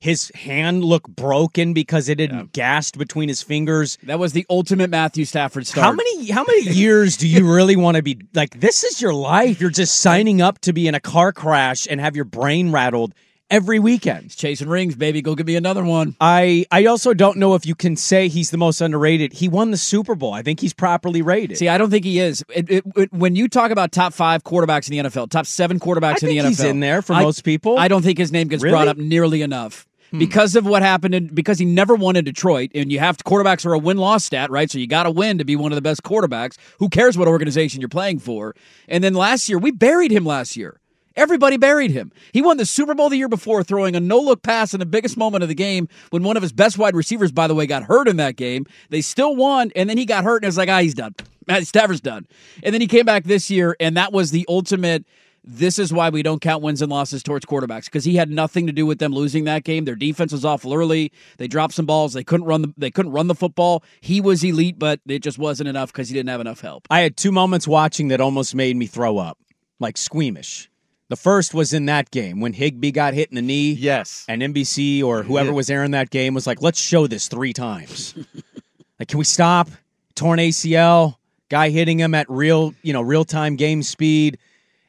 His 0.00 0.32
hand 0.34 0.82
looked 0.82 1.14
broken 1.14 1.74
because 1.74 2.08
it 2.08 2.18
had 2.20 2.52
gassed 2.52 2.98
between 2.98 3.28
his 3.28 3.42
fingers. 3.42 3.98
That 4.04 4.18
was 4.18 4.32
the 4.32 4.46
ultimate 4.48 4.88
Matthew 4.88 5.26
Stafford 5.26 5.66
start. 5.66 5.84
How 5.84 5.92
many 5.92 6.30
how 6.30 6.42
many 6.42 6.62
years 6.70 7.16
do 7.16 7.28
you 7.28 7.50
really 7.50 7.76
want 7.76 7.96
to 7.96 8.02
be 8.02 8.18
like 8.34 8.58
this 8.58 8.82
is 8.82 9.00
your 9.00 9.14
life? 9.14 9.60
You're 9.60 9.70
just 9.70 10.00
signing 10.00 10.42
up 10.42 10.58
to 10.60 10.72
be 10.72 10.88
in 10.88 10.94
a 10.94 11.00
car 11.00 11.32
crash 11.32 11.86
and 11.88 12.00
have 12.00 12.16
your 12.16 12.24
brain 12.24 12.72
rattled 12.72 13.14
every 13.50 13.78
weekend. 13.78 14.22
He's 14.24 14.36
chasing 14.36 14.68
rings, 14.68 14.94
baby. 14.94 15.20
Go 15.22 15.34
give 15.34 15.46
me 15.46 15.56
another 15.56 15.84
one. 15.84 16.16
I 16.20 16.66
I 16.70 16.86
also 16.86 17.14
don't 17.14 17.36
know 17.38 17.54
if 17.54 17.66
you 17.66 17.74
can 17.74 17.96
say 17.96 18.28
he's 18.28 18.50
the 18.50 18.56
most 18.58 18.80
underrated. 18.80 19.32
He 19.32 19.48
won 19.48 19.70
the 19.70 19.76
Super 19.76 20.14
Bowl. 20.14 20.32
I 20.32 20.42
think 20.42 20.60
he's 20.60 20.72
properly 20.72 21.22
rated. 21.22 21.58
See, 21.58 21.68
I 21.68 21.78
don't 21.78 21.90
think 21.90 22.04
he 22.04 22.20
is. 22.20 22.44
It, 22.54 22.70
it, 22.70 22.84
it- 22.96 23.12
when 23.12 23.34
you 23.36 23.48
talk 23.48 23.70
about 23.70 23.92
top 23.92 24.12
five 24.14 24.44
quarterbacks 24.44 24.90
in 24.90 25.02
the 25.02 25.10
NFL, 25.10 25.30
top 25.30 25.46
seven 25.46 25.78
quarterbacks 25.80 26.22
in 26.22 26.28
the 26.28 26.38
NFL, 26.38 26.48
he's 26.48 26.60
in 26.60 26.80
there 26.80 27.02
for 27.02 27.14
I- 27.14 27.22
most 27.22 27.42
people. 27.44 27.78
I 27.78 27.88
don't 27.88 28.02
think 28.02 28.18
his 28.18 28.32
name 28.32 28.48
gets 28.48 28.62
Really? 28.62 28.72
brought 28.72 28.88
up 28.88 28.96
nearly 28.96 29.42
enough. 29.42 29.86
Hmm. 30.10 30.18
Because 30.18 30.56
of 30.56 30.66
what 30.66 30.82
happened, 30.82 31.14
in, 31.14 31.26
because 31.28 31.58
he 31.60 31.64
never 31.64 31.94
won 31.94 32.16
in 32.16 32.24
Detroit, 32.24 32.70
and 32.74 32.90
you 32.90 32.98
have 32.98 33.16
to, 33.18 33.22
quarterbacks 33.24 33.64
are 33.64 33.72
a 33.74 33.78
win 33.78 33.96
loss 33.96 34.24
stat, 34.24 34.50
right? 34.50 34.68
So 34.68 34.78
you 34.78 34.88
got 34.88 35.04
to 35.04 35.10
win 35.10 35.38
to 35.38 35.44
be 35.44 35.54
one 35.54 35.70
of 35.70 35.76
the 35.76 35.82
best 35.82 36.02
quarterbacks. 36.02 36.56
Who 36.80 36.88
cares 36.88 37.16
what 37.16 37.28
organization 37.28 37.80
you're 37.80 37.88
playing 37.88 38.18
for? 38.18 38.56
And 38.88 39.04
then 39.04 39.14
last 39.14 39.48
year, 39.48 39.58
we 39.58 39.70
buried 39.70 40.10
him 40.10 40.24
last 40.24 40.56
year. 40.56 40.79
Everybody 41.16 41.56
buried 41.56 41.90
him. 41.90 42.12
He 42.32 42.40
won 42.40 42.56
the 42.56 42.66
Super 42.66 42.94
Bowl 42.94 43.08
the 43.08 43.16
year 43.16 43.28
before, 43.28 43.64
throwing 43.64 43.96
a 43.96 44.00
no 44.00 44.20
look 44.20 44.42
pass 44.42 44.72
in 44.72 44.80
the 44.80 44.86
biggest 44.86 45.16
moment 45.16 45.42
of 45.42 45.48
the 45.48 45.54
game 45.54 45.88
when 46.10 46.22
one 46.22 46.36
of 46.36 46.42
his 46.42 46.52
best 46.52 46.78
wide 46.78 46.94
receivers, 46.94 47.32
by 47.32 47.46
the 47.46 47.54
way, 47.54 47.66
got 47.66 47.82
hurt 47.82 48.06
in 48.08 48.16
that 48.18 48.36
game. 48.36 48.66
They 48.90 49.00
still 49.00 49.34
won, 49.34 49.72
and 49.74 49.90
then 49.90 49.98
he 49.98 50.06
got 50.06 50.24
hurt, 50.24 50.36
and 50.36 50.44
it 50.44 50.48
was 50.48 50.58
like, 50.58 50.68
ah, 50.68 50.80
he's 50.80 50.94
done. 50.94 51.14
Stafford's 51.62 52.00
done. 52.00 52.26
And 52.62 52.72
then 52.72 52.80
he 52.80 52.86
came 52.86 53.04
back 53.04 53.24
this 53.24 53.50
year, 53.50 53.76
and 53.80 53.96
that 53.96 54.12
was 54.12 54.30
the 54.30 54.46
ultimate. 54.48 55.04
This 55.42 55.78
is 55.78 55.92
why 55.92 56.10
we 56.10 56.22
don't 56.22 56.40
count 56.40 56.62
wins 56.62 56.82
and 56.82 56.92
losses 56.92 57.22
towards 57.22 57.46
quarterbacks 57.46 57.86
because 57.86 58.04
he 58.04 58.14
had 58.16 58.30
nothing 58.30 58.66
to 58.66 58.72
do 58.72 58.84
with 58.84 58.98
them 58.98 59.12
losing 59.12 59.44
that 59.44 59.64
game. 59.64 59.86
Their 59.86 59.96
defense 59.96 60.32
was 60.32 60.44
awful 60.44 60.74
early. 60.74 61.12
They 61.38 61.48
dropped 61.48 61.72
some 61.72 61.86
balls. 61.86 62.12
They 62.12 62.22
couldn't 62.22 62.46
run 62.46 62.60
the 62.60 62.74
they 62.76 62.90
couldn't 62.90 63.12
run 63.12 63.26
the 63.26 63.34
football. 63.34 63.82
He 64.02 64.20
was 64.20 64.44
elite, 64.44 64.78
but 64.78 65.00
it 65.08 65.20
just 65.20 65.38
wasn't 65.38 65.70
enough 65.70 65.92
because 65.92 66.10
he 66.10 66.14
didn't 66.14 66.28
have 66.28 66.42
enough 66.42 66.60
help. 66.60 66.86
I 66.90 67.00
had 67.00 67.16
two 67.16 67.32
moments 67.32 67.66
watching 67.66 68.08
that 68.08 68.20
almost 68.20 68.54
made 68.54 68.76
me 68.76 68.86
throw 68.86 69.16
up, 69.16 69.38
like 69.78 69.96
squeamish. 69.96 70.70
The 71.10 71.16
first 71.16 71.52
was 71.54 71.72
in 71.72 71.86
that 71.86 72.10
game 72.12 72.40
when 72.40 72.52
Higbee 72.52 72.92
got 72.92 73.14
hit 73.14 73.30
in 73.30 73.34
the 73.34 73.42
knee. 73.42 73.72
Yes. 73.72 74.24
And 74.28 74.40
NBC 74.42 75.02
or 75.02 75.24
whoever 75.24 75.48
Yeah. 75.48 75.54
was 75.54 75.68
airing 75.68 75.90
that 75.90 76.10
game 76.10 76.34
was 76.34 76.46
like, 76.46 76.62
let's 76.62 76.80
show 76.80 77.08
this 77.08 77.26
three 77.26 77.52
times. 77.52 78.14
like, 78.98 79.08
can 79.08 79.18
we 79.18 79.24
stop? 79.24 79.68
Torn 80.14 80.38
ACL, 80.38 81.16
guy 81.48 81.70
hitting 81.70 81.98
him 81.98 82.14
at 82.14 82.30
real, 82.30 82.74
you 82.82 82.92
know, 82.92 83.00
real 83.02 83.24
time 83.24 83.56
game 83.56 83.82
speed. 83.82 84.38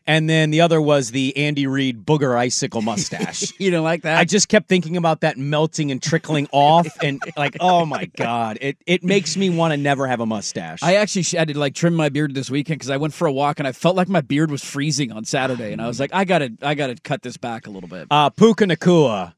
And 0.08 0.30
then 0.30 0.50
the 0.50 0.62
other 0.62 0.82
was 0.82 1.12
the 1.12 1.36
Andy 1.38 1.68
Reid 1.68 2.06
booger 2.06 2.36
icicle 2.36 2.82
mustache. 2.82 3.54
you 3.60 3.72
don't 3.72 3.84
like 3.84 4.02
that? 4.02 4.18
I 4.18 4.26
just 4.26 4.50
kept 4.50 4.68
thinking 4.68 4.98
about 4.98 5.22
that 5.22 5.38
melting 5.38 5.92
and 5.92 6.02
trickling 6.02 6.48
off, 6.52 6.88
and 7.04 7.22
like, 7.38 7.58
oh 7.60 7.86
my 7.86 8.06
god, 8.06 8.58
it 8.62 8.78
it 8.86 9.04
makes 9.04 9.38
me 9.38 9.50
want 9.50 9.72
to 9.74 9.78
never 9.78 10.08
have 10.08 10.20
a 10.20 10.26
mustache. 10.26 10.82
I 10.82 10.96
actually 10.96 11.24
sh- 11.24 11.34
had 11.34 11.48
to 11.50 11.58
like 11.58 11.76
trim 11.76 11.94
my 11.94 12.10
beard 12.10 12.34
this 12.34 12.50
weekend 12.50 12.80
because 12.80 12.90
I 12.90 12.98
went 12.98 13.14
for 13.14 13.28
a 13.28 13.32
walk 13.32 13.60
and 13.60 13.68
I 13.68 13.72
felt 13.72 13.96
like 13.96 14.10
my 14.10 14.22
beard 14.22 14.52
was 14.52 14.64
freezing 14.64 15.12
on 15.12 15.26
Saturday, 15.26 15.72
and 15.72 15.82
I 15.82 15.88
was 15.88 16.00
like, 16.00 16.14
I 16.14 16.26
gotta, 16.26 16.52
I 16.62 16.74
gotta 16.74 16.96
cut 16.96 17.22
this 17.22 17.38
back 17.38 17.68
a 17.68 17.70
little 17.70 17.90
bit. 17.90 18.08
Uh, 18.10 18.30
Puka 18.30 18.66
Nacua. 18.66 19.34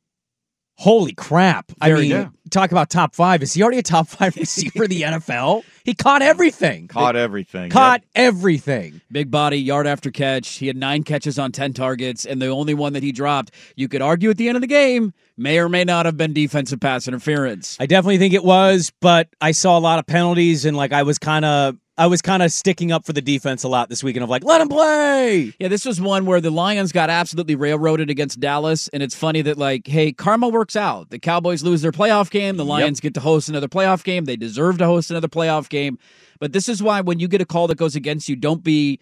Holy 0.76 1.14
crap. 1.14 1.72
I 1.80 1.90
Very 1.90 2.02
mean, 2.02 2.12
good. 2.12 2.30
talk 2.52 2.72
about 2.72 2.90
top 2.90 3.16
five. 3.16 3.44
Is 3.44 3.54
he 3.54 3.62
already 3.62 3.78
a 3.78 3.84
top 3.84 4.08
five 4.08 4.36
receiver 4.38 4.86
in 4.86 4.90
the 4.90 5.02
NFL? 5.04 5.64
He 5.84 5.94
caught 5.94 6.22
everything. 6.22 6.88
Caught 6.88 7.16
everything. 7.16 7.70
Caught 7.70 8.04
everything. 8.16 9.02
Big 9.12 9.30
body, 9.30 9.58
yard 9.58 9.86
after 9.86 10.10
catch. 10.12 10.56
He 10.56 10.68
had 10.68 10.76
nine 10.76 11.04
catches 11.04 11.38
on 11.38 11.52
10 11.52 11.74
targets, 11.74 12.26
and 12.26 12.42
the 12.42 12.48
only 12.48 12.74
one 12.74 12.94
that 12.94 13.04
he 13.04 13.12
dropped, 13.12 13.52
you 13.76 13.88
could 13.88 14.02
argue 14.02 14.30
at 14.30 14.38
the 14.38 14.48
end 14.48 14.58
of 14.58 14.62
the 14.62 14.68
game, 14.68 15.14
may 15.38 15.60
or 15.60 15.70
may 15.70 15.84
not 15.84 16.06
have 16.06 16.18
been 16.18 16.34
defensive 16.34 16.80
pass 16.80 17.08
interference. 17.08 17.78
I 17.80 17.86
definitely 17.86 18.18
think 18.18 18.34
it 18.34 18.44
was, 18.44 18.92
but 19.00 19.30
I 19.42 19.52
saw 19.52 19.78
a 19.78 19.82
lot 19.82 20.00
of 20.00 20.06
penalties 20.08 20.66
and 20.66 20.76
like 20.76 20.92
I 20.92 21.04
was 21.04 21.20
kind 21.20 21.46
of 21.46 21.78
I 21.96 22.08
was 22.08 22.24
kind 22.24 22.42
of 22.42 22.52
sticking 22.52 22.92
up 22.92 23.06
for 23.06 23.14
the 23.14 23.22
defense 23.22 23.64
a 23.64 23.68
lot 23.68 23.88
this 23.88 24.04
weekend 24.04 24.24
of 24.24 24.30
like, 24.30 24.44
let 24.44 24.62
him 24.62 24.68
play. 24.68 25.54
Yeah, 25.60 25.68
this 25.68 25.86
was 25.86 26.02
one 26.02 26.26
where 26.26 26.42
the 26.42 26.50
Lions 26.50 26.92
got 26.92 27.12
absolutely 27.12 27.54
railroaded 27.54 28.10
against 28.10 28.40
Dallas, 28.40 28.88
and 28.88 29.04
it's 29.04 29.14
funny 29.14 29.44
that 29.44 29.60
like, 29.60 29.86
hey, 29.86 30.12
karma 30.12 30.50
works 30.50 30.76
out. 30.76 31.12
The 31.12 31.20
Cowboys 31.20 31.62
lose 31.62 31.84
their 31.84 31.92
playoff 31.92 32.32
game, 32.32 32.58
the 32.58 32.66
Lions 32.66 33.00
get 33.00 33.14
to 33.14 33.20
host 33.20 33.48
another 33.48 33.68
playoff 33.68 34.04
game. 34.04 34.26
They 34.26 34.36
deserve 34.36 34.80
to 34.80 34.86
host 34.88 35.12
another 35.12 35.28
playoff 35.28 35.70
game. 35.70 36.00
But 36.40 36.52
this 36.52 36.68
is 36.68 36.82
why 36.82 37.02
when 37.02 37.20
you 37.20 37.28
get 37.28 37.42
a 37.42 37.46
call 37.46 37.68
that 37.68 37.78
goes 37.78 37.96
against 37.96 38.28
you, 38.28 38.36
don't 38.36 38.64
be 38.64 39.00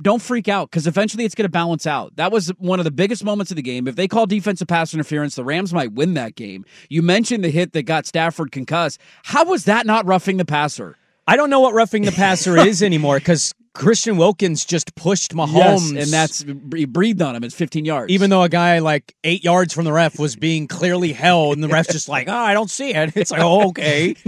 don't 0.00 0.22
freak 0.22 0.48
out 0.48 0.70
because 0.70 0.86
eventually 0.86 1.24
it's 1.24 1.34
going 1.34 1.44
to 1.44 1.50
balance 1.50 1.86
out. 1.86 2.16
That 2.16 2.32
was 2.32 2.48
one 2.58 2.80
of 2.80 2.84
the 2.84 2.90
biggest 2.90 3.24
moments 3.24 3.52
of 3.52 3.56
the 3.56 3.62
game. 3.62 3.86
If 3.86 3.94
they 3.94 4.08
call 4.08 4.26
defensive 4.26 4.66
pass 4.66 4.94
interference, 4.94 5.34
the 5.34 5.44
Rams 5.44 5.72
might 5.74 5.92
win 5.92 6.14
that 6.14 6.34
game. 6.34 6.64
You 6.88 7.02
mentioned 7.02 7.44
the 7.44 7.50
hit 7.50 7.72
that 7.74 7.82
got 7.82 8.06
Stafford 8.06 8.52
concussed. 8.52 9.00
How 9.22 9.44
was 9.44 9.66
that 9.66 9.86
not 9.86 10.06
roughing 10.06 10.38
the 10.38 10.46
passer? 10.46 10.96
I 11.32 11.36
don't 11.36 11.48
know 11.48 11.60
what 11.60 11.72
roughing 11.72 12.02
the 12.02 12.12
passer 12.12 12.58
is 12.58 12.82
anymore 12.90 13.18
because 13.18 13.54
Christian 13.72 14.18
Wilkins 14.18 14.66
just 14.66 14.94
pushed 14.96 15.34
Mahomes, 15.34 15.94
Yes, 15.94 16.04
and 16.04 16.12
that's 16.12 16.44
he 16.76 16.84
breathed 16.84 17.22
on 17.22 17.34
him. 17.34 17.42
It's 17.42 17.54
15 17.54 17.86
yards. 17.86 18.12
even 18.12 18.28
though 18.28 18.42
a 18.42 18.50
guy 18.50 18.80
like 18.80 19.14
eight 19.24 19.42
yards 19.42 19.72
from 19.72 19.86
the 19.86 19.94
ref 19.94 20.18
was 20.18 20.36
being 20.36 20.68
clearly 20.68 21.10
held, 21.14 21.54
and 21.54 21.64
the 21.64 21.68
ref's 21.68 21.90
just 21.90 22.06
like, 22.06 22.28
oh, 22.28 22.36
I 22.36 22.52
don't 22.52 22.68
see 22.68 22.92
it. 22.92 23.16
It's 23.16 23.30
like, 23.30 23.40
oh, 23.40 23.68
okay. 23.68 24.12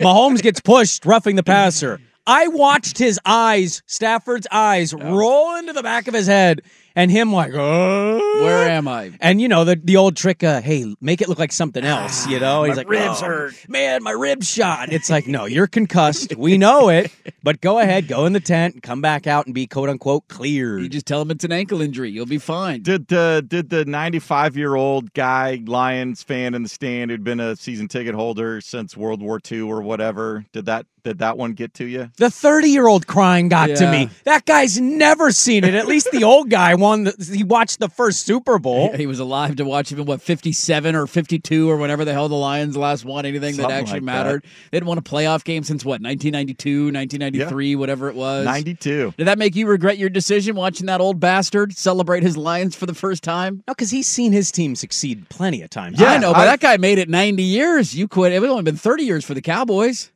Mahomes 0.00 0.42
gets 0.42 0.58
pushed, 0.58 1.06
roughing 1.06 1.36
the 1.36 1.44
passer. 1.44 2.00
I 2.26 2.48
watched 2.48 2.98
his 2.98 3.20
eyes, 3.24 3.82
Stafford's 3.86 4.48
eyes, 4.50 4.92
roll 4.92 5.54
into 5.56 5.72
the 5.72 5.82
back 5.84 6.08
of 6.08 6.14
his 6.14 6.26
head, 6.26 6.62
and 6.94 7.10
him 7.10 7.32
like, 7.32 7.52
oh, 7.54 8.42
Where 8.42 8.68
am 8.68 8.88
I? 8.88 9.12
And 9.20 9.40
you 9.40 9.48
know 9.48 9.64
the 9.64 9.76
the 9.76 9.96
old 9.96 10.16
trick, 10.16 10.42
uh, 10.42 10.60
hey, 10.60 10.94
make 11.00 11.20
it 11.20 11.28
look 11.28 11.38
like 11.38 11.52
something 11.52 11.84
else. 11.84 12.26
You 12.26 12.40
know, 12.40 12.64
he's 12.64 12.76
like, 12.76 12.88
ribs 12.88 13.22
"Oh, 13.22 13.26
hurt." 13.26 13.54
man, 13.68 14.02
my 14.02 14.12
ribs 14.12 14.48
shot. 14.48 14.92
It's 14.92 15.10
like, 15.10 15.26
no, 15.26 15.44
you're 15.44 15.66
concussed. 15.66 16.36
We 16.36 16.58
know 16.58 16.88
it, 16.88 17.12
but 17.42 17.60
go 17.60 17.78
ahead, 17.78 18.08
go 18.08 18.26
in 18.26 18.32
the 18.32 18.40
tent, 18.40 18.82
come 18.82 19.00
back 19.00 19.26
out, 19.26 19.46
and 19.46 19.54
be 19.54 19.66
quote 19.66 19.88
unquote 19.88 20.28
cleared. 20.28 20.82
You 20.82 20.88
just 20.88 21.06
tell 21.06 21.22
him 21.22 21.30
it's 21.30 21.44
an 21.44 21.52
ankle 21.52 21.80
injury. 21.80 22.10
You'll 22.10 22.26
be 22.26 22.38
fine. 22.38 22.82
Did 22.82 23.08
the 23.08 23.44
did 23.46 23.70
the 23.70 23.84
95 23.84 24.56
year 24.56 24.74
old 24.74 25.12
guy 25.12 25.62
Lions 25.66 26.22
fan 26.22 26.54
in 26.54 26.62
the 26.62 26.68
stand 26.68 27.10
who'd 27.10 27.24
been 27.24 27.40
a 27.40 27.56
season 27.56 27.88
ticket 27.88 28.14
holder 28.14 28.60
since 28.60 28.96
World 28.96 29.22
War 29.22 29.40
II 29.50 29.62
or 29.62 29.82
whatever? 29.82 30.44
Did 30.52 30.66
that 30.66 30.86
Did 31.02 31.18
that 31.18 31.36
one 31.38 31.52
get 31.52 31.74
to 31.74 31.84
you? 31.84 32.10
The 32.16 32.30
30 32.30 32.68
year 32.68 32.86
old 32.86 33.06
crying 33.06 33.48
got 33.48 33.68
to 33.68 33.90
me. 33.90 34.10
That 34.24 34.44
guy's 34.44 34.80
never 34.80 35.32
seen 35.32 35.64
it. 35.64 35.74
At 35.74 35.86
least 35.86 36.10
the 36.12 36.24
old 36.24 36.50
guy 36.50 36.74
won. 36.74 37.04
The, 37.04 37.32
he 37.34 37.44
watched 37.44 37.78
the 37.78 37.88
first 37.88 38.26
Super 38.26 38.58
Bowl. 38.58 38.92
He 38.92 39.06
was 39.06 39.18
alive 39.18 39.56
to 39.56 39.64
watch 39.64 39.92
even 39.92 40.04
what 40.04 40.20
57 40.20 40.94
or 40.94 41.06
52 41.06 41.70
or 41.70 41.76
whenever 41.76 42.04
the 42.04 42.12
hell 42.12 42.28
the 42.28 42.34
Lions 42.34 42.76
last 42.76 43.04
won 43.04 43.24
anything 43.26 43.56
that 43.56 43.70
actually 43.70 43.94
like 43.94 44.02
mattered. 44.02 44.44
They 44.70 44.76
didn't 44.78 44.88
won 44.88 44.98
a 44.98 45.02
playoff 45.02 45.44
game 45.44 45.62
since 45.62 45.84
what 45.84 46.02
1992, 46.02 46.84
1993, 46.92 47.76
whatever 47.76 48.08
it 48.08 48.14
was. 48.14 48.44
92. 48.44 49.14
Did 49.16 49.26
that 49.26 49.38
make 49.38 49.56
you 49.56 49.66
regret 49.66 49.98
your 49.98 50.10
decision 50.10 50.56
watching 50.56 50.86
that 50.86 51.00
old 51.00 51.20
bastard 51.20 51.76
celebrate 51.76 52.22
his 52.22 52.36
Lions 52.36 52.74
for 52.76 52.86
the 52.86 52.94
first 52.94 53.22
time? 53.22 53.62
No, 53.66 53.74
because 53.74 53.90
he's 53.90 54.06
seen 54.06 54.32
his 54.32 54.50
team 54.50 54.74
succeed 54.76 55.28
plenty 55.28 55.62
of 55.62 55.70
times. 55.70 56.00
Yeah, 56.00 56.12
I 56.12 56.18
know, 56.18 56.32
but 56.32 56.44
that 56.44 56.60
guy 56.60 56.76
made 56.76 56.98
it 56.98 57.08
90 57.08 57.42
years. 57.42 57.94
You 57.94 58.08
quit. 58.08 58.32
It 58.32 58.40
would 58.40 58.50
only 58.50 58.62
been 58.62 58.76
30 58.76 59.04
years 59.04 59.24
for 59.24 59.34
the 59.34 59.42
Cowboys. 59.42 60.10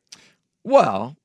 Well, 0.65 1.15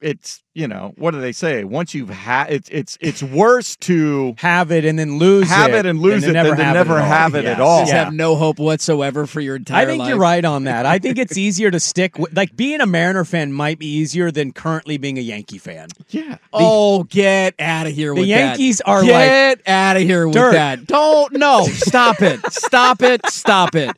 it's 0.00 0.42
you 0.52 0.66
know 0.66 0.92
what 0.96 1.12
do 1.12 1.20
they 1.20 1.30
say? 1.30 1.62
Once 1.62 1.94
you've 1.94 2.08
had 2.08 2.50
it's 2.50 2.68
it's 2.70 2.98
it's 3.00 3.22
worse 3.22 3.76
to 3.76 4.34
have 4.38 4.72
it 4.72 4.84
and 4.84 4.98
then 4.98 5.18
lose 5.18 5.48
have 5.48 5.70
it, 5.70 5.80
it 5.80 5.86
and 5.86 6.00
lose 6.00 6.24
and 6.24 6.30
it 6.30 6.34
then 6.34 6.46
than 6.46 6.56
to 6.56 6.72
never 6.72 6.98
it 6.98 7.02
have 7.02 7.36
it 7.36 7.44
Yes. 7.44 7.54
at 7.54 7.60
all. 7.60 7.82
Just 7.82 7.92
have 7.92 8.12
no 8.12 8.34
hope 8.34 8.58
whatsoever 8.58 9.26
for 9.28 9.40
your 9.40 9.54
entire 9.54 9.82
I 9.82 9.86
think 9.86 10.00
life. 10.00 10.08
you're 10.08 10.18
right 10.18 10.44
on 10.44 10.64
that. 10.64 10.86
I 10.86 10.98
think 10.98 11.18
it's 11.18 11.38
easier 11.46 11.70
to 11.70 11.78
stick 11.78 12.18
with, 12.18 12.36
like, 12.36 12.56
being 12.56 12.80
a 12.80 12.86
Mariner 12.86 13.24
fan 13.24 13.52
might 13.52 13.78
be 13.78 13.86
easier 13.86 14.32
than 14.32 14.52
currently 14.52 14.96
being 14.98 15.18
a 15.18 15.22
Yankee 15.22 15.58
fan. 15.58 15.86
Yeah. 16.08 16.38
Oh, 16.52 17.04
get 17.04 17.54
out 17.60 17.86
of 17.86 17.92
here 17.92 18.12
The 18.12 18.22
with 18.22 18.28
Yankees 18.28 18.78
that. 18.78 18.88
are 18.90 19.04
get 19.04 19.58
like 19.58 19.68
out 19.68 19.96
of 19.98 20.02
here 20.02 20.26
with 20.26 20.34
dirt. 20.34 20.52
that. 20.54 20.84
Don't 20.86 21.32
no, 21.34 21.64
stop 21.66 22.20
it, 22.22 22.40
stop 22.52 23.02
it, 23.02 23.24
stop 23.28 23.76
it. 23.76 23.92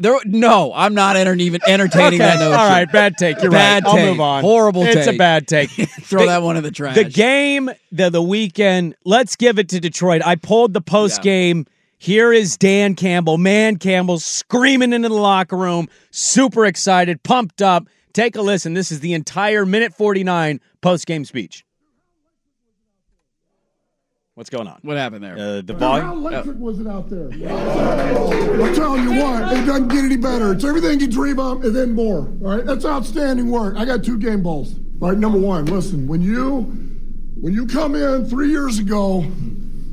There, 0.00 0.18
no, 0.24 0.72
I'm 0.74 0.94
not 0.94 1.16
enter- 1.16 1.34
even 1.34 1.60
entertaining 1.66 2.20
that 2.20 2.36
Okay, 2.36 2.44
notion. 2.44 2.58
All 2.60 2.68
right, 2.68 2.90
bad 2.90 3.16
take. 3.18 3.42
You're 3.42 3.50
Bad 3.50 3.84
right. 3.84 3.90
I'll 3.90 3.96
take. 3.96 4.10
move 4.10 4.20
on. 4.20 4.42
Horrible 4.44 4.84
It's 4.84 5.06
take. 5.06 5.14
a 5.14 5.18
bad 5.18 5.48
take. 5.48 5.70
Throw 6.02 6.26
that 6.26 6.42
one 6.42 6.56
in 6.56 6.62
the 6.62 6.70
trash. 6.70 6.94
The 6.94 7.04
game, 7.04 7.68
the 7.90 8.08
the 8.10 8.22
weekend. 8.22 8.94
Let's 9.04 9.34
give 9.36 9.58
it 9.58 9.68
to 9.70 9.80
Detroit. 9.80 10.22
I 10.24 10.36
pulled 10.36 10.72
the 10.72 10.80
post 10.80 11.20
game. 11.22 11.66
Here 11.98 12.32
is 12.32 12.56
Dan 12.56 12.94
Campbell, 12.94 13.38
man 13.38 13.76
Campbell, 13.76 14.20
screaming 14.20 14.92
into 14.92 15.08
the 15.08 15.14
locker 15.16 15.56
room, 15.56 15.88
super 16.12 16.64
excited, 16.64 17.22
pumped 17.24 17.60
up. 17.60 17.88
Take 18.12 18.36
a 18.36 18.40
listen. 18.42 18.74
This 18.74 18.92
is 18.92 19.00
the 19.00 19.14
entire 19.14 19.66
minute 19.66 19.92
49 19.94 20.60
post 20.80 21.06
game 21.06 21.24
speech. 21.24 21.64
What's 24.38 24.50
going 24.50 24.68
on? 24.68 24.78
What 24.82 24.96
happened 24.96 25.24
there? 25.24 25.32
Uh, 25.32 25.62
the 25.62 25.72
How 25.72 26.00
volume. 26.00 26.24
electric 26.24 26.58
was 26.58 26.78
it 26.78 26.86
out 26.86 27.10
there? 27.10 27.24
I'm 27.32 28.72
telling 28.72 29.02
you 29.02 29.20
what, 29.20 29.52
it 29.52 29.66
doesn't 29.66 29.88
get 29.88 30.04
any 30.04 30.16
better. 30.16 30.52
It's 30.52 30.62
everything 30.62 31.00
you 31.00 31.08
dream 31.08 31.40
of 31.40 31.64
and 31.64 31.74
then 31.74 31.90
more. 31.90 32.18
All 32.18 32.56
right, 32.56 32.64
that's 32.64 32.84
outstanding 32.84 33.50
work. 33.50 33.74
I 33.76 33.84
got 33.84 34.04
two 34.04 34.16
game 34.16 34.44
balls. 34.44 34.76
All 35.00 35.08
right, 35.08 35.18
number 35.18 35.40
one, 35.40 35.64
listen, 35.64 36.06
when 36.06 36.20
you 36.20 36.60
when 37.40 37.52
you 37.52 37.66
come 37.66 37.96
in 37.96 38.26
three 38.26 38.50
years 38.50 38.78
ago, 38.78 39.26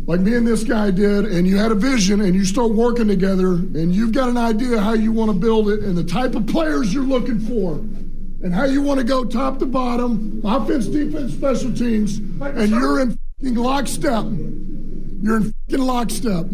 like 0.05 0.19
me 0.19 0.35
and 0.35 0.45
this 0.45 0.63
guy 0.63 0.91
did, 0.91 1.25
and 1.25 1.47
you 1.47 1.57
had 1.57 1.71
a 1.71 1.75
vision 1.75 2.21
and 2.21 2.35
you 2.35 2.45
start 2.45 2.71
working 2.71 3.07
together 3.07 3.53
and 3.53 3.95
you've 3.95 4.11
got 4.11 4.29
an 4.29 4.37
idea 4.37 4.79
how 4.79 4.93
you 4.93 5.11
want 5.11 5.31
to 5.31 5.35
build 5.35 5.69
it 5.71 5.79
and 5.79 5.97
the 5.97 6.03
type 6.03 6.35
of 6.35 6.45
players 6.45 6.93
you're 6.93 7.01
looking 7.03 7.39
for 7.39 7.77
and 8.45 8.53
how 8.53 8.65
you 8.65 8.83
want 8.83 8.99
to 8.99 9.03
go 9.03 9.25
top 9.25 9.57
to 9.57 9.65
bottom, 9.65 10.39
offense, 10.45 10.85
defense, 10.85 11.33
special 11.33 11.73
teams, 11.73 12.19
and 12.19 12.69
you're 12.69 12.99
in 12.99 13.17
fucking 13.39 13.55
lockstep. 13.55 14.25
You're 15.21 15.37
in 15.37 15.53
fucking 15.69 15.85
lockstep. 15.85 16.45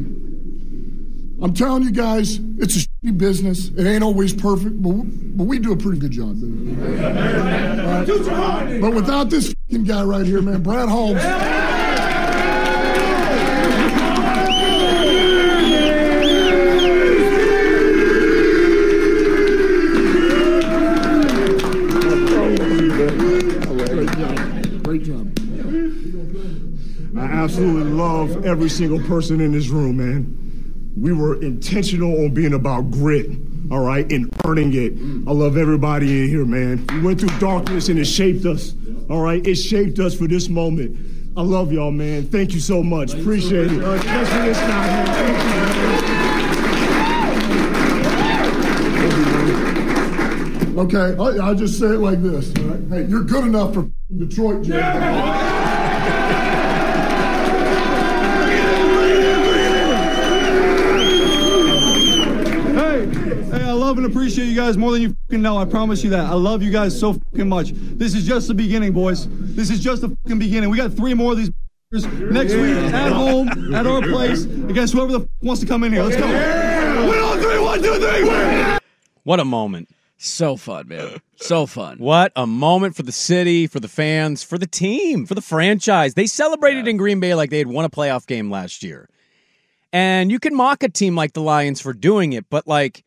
I'm 1.44 1.54
telling 1.56 1.84
you 1.84 1.92
guys, 1.92 2.40
it's 2.60 2.76
a 2.76 2.80
shitty 2.88 3.18
business. 3.18 3.70
It 3.70 3.88
ain't 3.88 4.04
always 4.04 4.32
perfect, 4.34 4.82
but 4.82 4.90
we, 4.90 5.04
but 5.08 5.44
we 5.46 5.58
do 5.60 5.72
a 5.72 5.78
pretty 5.78 6.00
good 6.00 6.12
job. 6.12 6.38
Right? 6.42 7.72
But 8.82 8.94
without 8.94 9.30
this 9.30 9.54
fucking 9.70 9.84
guy 9.86 10.04
right 10.04 10.26
here, 10.26 10.42
man, 10.42 10.64
Brad 10.64 10.90
Holmes. 10.90 11.22
I 27.18 27.24
absolutely 27.24 27.92
love 27.92 28.46
every 28.46 28.70
single 28.70 29.00
person 29.02 29.42
in 29.42 29.52
this 29.52 29.68
room, 29.68 29.98
man. 29.98 30.38
We 30.96 31.12
were 31.14 31.42
intentional 31.42 32.24
on 32.24 32.34
being 32.34 32.54
about 32.54 32.92
grit, 32.92 33.30
all 33.70 33.82
right, 33.82 34.10
and 34.12 34.30
earning 34.46 34.74
it. 34.74 34.94
I 35.28 35.34
love 35.34 35.58
everybody 35.58 36.24
in 36.24 36.30
here, 36.30 36.46
man. 36.46 36.86
We 36.88 37.02
went 37.02 37.20
through 37.20 37.38
darkness 37.40 37.90
and 37.90 38.00
it 38.00 38.06
shaped 38.06 38.46
us, 38.46 38.74
all 39.10 39.22
right? 39.22 39.46
It 39.46 39.56
shaped 39.56 40.00
us 40.00 40.16
for 40.16 40.28
this 40.28 40.48
moment. 40.50 40.98
I 41.38 41.42
love 41.44 41.72
y'all, 41.72 41.92
man. 41.92 42.28
Thank 42.28 42.54
you 42.54 42.60
so 42.60 42.84
much. 42.84 43.14
Appreciate 43.14 43.72
it. 43.72 43.82
Uh, 43.84 43.92
especially 43.92 44.50
this 44.50 44.58
guy, 44.60 44.88
man. 44.88 45.06
Thank 45.08 46.08
you. 46.08 46.32
Okay, 50.78 51.16
I, 51.20 51.46
I'll 51.46 51.56
just 51.56 51.78
say 51.80 51.88
it 51.88 52.00
like 52.00 52.22
this. 52.24 52.54
all 52.58 52.64
right? 52.64 52.80
Hey, 52.90 53.06
you're 53.10 53.24
good 53.24 53.44
enough 53.46 53.74
for 53.74 53.90
Detroit, 54.18 54.64
Jay. 54.64 54.80
Love 63.92 63.98
and 63.98 64.08
appreciate 64.08 64.46
you 64.46 64.56
guys 64.56 64.78
more 64.78 64.94
than 64.94 65.02
you 65.02 65.18
fucking 65.28 65.42
know. 65.42 65.58
I 65.58 65.66
promise 65.66 66.02
you 66.02 66.10
that. 66.12 66.26
I 66.26 66.34
love 66.34 66.64
you 66.64 66.72
guys 66.72 66.98
so 66.98 67.12
fucking 67.12 67.50
much. 67.50 67.72
This 67.74 68.16
is 68.16 68.26
just 68.26 68.48
the 68.48 68.54
beginning, 68.54 68.94
boys. 68.94 69.28
This 69.30 69.70
is 69.70 69.82
just 69.82 70.02
the 70.02 70.16
fucking 70.24 70.40
beginning. 70.40 70.70
We 70.70 70.78
got 70.78 70.94
three 70.94 71.14
more 71.14 71.34
of 71.34 71.38
these 71.38 71.52
next 71.92 72.54
week 72.54 72.78
at 72.94 73.12
home, 73.12 73.76
at 73.76 73.86
our 73.86 74.02
place, 74.02 74.46
against 74.46 74.94
whoever 74.94 75.12
the 75.12 75.20
f- 75.20 75.28
wants 75.42 75.60
to 75.60 75.68
come 75.68 75.84
in 75.84 75.92
here. 75.92 76.04
Let's 76.04 76.16
go. 76.16 76.26
Win 76.26 77.20
on 77.20 77.40
three, 77.40 77.60
one, 77.60 77.84
two, 77.84 77.96
three. 77.96 78.78
What 79.24 79.42
a 79.42 79.46
moment. 79.46 79.90
So 80.16 80.56
fun, 80.56 80.88
man. 80.88 81.18
So 81.36 81.66
fun. 81.66 81.98
What 81.98 82.32
a 82.38 82.48
moment 82.48 82.96
for 82.96 83.04
the 83.04 83.12
city, 83.12 83.68
for 83.68 83.82
the 83.82 83.90
fans, 83.90 84.42
for 84.42 84.58
the 84.58 84.68
team, 84.68 85.26
for 85.26 85.36
the 85.36 85.42
franchise. 85.42 86.14
They 86.14 86.28
celebrated 86.28 86.88
in 86.88 86.96
Green 86.96 87.20
Bay 87.20 87.36
like 87.36 87.50
they 87.50 87.58
had 87.58 87.68
won 87.68 87.84
a 87.84 87.90
playoff 87.90 88.26
game 88.26 88.50
last 88.50 88.84
year. 88.84 89.10
And 89.92 90.32
you 90.32 90.40
can 90.40 90.56
mock 90.56 90.82
a 90.82 90.88
team 90.88 91.14
like 91.18 91.34
the 91.34 91.42
Lions 91.42 91.82
for 91.82 91.92
doing 91.92 92.32
it, 92.32 92.46
but 92.50 92.66
like 92.66 93.04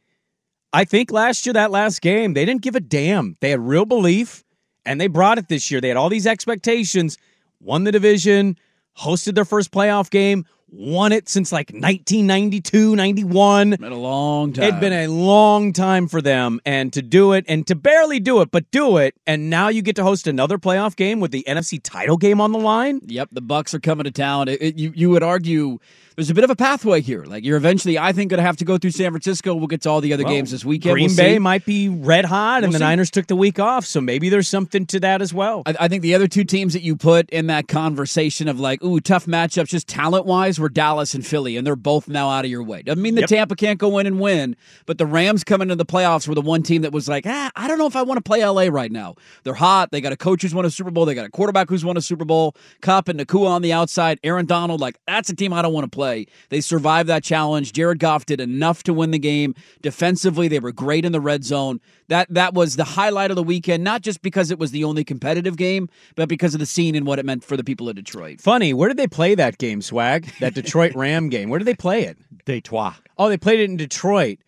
I 0.74 0.84
think 0.84 1.12
last 1.12 1.46
year, 1.46 1.52
that 1.52 1.70
last 1.70 2.02
game, 2.02 2.34
they 2.34 2.44
didn't 2.44 2.62
give 2.62 2.74
a 2.74 2.80
damn. 2.80 3.36
They 3.40 3.50
had 3.50 3.60
real 3.60 3.84
belief 3.84 4.42
and 4.84 5.00
they 5.00 5.06
brought 5.06 5.38
it 5.38 5.48
this 5.48 5.70
year. 5.70 5.80
They 5.80 5.86
had 5.86 5.96
all 5.96 6.08
these 6.08 6.26
expectations, 6.26 7.16
won 7.60 7.84
the 7.84 7.92
division, 7.92 8.58
hosted 8.98 9.36
their 9.36 9.44
first 9.44 9.70
playoff 9.70 10.10
game, 10.10 10.44
won 10.68 11.12
it 11.12 11.28
since 11.28 11.52
like 11.52 11.70
1992, 11.70 12.96
91. 12.96 13.70
Been 13.70 13.92
a 13.92 13.94
long 13.96 14.52
time. 14.52 14.64
It'd 14.64 14.80
been 14.80 14.92
a 14.92 15.08
long 15.08 15.72
time 15.72 16.08
for 16.08 16.20
them, 16.20 16.60
and 16.64 16.92
to 16.92 17.02
do 17.02 17.32
it, 17.32 17.44
and 17.48 17.66
to 17.66 17.74
barely 17.74 18.20
do 18.20 18.40
it, 18.40 18.50
but 18.50 18.70
do 18.70 18.96
it, 18.96 19.14
and 19.26 19.50
now 19.50 19.68
you 19.68 19.82
get 19.82 19.96
to 19.96 20.02
host 20.02 20.26
another 20.26 20.58
playoff 20.58 20.96
game 20.96 21.20
with 21.20 21.30
the 21.30 21.44
NFC 21.46 21.80
title 21.82 22.16
game 22.16 22.40
on 22.40 22.52
the 22.52 22.58
line. 22.58 23.00
Yep, 23.06 23.30
the 23.32 23.40
Bucks 23.40 23.74
are 23.74 23.80
coming 23.80 24.04
to 24.04 24.10
town. 24.10 24.48
It, 24.48 24.60
it- 24.62 24.74
you 24.78 24.92
you 24.94 25.10
would 25.10 25.22
argue 25.22 25.78
there's 26.16 26.30
a 26.30 26.34
bit 26.34 26.44
of 26.44 26.50
a 26.50 26.56
pathway 26.56 27.00
here. 27.00 27.24
Like 27.24 27.44
you're 27.44 27.56
eventually, 27.56 27.98
I 27.98 28.12
think, 28.12 28.30
going 28.30 28.38
to 28.38 28.44
have 28.44 28.56
to 28.58 28.64
go 28.64 28.76
through 28.78 28.90
San 28.92 29.10
Francisco. 29.10 29.54
We'll 29.54 29.66
get 29.68 29.82
to 29.82 29.90
all 29.90 30.00
the 30.00 30.12
other 30.12 30.24
Well, 30.24 30.32
games 30.32 30.50
this 30.52 30.64
weekend. 30.64 30.94
Green 30.94 31.06
We'll 31.08 31.16
Bay 31.16 31.34
see. 31.34 31.38
might 31.38 31.64
be 31.64 31.88
red 31.88 32.24
hot, 32.24 32.58
and 32.58 32.66
We'll 32.66 32.72
the 32.72 32.78
see. 32.78 32.84
Niners 32.84 33.10
took 33.10 33.26
the 33.28 33.36
week 33.36 33.58
off, 33.60 33.84
so 33.86 34.00
maybe 34.00 34.28
there's 34.28 34.48
something 34.48 34.86
to 34.86 35.00
that 35.00 35.22
as 35.22 35.32
well. 35.34 35.62
I, 35.66 35.74
I 35.80 35.88
think 35.88 36.02
the 36.02 36.14
other 36.14 36.26
two 36.28 36.44
teams 36.44 36.72
that 36.72 36.82
you 36.82 36.96
put 36.96 37.30
in 37.30 37.46
that 37.48 37.68
conversation 37.68 38.48
of 38.48 38.58
like, 38.60 38.82
ooh, 38.82 39.00
tough 39.00 39.26
matchups, 39.26 39.68
just 39.68 39.86
talent 39.88 40.26
wise, 40.26 40.58
were 40.64 40.70
Dallas 40.70 41.14
and 41.14 41.24
Philly, 41.24 41.58
and 41.58 41.66
they're 41.66 41.76
both 41.76 42.08
now 42.08 42.30
out 42.30 42.46
of 42.46 42.50
your 42.50 42.62
way. 42.62 42.80
Doesn't 42.82 43.02
mean 43.02 43.14
that 43.16 43.22
Yep. 43.22 43.28
Tampa 43.28 43.54
can't 43.56 43.78
go 43.78 43.98
in 43.98 44.06
and 44.06 44.18
win, 44.18 44.56
but 44.86 44.96
the 44.96 45.04
Rams 45.04 45.44
coming 45.44 45.66
into 45.66 45.76
the 45.76 45.84
playoffs 45.84 46.26
were 46.26 46.34
the 46.34 46.40
one 46.40 46.62
team 46.62 46.82
that 46.82 46.92
was 46.92 47.06
like, 47.06 47.24
ah, 47.26 47.50
I 47.54 47.68
don't 47.68 47.76
know 47.78 47.86
if 47.86 47.94
I 47.96 48.02
want 48.02 48.16
to 48.16 48.22
play 48.22 48.44
LA 48.44 48.64
right 48.64 48.90
now. 48.90 49.14
They're 49.42 49.52
hot. 49.54 49.90
They 49.92 50.00
got 50.00 50.12
a 50.12 50.16
coach 50.16 50.40
who's 50.40 50.54
won 50.54 50.64
a 50.64 50.70
Super 50.70 50.90
Bowl. 50.90 51.04
They 51.04 51.14
got 51.14 51.26
a 51.26 51.30
quarterback 51.30 51.68
who's 51.68 51.84
won 51.84 51.96
a 51.98 52.00
Super 52.00 52.24
Bowl. 52.24 52.56
Cup 52.80 53.08
and 53.08 53.20
Nacua 53.20 53.48
on 53.48 53.60
the 53.62 53.72
outside. 53.74 54.18
Aaron 54.24 54.46
Donald, 54.46 54.80
like 54.80 54.98
that's 55.06 55.28
a 55.28 55.36
team 55.36 55.52
I 55.52 55.60
don't 55.60 55.74
want 55.74 55.84
to 55.84 55.94
play. 55.94 56.26
They 56.48 56.62
survived 56.62 57.08
that 57.10 57.22
challenge. 57.22 57.72
Jared 57.74 57.98
Goff 57.98 58.24
did 58.24 58.40
enough 58.40 58.82
to 58.84 58.94
win 58.94 59.10
the 59.10 59.18
game. 59.18 59.54
Defensively, 59.82 60.48
they 60.48 60.60
were 60.60 60.72
great 60.72 61.04
in 61.04 61.12
the 61.12 61.20
red 61.20 61.44
zone. 61.44 61.80
That 62.08 62.32
that 62.32 62.54
was 62.54 62.76
the 62.76 62.84
highlight 62.84 63.30
of 63.30 63.36
the 63.36 63.42
weekend, 63.42 63.84
not 63.84 64.00
just 64.00 64.22
because 64.22 64.50
it 64.50 64.58
was 64.58 64.70
the 64.70 64.84
only 64.84 65.04
competitive 65.04 65.56
game, 65.56 65.88
but 66.16 66.28
because 66.28 66.54
of 66.54 66.60
the 66.60 66.66
scene 66.66 66.94
and 66.94 67.06
what 67.06 67.18
it 67.18 67.24
meant 67.26 67.44
for 67.44 67.56
the 67.56 67.64
people 67.64 67.88
of 67.88 67.96
Detroit. 67.96 68.40
Funny, 68.40 68.72
where 68.72 68.88
did 68.88 68.96
they 68.96 69.06
play 69.06 69.34
that 69.34 69.58
game, 69.58 69.82
Swag? 69.82 70.30
That 70.44 70.54
Detroit 70.54 70.94
Ram 70.94 71.28
game. 71.28 71.48
Where 71.48 71.58
did 71.58 71.66
they 71.66 71.74
play 71.74 72.04
it? 72.04 72.18
Detroit. 72.44 72.94
Oh, 73.16 73.28
they 73.28 73.36
played 73.36 73.60
it 73.60 73.64
in 73.70 73.76
Detroit. 73.76 74.38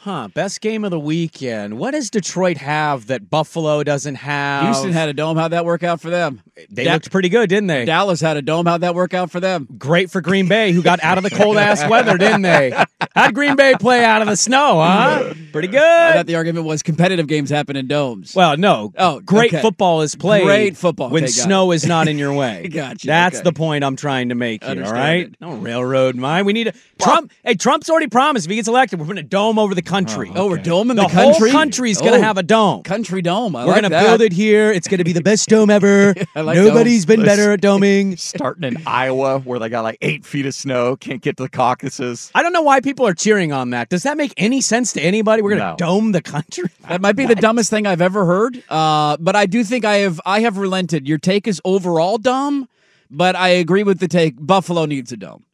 Huh, 0.00 0.28
best 0.28 0.60
game 0.60 0.84
of 0.84 0.90
the 0.90 1.00
weekend. 1.00 1.78
What 1.78 1.92
does 1.92 2.10
Detroit 2.10 2.58
have 2.58 3.06
that 3.08 3.28
Buffalo 3.28 3.82
doesn't 3.82 4.16
have? 4.16 4.64
Houston 4.64 4.92
had 4.92 5.08
a 5.08 5.12
dome. 5.12 5.36
How'd 5.36 5.52
that 5.52 5.64
work 5.64 5.82
out 5.82 6.00
for 6.00 6.10
them? 6.10 6.42
They 6.70 6.84
Da- 6.84 6.94
looked 6.94 7.10
pretty 7.10 7.28
good, 7.28 7.48
didn't 7.50 7.66
they? 7.66 7.84
Dallas 7.84 8.20
had 8.20 8.36
a 8.38 8.42
dome. 8.42 8.64
How'd 8.66 8.80
that 8.80 8.94
work 8.94 9.12
out 9.12 9.30
for 9.30 9.40
them? 9.40 9.68
Great 9.78 10.10
for 10.10 10.20
Green 10.22 10.48
Bay, 10.48 10.72
who 10.72 10.82
got 10.82 11.02
out 11.04 11.18
of 11.18 11.24
the 11.24 11.30
cold 11.30 11.58
ass 11.58 11.86
weather, 11.90 12.16
didn't 12.16 12.42
they? 12.42 12.72
How'd 13.14 13.34
Green 13.34 13.56
Bay 13.56 13.74
play 13.78 14.02
out 14.04 14.22
of 14.22 14.28
the 14.28 14.36
snow, 14.36 14.80
huh? 14.80 15.34
Pretty 15.52 15.68
good. 15.68 15.80
I 15.82 16.14
thought 16.14 16.26
the 16.26 16.36
argument 16.36 16.64
was 16.66 16.82
competitive 16.82 17.26
games 17.26 17.50
happen 17.50 17.76
in 17.76 17.86
domes. 17.88 18.34
Well, 18.34 18.56
no. 18.56 18.92
Oh, 18.96 19.20
great 19.20 19.52
okay. 19.52 19.60
football 19.60 20.00
is 20.00 20.14
played. 20.14 20.44
Great 20.44 20.76
football. 20.78 21.10
when 21.10 21.24
Okay, 21.24 21.30
snow 21.32 21.72
is 21.72 21.84
not 21.86 22.08
in 22.08 22.16
your 22.18 22.32
way. 22.42 22.68
Gotcha, 22.68 23.06
That's 23.06 23.36
okay. 23.36 23.44
the 23.44 23.52
point 23.52 23.84
I'm 23.84 23.96
trying 23.96 24.30
to 24.30 24.34
make 24.34 24.64
here. 24.64 24.82
All 24.84 24.92
right. 24.92 25.26
it. 25.26 25.36
No 25.40 25.52
railroad 25.56 26.16
mine. 26.16 26.46
We 26.46 26.54
need 26.54 26.68
a 26.68 26.72
Trump. 26.98 27.32
Hey, 27.44 27.54
Trump's 27.54 27.90
already 27.90 28.06
promised 28.08 28.46
if 28.46 28.50
he 28.50 28.56
gets 28.56 28.68
elected, 28.68 28.98
we're 28.98 29.04
putting 29.06 29.24
a 29.24 29.28
dome 29.28 29.58
over 29.58 29.74
the 29.74 29.82
country. 29.82 30.30
Oh, 30.34 30.48
we're 30.48 30.56
doming 30.56 30.88
the, 30.96 31.02
the, 31.02 31.08
whole 31.08 31.32
country. 31.32 31.50
country's 31.50 31.98
gonna 32.00 32.16
Oh, 32.16 32.22
have 32.22 32.38
a 32.38 32.42
dome. 32.42 32.82
country 32.82 33.20
dome. 33.20 33.54
I 33.54 33.64
we're 33.66 33.72
like 33.72 33.76
gonna 33.82 33.90
that. 33.90 34.04
build 34.06 34.22
it 34.22 34.32
here. 34.32 34.72
It's 34.72 34.88
gonna 34.88 35.04
be 35.04 35.12
the 35.12 35.20
best 35.22 35.48
dome 35.50 35.68
ever. 35.68 36.14
Like 36.46 36.56
Nobody's 36.56 37.04
domes. 37.04 37.16
been 37.18 37.26
better 37.26 37.52
at 37.52 37.60
doming. 37.60 38.18
Starting 38.18 38.64
in 38.64 38.82
Iowa, 38.86 39.40
where 39.40 39.58
they 39.58 39.68
got 39.68 39.82
like 39.82 39.98
eight 40.00 40.24
feet 40.24 40.46
of 40.46 40.54
snow, 40.54 40.96
can't 40.96 41.20
get 41.20 41.36
to 41.36 41.42
the 41.42 41.48
caucuses. 41.48 42.30
I 42.34 42.42
don't 42.42 42.52
know 42.52 42.62
why 42.62 42.80
people 42.80 43.06
are 43.06 43.14
cheering 43.14 43.52
on 43.52 43.70
that. 43.70 43.88
Does 43.88 44.04
that 44.04 44.16
make 44.16 44.32
any 44.36 44.60
sense 44.60 44.92
to 44.94 45.00
anybody? 45.00 45.42
We're 45.42 45.50
gonna 45.56 45.72
No. 45.72 45.76
dome 45.76 46.12
the 46.12 46.22
country. 46.22 46.64
That 46.88 47.00
might 47.00 47.16
be 47.16 47.26
the 47.26 47.34
dumbest 47.34 47.68
thing 47.68 47.84
I've 47.86 48.00
ever 48.00 48.24
heard. 48.24 48.62
Uh, 48.68 49.16
but 49.18 49.34
I 49.36 49.46
do 49.46 49.64
think 49.64 49.84
I 49.84 49.96
have 49.98 50.20
I 50.24 50.40
have 50.40 50.56
relented. 50.56 51.06
Your 51.08 51.18
take 51.18 51.46
is 51.48 51.60
overall 51.64 52.16
dumb, 52.16 52.68
but 53.10 53.34
I 53.36 53.48
agree 53.48 53.82
with 53.82 53.98
the 53.98 54.08
take. 54.08 54.34
Buffalo 54.38 54.84
needs 54.86 55.10
a 55.12 55.16
dome. 55.16 55.44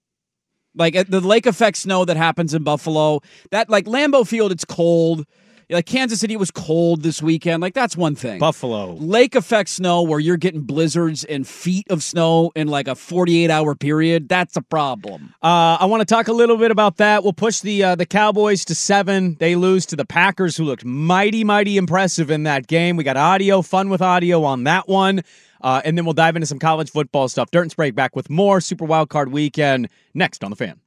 Like 0.74 0.94
uh, 0.96 1.04
the 1.08 1.20
lake 1.20 1.46
effect 1.46 1.76
snow 1.78 2.04
that 2.04 2.16
happens 2.16 2.54
in 2.54 2.62
Buffalo, 2.64 3.20
that 3.50 3.68
like 3.70 3.86
Lambeau 3.86 4.26
Field, 4.26 4.52
it's 4.52 4.64
cold. 4.64 5.26
Like 5.72 5.86
Kansas 5.86 6.20
City 6.20 6.36
was 6.36 6.50
cold 6.50 7.02
this 7.02 7.22
weekend. 7.22 7.60
Like 7.62 7.74
that's 7.74 7.96
one 7.96 8.14
thing. 8.14 8.38
Buffalo. 8.38 8.94
Lake 8.94 9.34
effect 9.34 9.68
snow 9.70 10.02
where 10.02 10.20
you're 10.20 10.36
getting 10.36 10.62
blizzards 10.62 11.24
and 11.24 11.46
feet 11.46 11.86
of 11.90 12.02
snow 12.02 12.52
in 12.54 12.68
like 12.68 12.88
a 12.88 12.94
48 12.94 13.50
hour 13.50 13.74
period, 13.74 14.28
that's 14.28 14.56
a 14.56 14.62
problem. 14.62 15.34
Uh, 15.42 15.78
I 15.80 15.86
want 15.86 16.00
to 16.00 16.04
talk 16.04 16.28
a 16.28 16.32
little 16.32 16.56
bit 16.56 16.70
about 16.70 16.98
that. 16.98 17.22
We'll 17.22 17.32
push 17.32 17.60
the 17.60 17.82
uh, 17.82 17.94
the 17.94 18.06
Cowboys 18.06 18.64
to 18.66 18.74
seven. 18.74 19.36
They 19.38 19.56
lose 19.56 19.86
to 19.86 19.96
the 19.96 20.04
Packers, 20.04 20.56
who 20.56 20.64
looked 20.64 20.84
mighty, 20.84 21.44
mighty 21.44 21.76
impressive 21.76 22.30
in 22.30 22.44
that 22.44 22.66
game. 22.66 22.96
We 22.96 23.04
got 23.04 23.16
audio, 23.16 23.62
fun 23.62 23.88
with 23.88 24.02
audio 24.02 24.44
on 24.44 24.64
that 24.64 24.88
one, 24.88 25.22
uh, 25.60 25.82
and 25.84 25.96
then 25.96 26.04
we'll 26.04 26.14
dive 26.14 26.36
into 26.36 26.46
some 26.46 26.58
college 26.58 26.90
football 26.90 27.28
stuff. 27.28 27.50
Dirt 27.50 27.62
and 27.62 27.70
Sprague 27.70 27.94
back 27.94 28.14
with 28.14 28.28
more 28.30 28.60
Super 28.60 28.84
Wild 28.84 29.08
Card 29.08 29.32
Weekend 29.32 29.88
next 30.14 30.44
on 30.44 30.50
the 30.50 30.56
Fan. 30.56 30.80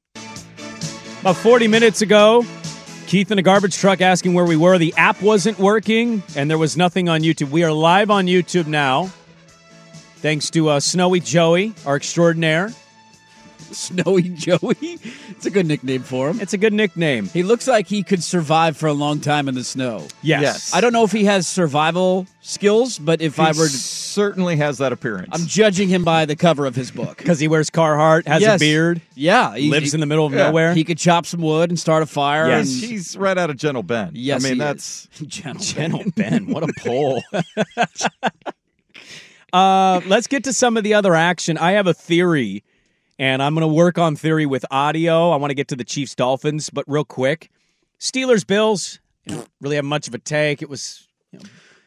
About 1.21 1.37
40 1.37 1.67
minutes 1.67 2.01
ago, 2.03 2.45
Keith 3.07 3.29
in 3.29 3.37
a 3.37 3.43
garbage 3.43 3.77
truck 3.77 4.01
asking 4.01 4.33
where 4.33 4.45
we 4.45 4.55
were. 4.55 4.79
The 4.79 4.93
app 4.97 5.21
wasn't 5.21 5.59
working, 5.59 6.23
and 6.35 6.49
there 6.49 6.57
was 6.57 6.75
nothing 6.75 7.07
on 7.07 7.21
YouTube. 7.21 7.51
We 7.51 7.63
are 7.63 7.71
live 7.71 8.09
on 8.09 8.25
YouTube 8.25 8.65
now, 8.65 9.11
thanks 10.17 10.49
to 10.51 10.69
uh, 10.69 10.79
Snowy 10.79 11.19
Joey, 11.19 11.73
our 11.85 11.95
extraordinaire. 11.95 12.71
Snowy 13.57 14.21
Joey. 14.35 14.75
It's 15.29 15.45
a 15.45 15.49
good 15.49 15.65
nickname 15.65 16.01
for 16.03 16.29
him. 16.29 16.39
It's 16.39 16.53
a 16.53 16.57
good 16.57 16.73
nickname. 16.73 17.27
He 17.29 17.43
looks 17.43 17.67
like 17.67 17.87
he 17.87 18.03
could 18.03 18.23
survive 18.23 18.77
for 18.77 18.87
a 18.87 18.93
long 18.93 19.19
time 19.19 19.47
in 19.47 19.55
the 19.55 19.63
snow. 19.63 20.07
Yes. 20.21 20.41
Yes. 20.41 20.73
I 20.73 20.81
don't 20.81 20.93
know 20.93 21.03
if 21.03 21.11
he 21.11 21.25
has 21.25 21.47
survival 21.47 22.27
skills, 22.41 22.99
but 22.99 23.21
if 23.21 23.39
I 23.39 23.47
were 23.49 23.53
to, 23.67 23.69
certainly 23.69 24.55
has 24.57 24.77
that 24.77 24.93
appearance. 24.93 25.29
I'm 25.31 25.45
judging 25.47 25.89
him 25.89 26.03
by 26.03 26.25
the 26.25 26.35
cover 26.35 26.65
of 26.65 26.75
his 26.75 26.91
book. 26.91 27.17
Because 27.25 27.39
he 27.39 27.47
wears 27.47 27.69
Carhartt, 27.71 28.27
has 28.27 28.41
Yes. 28.41 28.59
a 28.61 28.63
beard, 28.63 29.01
Yeah, 29.15 29.55
he 29.55 29.69
lives 29.69 29.91
he- 29.91 29.95
in 29.95 29.99
the 29.99 30.05
middle 30.05 30.25
of 30.27 30.33
yeah, 30.33 30.47
nowhere. 30.47 30.73
He 30.73 30.83
could 30.83 30.97
chop 30.99 31.25
some 31.25 31.41
wood 31.41 31.69
and 31.71 31.79
start 31.79 32.03
a 32.03 32.05
fire. 32.05 32.47
Yes. 32.47 32.71
and 32.81 32.89
he's 32.91 33.17
right 33.17 33.37
out 33.37 33.49
of 33.49 33.57
Gentle 33.57 33.81
Ben. 33.83 34.11
Yes, 34.13 34.43
I 34.43 34.47
mean 34.49 34.53
he 34.55 34.59
that's 34.59 35.07
is. 35.19 35.19
Gentle 35.27 35.63
Gentle 35.63 36.03
Ben, 36.15 36.45
what 36.47 36.63
a 36.63 36.71
pull. 36.83 37.23
uh, 39.53 40.01
let's 40.05 40.27
get 40.27 40.43
to 40.45 40.53
some 40.53 40.77
of 40.77 40.83
the 40.83 40.93
other 40.93 41.15
action. 41.15 41.57
I 41.57 41.71
have 41.73 41.87
a 41.87 41.93
theory, 41.93 42.63
and 43.17 43.41
I'm 43.41 43.53
going 43.53 43.67
to 43.67 43.73
work 43.73 43.97
on 43.97 44.15
theory 44.15 44.45
with 44.45 44.65
audio. 44.71 45.31
I 45.31 45.37
want 45.37 45.51
to 45.51 45.55
get 45.55 45.67
to 45.69 45.75
the 45.75 45.83
Chiefs 45.83 46.15
Dolphins, 46.15 46.69
but 46.69 46.85
real 46.87 47.05
quick 47.05 47.49
Steelers 47.99 48.45
Bills. 48.45 48.99
Really 49.59 49.77
have 49.77 49.85
much 49.85 50.07
of 50.07 50.13
a 50.13 50.19
take. 50.19 50.61
It 50.61 50.69
was 50.69 51.07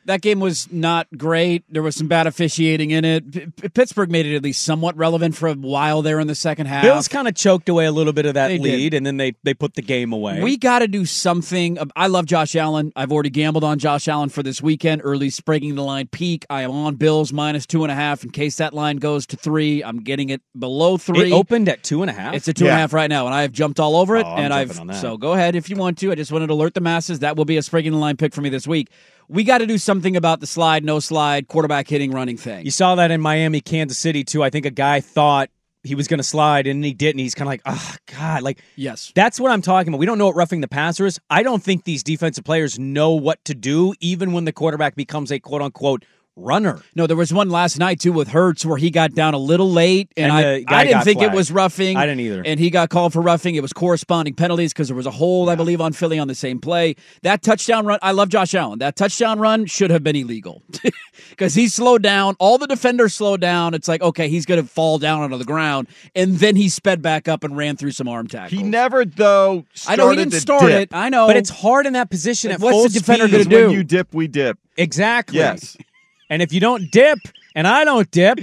That 0.05 0.22
game 0.22 0.40
was 0.40 0.72
not 0.72 1.07
great. 1.18 1.64
There 1.68 1.82
was 1.82 1.94
some 1.94 2.09
bad 2.09 2.26
officiating 2.26 2.92
in 2.92 3.05
it. 3.05 3.30
P- 3.30 3.46
P- 3.61 3.68
Pittsburgh 3.68 4.11
made 4.11 4.24
it 4.24 4.34
at 4.36 4.42
least 4.42 4.62
somewhat 4.62 4.96
relevant 4.96 5.36
for 5.36 5.49
a 5.49 5.55
while 5.55 6.01
there 6.01 6.18
in 6.18 6.26
the 6.26 6.34
second 6.34 6.64
half. 6.64 6.82
Bills 6.82 7.09
kind 7.09 7.28
of 7.28 7.34
choked 7.34 7.68
away 7.68 7.84
a 7.84 7.92
little 7.92 8.14
bit 8.14 8.24
of 8.24 8.32
that 8.32 8.49
They 8.49 8.57
did. 8.57 8.62
lead, 8.62 8.94
and 8.94 9.05
then 9.05 9.18
they, 9.18 9.34
they 9.42 9.53
put 9.53 9.74
the 9.74 9.82
game 9.82 10.14
away. 10.14 10.42
We 10.42 10.57
got 10.57 10.78
to 10.78 10.88
do 10.88 11.05
something. 11.05 11.76
I 11.94 12.07
love 12.07 12.24
Josh 12.24 12.57
Allen. 12.57 12.90
I've 12.96 13.12
already 13.12 13.28
gambled 13.28 13.64
on 13.64 13.78
Josh 13.78 14.09
Allen 14.09 14.30
for 14.30 14.42
this 14.42 14.62
weekend. 14.62 15.03
Early 15.05 15.28
sprigging 15.28 15.74
the 15.74 15.82
line 15.84 16.07
peak. 16.07 16.46
I 16.49 16.62
am 16.62 16.70
on 16.70 16.94
Bills 16.94 17.30
minus 17.30 17.66
two 17.66 17.82
and 17.84 17.92
a 17.92 17.94
half. 17.94 18.24
In 18.24 18.30
case 18.30 18.57
that 18.57 18.72
line 18.72 18.96
goes 18.96 19.26
to 19.26 19.36
three, 19.36 19.84
I'm 19.84 19.99
getting 19.99 20.30
it 20.30 20.40
below 20.59 20.96
three. 20.96 21.30
it 21.30 21.32
opened 21.34 21.68
at 21.68 21.82
two 21.82 22.01
and 22.03 22.09
a 22.11 22.14
half. 22.14 22.32
It's 22.34 22.49
a 22.49 22.55
two 22.55 22.64
and 22.64 22.72
a 22.72 22.76
half 22.78 22.94
right 22.94 23.11
now, 23.11 23.26
and 23.26 23.34
I 23.34 23.42
have 23.42 23.53
jumped 23.53 23.78
all 23.78 23.94
over 23.96 24.16
it. 24.16 24.24
Oh, 24.24 24.30
I'm 24.32 24.44
and 24.44 24.55
I've 24.55 24.80
on 24.80 24.86
that. 24.86 25.03
so 25.03 25.18
go 25.18 25.34
ahead 25.34 25.55
if 25.55 25.68
you 25.68 25.76
want 25.76 25.99
to. 25.99 26.11
I 26.11 26.14
just 26.14 26.32
wanted 26.32 26.46
to 26.46 26.55
alert 26.55 26.72
the 26.72 26.80
masses 26.80 27.18
that 27.18 27.36
will 27.36 27.44
be 27.44 27.59
a 27.59 27.62
sprigging 27.62 27.92
the 27.92 27.99
line 27.99 28.16
pick 28.16 28.32
for 28.32 28.40
me 28.40 28.49
this 28.49 28.66
week. 28.66 28.88
We 29.29 29.45
got 29.45 29.59
to 29.59 29.66
do 29.66 29.76
something 29.76 30.16
about 30.16 30.41
the 30.41 30.47
slide, 30.47 30.85
no 30.85 31.01
slide, 31.01 31.49
quarterback 31.49 31.87
hitting, 31.87 32.12
running 32.12 32.39
thing. 32.39 32.64
You 32.64 32.70
saw 32.70 32.95
that 32.95 33.11
in 33.11 33.20
Miami, 33.20 33.61
Kansas 33.61 33.99
City 33.99 34.24
too. 34.24 34.43
I 34.43 34.49
think 34.49 34.64
a 34.64 34.70
guy 34.70 35.01
thought 35.01 35.51
he 35.83 35.95
was 35.95 36.09
going 36.09 36.18
to 36.18 36.24
slide 36.24 36.66
and 36.66 36.85
he 36.85 36.95
didn't. 36.95 37.20
He's 37.20 37.35
kind 37.35 37.47
of 37.47 37.51
like, 37.51 37.62
oh 37.66 37.95
god, 38.07 38.43
like 38.43 38.62
yes, 38.76 39.12
that's 39.14 39.39
what 39.39 39.51
I'm 39.51 39.62
talking 39.62 39.89
about. 39.89 39.99
We 39.99 40.07
don't 40.07 40.18
know 40.18 40.26
what 40.26 40.37
roughing 40.37 40.61
the 40.61 40.68
passer 40.68 41.07
is. 41.07 41.20
I 41.29 41.43
don't 41.43 41.62
think 41.62 41.85
these 41.85 42.03
defensive 42.03 42.45
players 42.45 42.79
know 42.79 43.12
what 43.12 43.45
to 43.45 43.55
do, 43.55 43.95
even 44.01 44.33
when 44.33 44.45
the 44.45 44.53
quarterback 44.53 44.95
becomes 44.95 45.31
a 45.31 45.39
quote 45.39 45.62
unquote 45.62 46.05
runner. 46.39 46.80
No, 46.95 47.07
there 47.07 47.16
was 47.16 47.32
one 47.32 47.51
last 47.51 47.78
night 47.78 48.01
too 48.01 48.12
with 48.12 48.28
Hurts 48.28 48.64
where 48.64 48.78
he 48.78 48.91
got 48.91 49.14
down 49.14 49.34
a 49.34 49.39
little 49.39 49.70
late, 49.70 50.11
and, 50.16 50.32
And 50.32 50.32
I, 50.32 50.64
I 50.80 50.84
didn't 50.84 51.03
think 51.03 51.20
it 51.22 51.32
was 51.32 51.51
roughing. 51.51 51.97
I 51.97 52.07
didn't 52.07 52.20
either. 52.20 52.43
And 52.45 52.59
he 52.61 52.70
got 52.70 52.91
called 52.91 53.12
for 53.12 53.20
roughing. 53.20 53.55
It 53.55 53.62
was 53.62 53.72
corresponding 53.72 54.34
penalties 54.34 54.72
because 54.72 54.89
there 54.89 54.97
was 54.97 55.07
a 55.07 55.11
hold, 55.11 55.49
I 55.49 55.55
believe, 55.55 55.80
on 55.80 55.93
Philly 55.93 56.18
on 56.18 56.28
the 56.28 56.34
same 56.34 56.61
play. 56.61 56.97
That 57.22 57.43
touchdown 57.43 57.86
run, 57.86 57.99
I 58.03 58.12
love 58.12 58.28
Josh 58.28 58.55
Allen. 58.55 58.78
That 58.78 58.97
touchdown 58.97 59.39
run 59.39 59.66
should 59.66 59.91
have 59.91 60.03
been 60.03 60.16
illegal 60.16 60.62
because 61.30 61.55
he 61.55 61.68
slowed 61.68 62.03
down. 62.03 62.36
All 62.39 62.59
the 62.59 62.66
defenders 62.66 63.14
slowed 63.14 63.41
down. 63.41 63.74
It's 63.74 63.89
like 63.89 64.01
okay, 64.03 64.28
he's 64.28 64.47
going 64.47 64.61
to 64.62 64.66
fall 64.68 64.99
down 64.99 65.22
onto 65.22 65.36
the 65.39 65.45
ground, 65.45 65.89
and 66.14 66.36
then 66.39 66.57
he 66.57 66.68
sped 66.68 67.03
back 67.03 67.28
up 67.28 67.45
and 67.45 67.57
ran 67.57 67.76
through 67.76 67.93
some 67.93 68.09
arm 68.09 68.26
tackles. 68.28 68.59
he 68.59 68.62
never 68.62 69.05
though. 69.05 69.64
I 69.86 69.97
know 69.97 70.11
he 70.11 70.16
didn't 70.16 70.34
start 70.34 70.62
dip. 70.62 70.82
it. 70.82 70.89
I 70.95 71.09
know, 71.09 71.26
But 71.26 71.36
it's 71.36 71.51
hard 71.51 71.86
in 71.86 71.95
that 71.95 72.11
position 72.11 72.51
at 72.51 72.61
What's 72.61 72.93
the 72.95 72.99
defender 73.01 73.26
Because 73.26 73.49
when 73.49 73.68
do? 73.70 73.72
you 73.74 73.84
dip, 73.84 74.14
we 74.14 74.28
dip. 74.28 74.59
Exactly. 74.76 75.39
Yes. 75.39 75.76
And 76.31 76.43
if 76.43 76.53
you 76.53 76.61
don't 76.61 76.91
dip 76.91 77.18
and 77.55 77.66
I 77.66 77.85
don't 77.85 78.11
dip, 78.11 78.41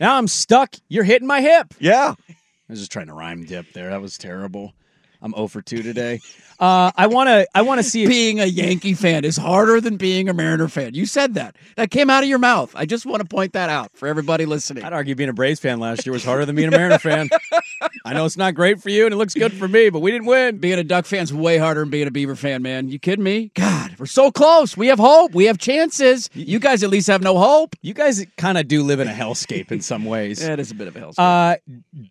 now 0.00 0.16
I'm 0.16 0.28
stuck. 0.28 0.74
You're 0.88 1.04
hitting 1.04 1.28
my 1.28 1.40
hip. 1.40 1.74
Yeah. 1.78 2.14
I 2.28 2.34
was 2.72 2.80
just 2.80 2.92
trying 2.92 3.06
to 3.06 3.14
rhyme 3.14 3.44
dip 3.44 3.72
there. 3.72 3.90
That 3.90 4.02
was 4.02 4.18
terrible. 4.18 4.72
I'm 5.20 5.32
0 5.32 5.48
for 5.48 5.62
2 5.62 5.82
today. 5.82 6.20
Uh, 6.60 6.90
I 6.96 7.06
want 7.06 7.28
to 7.28 7.46
I 7.54 7.62
want 7.62 7.78
to 7.78 7.84
see 7.84 8.02
if 8.02 8.08
being 8.08 8.40
a 8.40 8.44
Yankee 8.44 8.94
fan 8.94 9.24
is 9.24 9.36
harder 9.36 9.80
than 9.80 9.96
being 9.96 10.28
a 10.28 10.34
Mariner 10.34 10.66
fan. 10.66 10.92
You 10.92 11.06
said 11.06 11.34
that. 11.34 11.54
That 11.76 11.92
came 11.92 12.10
out 12.10 12.24
of 12.24 12.28
your 12.28 12.40
mouth. 12.40 12.72
I 12.74 12.84
just 12.84 13.06
want 13.06 13.22
to 13.22 13.28
point 13.28 13.52
that 13.52 13.70
out 13.70 13.92
for 13.94 14.08
everybody 14.08 14.44
listening. 14.44 14.82
I'd 14.82 14.92
argue 14.92 15.14
being 15.14 15.28
a 15.28 15.32
Braves 15.32 15.60
fan 15.60 15.78
last 15.78 16.04
year 16.04 16.12
was 16.12 16.24
harder 16.24 16.44
than 16.46 16.56
being 16.56 16.66
a 16.66 16.76
Mariner 16.76 16.98
fan. 16.98 17.28
I 18.04 18.12
know 18.12 18.24
it's 18.24 18.36
not 18.36 18.54
great 18.54 18.82
for 18.82 18.90
you 18.90 19.04
and 19.04 19.12
it 19.12 19.16
looks 19.16 19.34
good 19.34 19.52
for 19.52 19.68
me, 19.68 19.90
but 19.90 20.00
we 20.00 20.10
didn't 20.10 20.26
win. 20.26 20.58
Being 20.58 20.78
a 20.78 20.84
Duck 20.84 21.06
fan's 21.06 21.32
way 21.32 21.58
harder 21.58 21.80
than 21.80 21.90
being 21.90 22.06
a 22.06 22.10
Beaver 22.10 22.36
fan, 22.36 22.62
man. 22.62 22.88
You 22.88 22.98
kidding 22.98 23.24
me? 23.24 23.50
God, 23.54 23.94
we're 23.98 24.06
so 24.06 24.30
close. 24.30 24.76
We 24.76 24.88
have 24.88 24.98
hope. 24.98 25.34
We 25.34 25.44
have 25.44 25.58
chances. 25.58 26.30
You 26.32 26.58
guys 26.58 26.82
at 26.82 26.90
least 26.90 27.06
have 27.08 27.22
no 27.22 27.38
hope. 27.38 27.76
You 27.82 27.94
guys 27.94 28.24
kind 28.36 28.58
of 28.58 28.68
do 28.68 28.82
live 28.82 29.00
in 29.00 29.08
a 29.08 29.12
hellscape 29.12 29.70
in 29.70 29.80
some 29.80 30.04
ways. 30.04 30.42
Yeah, 30.42 30.54
it 30.54 30.60
is 30.60 30.70
a 30.70 30.74
bit 30.74 30.88
of 30.88 30.96
a 30.96 31.00
hellscape. 31.00 31.14
Uh, 31.18 31.56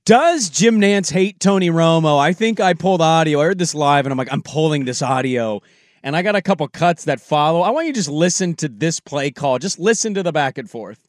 does 0.05 0.49
Jim 0.49 0.79
Nantz 0.79 1.11
hate 1.11 1.39
Tony 1.39 1.69
Romo? 1.69 2.19
I 2.19 2.33
think 2.33 2.59
I 2.59 2.73
pulled 2.73 3.01
audio. 3.01 3.41
I 3.41 3.45
heard 3.45 3.59
this 3.59 3.75
live, 3.75 4.05
and 4.05 4.11
I'm 4.11 4.17
like, 4.17 4.31
I'm 4.31 4.41
pulling 4.41 4.85
this 4.85 5.01
audio, 5.01 5.61
and 6.03 6.15
I 6.15 6.21
got 6.21 6.35
a 6.35 6.41
couple 6.41 6.67
cuts 6.67 7.05
that 7.05 7.19
follow. 7.19 7.61
I 7.61 7.69
want 7.71 7.87
you 7.87 7.93
to 7.93 7.97
just 7.99 8.09
listen 8.09 8.55
to 8.55 8.67
this 8.67 8.99
play 8.99 9.31
call. 9.31 9.59
Just 9.59 9.79
listen 9.79 10.13
to 10.13 10.23
the 10.23 10.31
back 10.31 10.57
and 10.57 10.69
forth. 10.69 11.06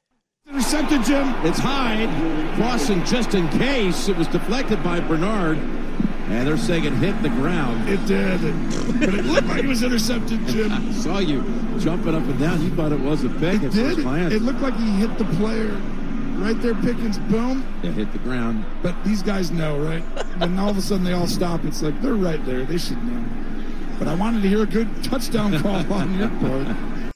Intercepted, 0.51 1.05
Jim. 1.05 1.35
It's 1.45 1.59
Hyde 1.59 2.09
crossing 2.57 3.05
just 3.05 3.35
in 3.35 3.49
case. 3.51 4.09
It 4.09 4.17
was 4.17 4.27
deflected 4.29 4.83
by 4.83 4.99
Bernard. 4.99 5.59
And 5.59 6.47
they're 6.47 6.57
saying 6.57 6.85
it 6.85 6.95
hit 6.95 7.21
the 7.23 7.29
ground. 7.29 7.87
It 7.89 8.05
did. 8.07 8.41
But 8.99 9.15
it 9.15 9.25
looked 9.27 9.47
like 9.47 9.65
it 9.65 9.67
was 9.67 9.83
intercepted, 9.83 10.47
Jim. 10.47 10.73
I 10.89 10.93
saw 10.93 11.19
you 11.19 11.43
jumping 11.79 12.15
up 12.15 12.23
and 12.23 12.39
down. 12.39 12.63
You 12.63 12.71
thought 12.71 12.93
it 12.93 13.01
was 13.01 13.25
a 13.25 13.29
pick 13.29 13.63
It 13.63 13.73
did. 13.73 13.99
It 13.99 14.43
looked 14.43 14.61
like 14.61 14.75
he 14.77 14.91
hit 14.93 15.17
the 15.19 15.27
player 15.37 15.69
right 16.37 16.61
there, 16.63 16.75
Pickens. 16.75 17.19
Boom. 17.19 17.67
It 17.83 17.93
hit 17.93 18.11
the 18.13 18.19
ground. 18.19 18.65
But 18.83 18.95
these 19.05 19.23
guys 19.23 19.51
know, 19.51 19.79
right? 19.79 20.03
When 20.39 20.59
all 20.59 20.71
of 20.71 20.79
a 20.79 20.83
sudden 20.83 21.05
they 21.05 21.13
all 21.13 21.27
stop, 21.27 21.65
it's 21.65 21.83
like 21.83 22.01
they're 22.01 22.15
right 22.15 22.45
there. 22.47 22.65
They 22.65 22.79
should 22.79 23.03
know. 23.05 23.25
But 23.99 24.09
I 24.09 24.15
wanted 24.15 24.43
to 24.43 24.49
hear 24.49 24.63
a 24.63 24.67
good 24.67 24.89
touchdown 25.05 25.61
call 25.61 25.93
on 25.93 26.19
your 26.19 26.29
part. 26.41 27.15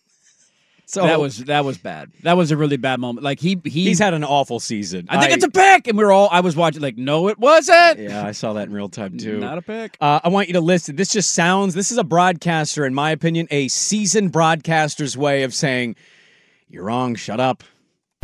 So 0.92 1.04
that 1.04 1.18
was 1.18 1.38
that 1.44 1.64
was 1.64 1.78
bad. 1.78 2.12
That 2.22 2.36
was 2.36 2.50
a 2.50 2.56
really 2.56 2.76
bad 2.76 3.00
moment. 3.00 3.24
Like 3.24 3.40
he 3.40 3.58
he 3.64 3.84
he's 3.84 3.98
had 3.98 4.12
an 4.12 4.24
awful 4.24 4.60
season. 4.60 5.06
I 5.08 5.18
think 5.18 5.32
it's 5.32 5.44
a 5.44 5.50
pick, 5.50 5.88
and 5.88 5.96
we 5.96 6.04
are 6.04 6.12
all. 6.12 6.28
I 6.30 6.40
was 6.40 6.54
watching. 6.54 6.82
Like, 6.82 6.98
no, 6.98 7.28
it 7.28 7.38
wasn't. 7.38 7.98
Yeah, 7.98 8.26
I 8.26 8.32
saw 8.32 8.52
that 8.52 8.68
in 8.68 8.74
real 8.74 8.90
time 8.90 9.16
too. 9.16 9.38
Not 9.40 9.56
a 9.56 9.62
pick. 9.62 9.96
Uh, 10.02 10.20
I 10.22 10.28
want 10.28 10.48
you 10.48 10.54
to 10.54 10.60
listen. 10.60 10.96
This 10.96 11.10
just 11.10 11.30
sounds. 11.30 11.72
This 11.72 11.90
is 11.92 11.96
a 11.96 12.04
broadcaster, 12.04 12.84
in 12.84 12.92
my 12.92 13.10
opinion, 13.10 13.48
a 13.50 13.68
seasoned 13.68 14.32
broadcaster's 14.32 15.16
way 15.16 15.44
of 15.44 15.54
saying, 15.54 15.96
"You're 16.68 16.84
wrong. 16.84 17.14
Shut 17.14 17.40
up." 17.40 17.64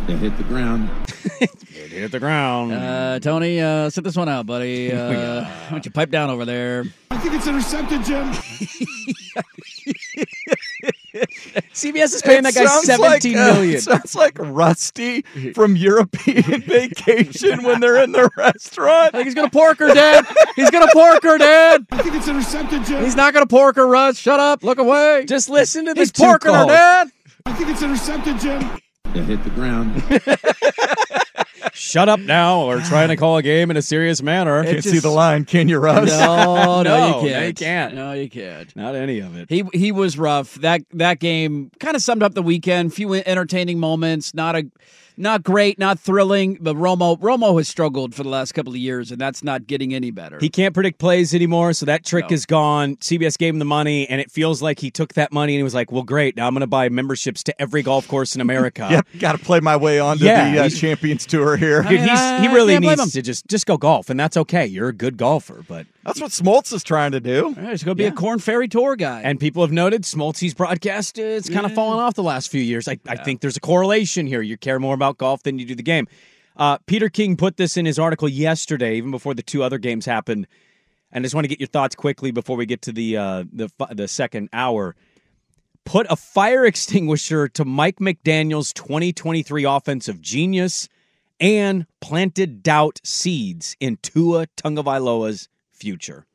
They 0.07 0.17
hit 0.17 0.37
the 0.37 0.45
ground. 0.45 0.91
it 1.41 1.51
hit 1.71 2.13
the 2.13 2.21
ground. 2.21 2.73
Uh, 2.75 3.19
Tony, 3.21 3.63
uh, 3.63 3.89
sit 3.89 4.05
this 4.05 4.17
one 4.17 4.29
out, 4.29 4.45
buddy. 4.45 4.93
Uh, 4.99 5.45
why 5.45 5.71
don't 5.71 5.85
you 5.87 5.91
pipe 5.91 6.11
down 6.11 6.29
over 6.29 6.45
there? 6.45 6.85
I 7.11 7.17
think 7.17 7.35
it's 7.35 7.47
intercepted, 7.47 8.05
Jim. 8.05 8.31
CBS 11.73 12.15
is 12.15 12.23
paying 12.23 12.43
that 12.43 12.55
guy 12.55 12.65
sounds 12.67 12.87
seventeen 12.87 13.35
like, 13.37 13.43
uh, 13.51 13.55
million. 13.55 13.75
it 13.77 13.81
sounds 13.83 14.15
like 14.15 14.37
Rusty 14.39 15.23
from 15.55 15.75
European 15.77 16.61
Vacation 16.67 17.63
when 17.63 17.81
they're 17.81 18.03
in 18.03 18.13
the 18.13 18.31
restaurant. 18.37 19.15
I 19.15 19.19
think 19.19 19.25
he's 19.27 19.35
gonna 19.35 19.51
pork 19.51 19.79
her, 19.79 19.93
Dad. 19.95 20.27
He's 20.57 20.71
gonna 20.71 20.91
pork 20.93 21.23
her, 21.23 21.39
Dad. 21.39 21.87
I 21.93 22.03
think 22.03 22.15
it's 22.15 22.29
intercepted, 22.29 22.85
Jim. 22.85 23.03
He's 23.05 23.17
not 23.17 23.33
gonna 23.33 23.47
pork 23.47 23.77
her, 23.77 23.87
Russ. 23.87 24.19
Shut 24.19 24.39
up. 24.41 24.63
Look 24.63 24.79
away. 24.79 25.25
Just 25.27 25.49
listen 25.49 25.87
to 25.87 25.95
this 25.95 26.09
He's 26.09 26.13
two 26.13 26.23
porking 26.25 26.55
her. 26.59 26.67
Dad. 26.67 27.09
I 27.47 27.53
think 27.55 27.71
it's 27.71 27.83
intercepted, 27.83 28.39
Jim. 28.41 28.71
They 29.15 29.23
hit 29.23 29.43
the 29.45 29.51
ground. 29.51 30.03
Shut 31.79 32.09
up 32.09 32.19
now, 32.19 32.63
or 32.63 32.81
trying 32.81 33.09
to 33.09 33.17
call 33.17 33.37
a 33.37 33.43
game 33.43 33.71
in 33.71 33.77
a 33.77 33.83
serious 33.83 34.21
manner. 34.21 34.65
Can't 34.65 34.83
see 34.83 34.99
the 34.99 35.11
line, 35.11 35.45
can 35.45 35.69
you, 35.69 35.79
Russ? 35.79 36.11
No, 36.11 36.83
no, 36.83 36.83
No, 36.83 37.07
you 37.23 37.29
can't. 37.31 37.47
you 37.47 37.55
can't. 37.55 37.95
No, 37.95 38.13
you 38.13 38.29
can't. 38.29 38.75
Not 38.75 38.97
any 38.97 39.21
of 39.21 39.37
it. 39.37 39.49
He 39.49 39.63
he 39.73 39.93
was 39.93 40.19
rough. 40.19 40.55
That 40.57 40.83
that 40.95 41.21
game 41.21 41.71
kind 41.79 41.95
of 41.95 42.03
summed 42.03 42.25
up 42.25 42.35
the 42.35 42.43
weekend. 42.43 42.93
Few 42.95 43.15
entertaining 43.15 43.79
moments. 43.79 44.35
Not 44.35 44.57
a 44.57 44.65
not 45.19 45.43
great, 45.43 45.79
not 45.79 45.99
thrilling. 45.99 46.59
But 46.61 46.77
Romo 46.77 47.19
Romo 47.21 47.57
has 47.59 47.69
struggled 47.69 48.15
for 48.15 48.23
the 48.23 48.29
last 48.29 48.53
couple 48.53 48.73
of 48.73 48.79
years, 48.79 49.11
and 49.11 49.21
that's 49.21 49.43
not 49.45 49.67
getting 49.67 49.95
any 49.95 50.11
better. 50.11 50.39
He 50.41 50.49
can't 50.49 50.73
predict 50.75 50.99
plays 50.99 51.35
anymore, 51.35 51.73
so 51.73 51.87
that 51.87 52.05
trick 52.05 52.31
No. 52.31 52.35
is 52.35 52.47
gone. 52.47 52.97
CBS 52.97 53.37
gave 53.37 53.55
him 53.55 53.59
the 53.59 53.65
money, 53.65 54.09
and 54.09 54.21
it 54.21 54.31
feels 54.31 54.63
like 54.63 54.79
he 54.79 54.91
took 54.91 55.15
that 55.15 55.33
money 55.33 55.55
and 55.55 55.59
he 55.59 55.63
was 55.65 55.75
like, 55.75 55.91
"Well, 55.93 56.03
great. 56.03 56.37
Now 56.37 56.47
I'm 56.47 56.55
going 56.55 56.61
to 56.61 56.67
buy 56.67 56.89
memberships 56.89 57.43
to 57.45 57.61
every 57.61 57.83
golf 57.83 58.07
course 58.09 58.35
in 58.35 58.41
America." 58.41 58.87
Yep, 58.99 59.07
got 59.19 59.33
to 59.33 59.39
play 59.39 59.61
my 59.61 59.77
way 59.77 59.99
onto 59.99 60.25
Yeah, 60.25 60.53
the 60.53 60.65
uh, 60.65 60.69
Champions 60.71 61.27
Tour 61.27 61.57
here. 61.57 61.83
Dude, 61.83 62.01
he's, 62.01 62.09
I- 62.11 62.41
he 62.41 62.49
really 62.49 62.79
needs 62.79 63.01
him. 63.01 63.11
to 63.11 63.23
just 63.23 63.47
just 63.49 63.67
go 63.67 63.77
golf, 63.77 64.09
and 64.11 64.19
that's 64.19 64.37
okay. 64.37 64.67
You're 64.67 64.89
a 64.89 64.93
good 64.95 65.17
golfer, 65.17 65.63
but 65.69 65.87
That's 66.05 66.21
what 66.21 66.31
Smoltz 66.31 66.73
is 66.73 66.85
trying 66.85 67.13
to 67.13 67.21
do. 67.21 67.47
All 67.47 67.53
right, 67.53 67.71
he's 67.71 67.83
going 67.83 67.97
to 67.97 68.03
be 68.03 68.07
a 68.07 68.13
Korn 68.13 68.39
Ferry 68.39 68.69
Tour 68.69 68.97
guy. 68.97 69.21
and 69.23 69.39
people 69.39 69.63
have 69.63 69.73
noted 69.73 70.03
Smoltz's 70.03 70.55
broadcast 70.55 71.19
is 71.19 71.49
kind 71.51 71.67
of 71.67 71.75
fallen 71.75 71.99
off 71.99 72.15
the 72.15 72.23
last 72.23 72.51
few 72.51 72.63
years. 72.63 72.89
I, 72.89 72.99
I 73.07 73.17
think 73.17 73.41
there's 73.41 73.57
a 73.57 73.61
correlation 73.61 74.27
here. 74.27 74.41
You 74.41 74.57
care 74.57 74.79
more 74.79 74.95
about 74.95 75.19
golf 75.19 75.43
than 75.43 75.59
you 75.59 75.67
do 75.67 75.75
the 75.75 75.83
game. 75.83 76.07
Uh, 76.57 76.79
Peter 76.87 77.09
King 77.09 77.37
put 77.37 77.57
this 77.57 77.77
in 77.77 77.87
his 77.87 77.99
article 77.99 78.29
yesterday, 78.29 78.97
even 78.97 79.11
before 79.11 79.35
the 79.35 79.43
two 79.43 79.63
other 79.63 79.79
games 79.79 80.07
happened. 80.07 80.47
And 81.13 81.23
I 81.23 81.25
just 81.25 81.35
want 81.35 81.45
to 81.45 81.49
get 81.49 81.61
your 81.61 81.69
thoughts 81.69 81.95
quickly 81.95 82.31
before 82.31 82.57
we 82.57 82.67
get 82.67 82.83
to 82.83 82.93
the 82.93 83.17
uh, 83.17 83.45
the 83.53 83.71
the 83.93 84.09
second 84.09 84.49
hour. 84.53 84.95
Put 85.85 86.07
a 86.11 86.17
fire 86.17 86.65
extinguisher 86.67 87.49
to 87.49 87.65
Mike 87.65 87.97
McDaniel's 87.97 88.73
2023 88.73 89.65
offensive 89.65 90.21
genius 90.21 90.89
and 91.41 91.87
planted 92.01 92.63
doubt 92.63 93.01
seeds 93.05 93.77
in 93.79 93.97
Tua 94.03 94.49
Tagovailoa's 94.57 95.49
future. 95.79 96.27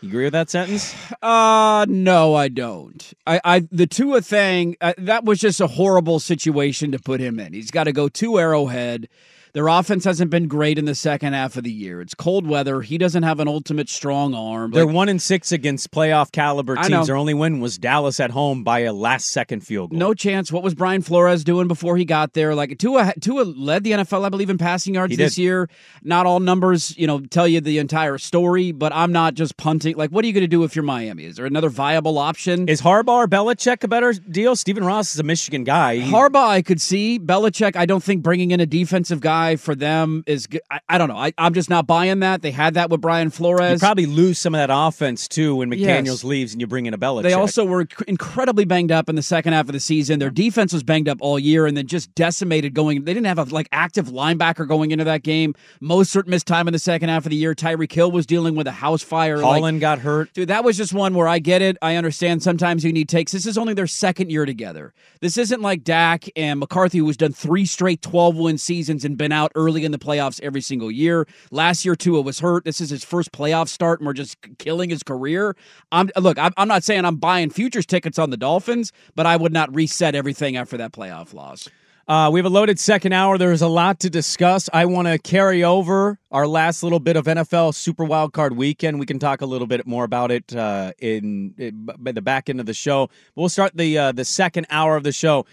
You 0.00 0.08
agree 0.08 0.24
with 0.24 0.32
that 0.34 0.50
sentence? 0.50 0.94
Uh 1.22 1.86
no, 1.88 2.34
I 2.34 2.48
don't. 2.48 3.12
I, 3.26 3.40
I 3.44 3.60
the 3.72 3.86
Tua 3.86 4.20
thing 4.20 4.76
uh, 4.80 4.92
that 4.98 5.24
was 5.24 5.40
just 5.40 5.60
a 5.60 5.66
horrible 5.66 6.20
situation 6.20 6.92
to 6.92 6.98
put 6.98 7.20
him 7.20 7.40
in. 7.40 7.52
He's 7.52 7.70
got 7.70 7.84
to 7.84 7.92
go 7.92 8.08
to 8.08 8.38
Arrowhead. 8.38 9.08
Their 9.56 9.68
offense 9.68 10.04
hasn't 10.04 10.30
been 10.30 10.48
great 10.48 10.76
in 10.78 10.84
the 10.84 10.94
second 10.94 11.32
half 11.32 11.56
of 11.56 11.64
the 11.64 11.72
year. 11.72 12.02
It's 12.02 12.12
cold 12.12 12.46
weather. 12.46 12.82
He 12.82 12.98
doesn't 12.98 13.22
have 13.22 13.40
an 13.40 13.48
ultimate 13.48 13.88
strong 13.88 14.34
arm. 14.34 14.70
They're 14.70 14.84
Like, 14.84 14.94
one 14.94 15.08
and 15.08 15.22
six 15.22 15.50
against 15.50 15.90
playoff 15.90 16.30
caliber 16.30 16.76
teams. 16.76 17.06
Their 17.06 17.16
only 17.16 17.32
win 17.32 17.60
was 17.60 17.78
Dallas 17.78 18.20
at 18.20 18.32
home 18.32 18.64
by 18.64 18.80
a 18.80 18.92
last 18.92 19.28
second 19.30 19.60
field 19.60 19.92
goal. 19.92 19.98
no 19.98 20.12
chance. 20.12 20.52
What 20.52 20.62
was 20.62 20.74
Brian 20.74 21.00
Flores 21.00 21.42
doing 21.42 21.68
before 21.68 21.96
he 21.96 22.04
got 22.04 22.34
there? 22.34 22.54
Like 22.54 22.76
Tua, 22.76 23.14
Tua 23.18 23.44
led 23.44 23.82
the 23.82 23.92
NFL, 23.92 24.26
I 24.26 24.28
believe, 24.28 24.50
in 24.50 24.58
passing 24.58 24.92
yards 24.92 25.12
He 25.12 25.16
this 25.16 25.36
did. 25.36 25.40
year. 25.44 25.70
Not 26.02 26.26
all 26.26 26.38
numbers, 26.38 26.94
you 26.98 27.06
know, 27.06 27.20
tell 27.20 27.48
you 27.48 27.62
the 27.62 27.78
entire 27.78 28.18
story. 28.18 28.72
But 28.72 28.92
I'm 28.94 29.10
not 29.10 29.32
just 29.32 29.56
punting. 29.56 29.96
Like, 29.96 30.10
what 30.10 30.22
are 30.22 30.28
you 30.28 30.34
going 30.34 30.44
to 30.44 30.48
do 30.48 30.64
if 30.64 30.76
you're 30.76 30.82
Miami? 30.82 31.24
Is 31.24 31.36
there 31.36 31.46
another 31.46 31.70
viable 31.70 32.18
option? 32.18 32.68
Is 32.68 32.82
Harbaugh 32.82 33.24
or 33.24 33.26
Belichick 33.26 33.82
a 33.84 33.88
better 33.88 34.12
deal? 34.12 34.54
Stephen 34.54 34.84
Ross 34.84 35.14
is 35.14 35.18
a 35.18 35.22
Michigan 35.24 35.64
guy. 35.64 36.00
Harbaugh, 36.00 36.46
I 36.48 36.60
could 36.60 36.82
see. 36.82 37.18
Belichick, 37.18 37.74
I 37.74 37.86
don't 37.86 38.02
think 38.04 38.22
bringing 38.22 38.50
in 38.50 38.60
a 38.60 38.66
defensive 38.66 39.20
guy 39.22 39.45
for 39.54 39.76
them 39.76 40.24
is 40.26 40.48
good. 40.48 40.62
I, 40.68 40.80
I 40.88 40.98
don't 40.98 41.08
know. 41.08 41.16
I, 41.16 41.32
I'm 41.38 41.54
just 41.54 41.70
not 41.70 41.86
buying 41.86 42.18
that. 42.20 42.42
They 42.42 42.50
had 42.50 42.74
that 42.74 42.90
with 42.90 43.00
Brian 43.00 43.26
you 43.26 43.30
Flores. 43.30 43.78
probably 43.78 44.06
lose 44.06 44.40
some 44.40 44.52
of 44.56 44.58
that 44.58 44.70
offense 44.72 45.28
too 45.28 45.54
when 45.54 45.70
McDaniels 45.70 46.06
Yes. 46.06 46.24
leaves 46.24 46.52
and 46.52 46.60
you 46.60 46.66
bring 46.66 46.86
in 46.86 46.94
a 46.94 46.98
Belichick. 46.98 47.22
They 47.22 47.34
also 47.34 47.64
were 47.64 47.84
inc- 47.84 48.02
incredibly 48.08 48.64
banged 48.64 48.90
up 48.90 49.08
in 49.08 49.14
the 49.14 49.22
second 49.22 49.52
half 49.52 49.66
of 49.68 49.72
the 49.72 49.78
season. 49.80 50.18
Their 50.18 50.30
defense 50.30 50.72
was 50.72 50.82
banged 50.82 51.08
up 51.08 51.18
all 51.20 51.38
year 51.38 51.66
and 51.66 51.76
then 51.76 51.86
just 51.86 52.12
decimated 52.16 52.74
going. 52.74 53.04
They 53.04 53.14
didn't 53.14 53.26
have 53.26 53.38
a 53.38 53.44
like 53.44 53.68
active 53.70 54.08
linebacker 54.08 54.66
going 54.66 54.90
into 54.90 55.04
that 55.04 55.22
game. 55.22 55.54
Mostert 55.80 56.26
missed 56.26 56.46
time 56.48 56.66
in 56.66 56.72
the 56.72 56.78
second 56.80 57.08
half 57.10 57.24
of 57.26 57.30
the 57.30 57.36
year. 57.36 57.54
Tyreek 57.54 57.92
Hill 57.92 58.10
was 58.10 58.26
dealing 58.26 58.56
with 58.56 58.66
a 58.66 58.72
house 58.72 59.02
fire. 59.02 59.36
Like, 59.38 59.80
got 59.80 59.98
hurt. 60.00 60.32
Dude, 60.32 60.48
that 60.48 60.64
was 60.64 60.76
just 60.76 60.92
one 60.92 61.14
where 61.14 61.28
I 61.28 61.38
get 61.38 61.60
it. 61.62 61.76
I 61.82 61.96
understand 61.96 62.42
sometimes 62.42 62.84
you 62.84 62.92
need 62.92 63.08
takes. 63.08 63.32
This 63.32 63.46
is 63.46 63.58
only 63.58 63.74
their 63.74 63.86
second 63.86 64.30
year 64.30 64.46
together. 64.46 64.94
This 65.20 65.36
isn't 65.36 65.60
like 65.60 65.84
Dak 65.84 66.24
and 66.36 66.58
McCarthy, 66.60 66.98
who's 66.98 67.16
done 67.16 67.32
three 67.32 67.66
straight 67.66 68.00
12 68.02 68.36
win 68.36 68.58
seasons 68.58 69.04
and 69.04 69.18
been 69.18 69.32
out 69.36 69.52
early 69.54 69.84
in 69.84 69.92
the 69.92 69.98
playoffs 69.98 70.40
every 70.42 70.60
single 70.60 70.90
year. 70.90 71.28
Last 71.50 71.84
year, 71.84 71.94
Tua 71.94 72.22
was 72.22 72.40
hurt. 72.40 72.64
This 72.64 72.80
is 72.80 72.90
his 72.90 73.04
first 73.04 73.30
playoff 73.30 73.68
start, 73.68 74.00
and 74.00 74.06
we're 74.06 74.14
just 74.14 74.36
killing 74.58 74.90
his 74.90 75.02
career. 75.02 75.54
I'm 75.92 76.10
Look, 76.16 76.38
I'm, 76.38 76.68
not 76.68 76.82
saying 76.82 77.04
I'm 77.04 77.16
buying 77.16 77.50
futures 77.50 77.86
tickets 77.86 78.18
on 78.18 78.30
the 78.30 78.36
Dolphins, 78.36 78.92
but 79.14 79.26
I 79.26 79.36
would 79.36 79.52
not 79.52 79.74
reset 79.74 80.14
everything 80.14 80.56
after 80.56 80.76
that 80.78 80.92
playoff 80.92 81.34
loss. 81.34 81.68
Uh, 82.08 82.30
we 82.32 82.38
have 82.38 82.46
a 82.46 82.50
loaded 82.50 82.78
second 82.78 83.12
hour. 83.12 83.36
There's 83.36 83.62
a 83.62 83.68
lot 83.68 83.98
to 84.00 84.10
discuss. 84.10 84.70
I 84.72 84.86
want 84.86 85.08
to 85.08 85.18
carry 85.18 85.64
over 85.64 86.20
our 86.30 86.46
last 86.46 86.84
little 86.84 87.00
bit 87.00 87.16
of 87.16 87.24
NFL 87.24 87.74
Super 87.74 88.04
Wild 88.04 88.32
Card 88.32 88.56
Weekend. 88.56 89.00
We 89.00 89.06
can 89.06 89.18
talk 89.18 89.40
a 89.40 89.46
little 89.46 89.66
bit 89.66 89.88
more 89.88 90.04
about 90.04 90.30
it 90.30 90.54
uh, 90.54 90.92
in, 91.00 91.54
in 91.58 91.88
the 91.98 92.22
back 92.22 92.48
end 92.48 92.60
of 92.60 92.66
the 92.66 92.74
show. 92.74 93.08
But 93.08 93.40
we'll 93.40 93.48
start 93.48 93.76
the 93.76 93.98
uh, 93.98 94.12
the 94.12 94.24
second 94.24 94.68
hour 94.70 94.96
of 94.96 95.02
the 95.02 95.10
show. 95.10 95.46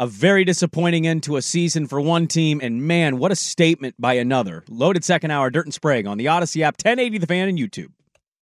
A 0.00 0.06
very 0.06 0.46
disappointing 0.46 1.06
end 1.06 1.24
to 1.24 1.36
a 1.36 1.42
season 1.42 1.86
for 1.86 2.00
one 2.00 2.26
team, 2.26 2.58
and 2.62 2.82
man, 2.82 3.18
what 3.18 3.32
a 3.32 3.36
statement 3.36 3.96
by 3.98 4.14
another. 4.14 4.64
Loaded 4.66 5.04
second 5.04 5.30
hour, 5.30 5.50
Dirt 5.50 5.66
and 5.66 5.74
Sprague 5.74 6.06
on 6.06 6.16
the 6.16 6.24
Audacy 6.24 6.62
app, 6.62 6.76
1080 6.82 7.18
The 7.18 7.26
Fan, 7.26 7.50
and 7.50 7.58
YouTube. 7.58 7.92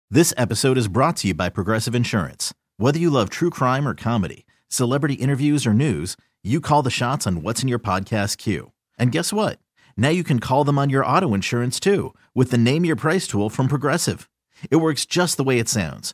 This 0.07 0.35
episode 0.37 0.77
is 0.77 0.87
brought 0.87 1.17
to 1.17 1.29
you 1.29 1.33
by 1.33 1.49
Progressive 1.49 1.95
Insurance. 1.95 2.53
Whether 2.77 2.99
you 2.99 3.09
love 3.09 3.31
true 3.31 3.49
crime 3.49 3.87
or 3.87 3.95
comedy, 3.95 4.45
celebrity 4.67 5.15
interviews 5.15 5.65
or 5.65 5.73
news, 5.73 6.15
you 6.43 6.61
call 6.61 6.83
the 6.83 6.91
shots 6.91 7.25
on 7.25 7.41
what's 7.41 7.63
in 7.63 7.69
your 7.69 7.79
podcast 7.79 8.37
queue. 8.37 8.71
And 8.99 9.11
guess 9.11 9.33
what? 9.33 9.57
Now 9.97 10.09
you 10.09 10.23
can 10.23 10.39
call 10.39 10.63
them 10.63 10.77
on 10.77 10.91
your 10.91 11.03
auto 11.03 11.33
insurance 11.33 11.79
too 11.79 12.13
with 12.35 12.51
the 12.51 12.59
Name 12.59 12.85
Your 12.85 12.95
Price 12.95 13.25
tool 13.25 13.49
from 13.49 13.67
Progressive. 13.67 14.29
It 14.69 14.75
works 14.75 15.07
just 15.07 15.37
the 15.37 15.43
way 15.43 15.57
it 15.57 15.69
sounds. 15.69 16.13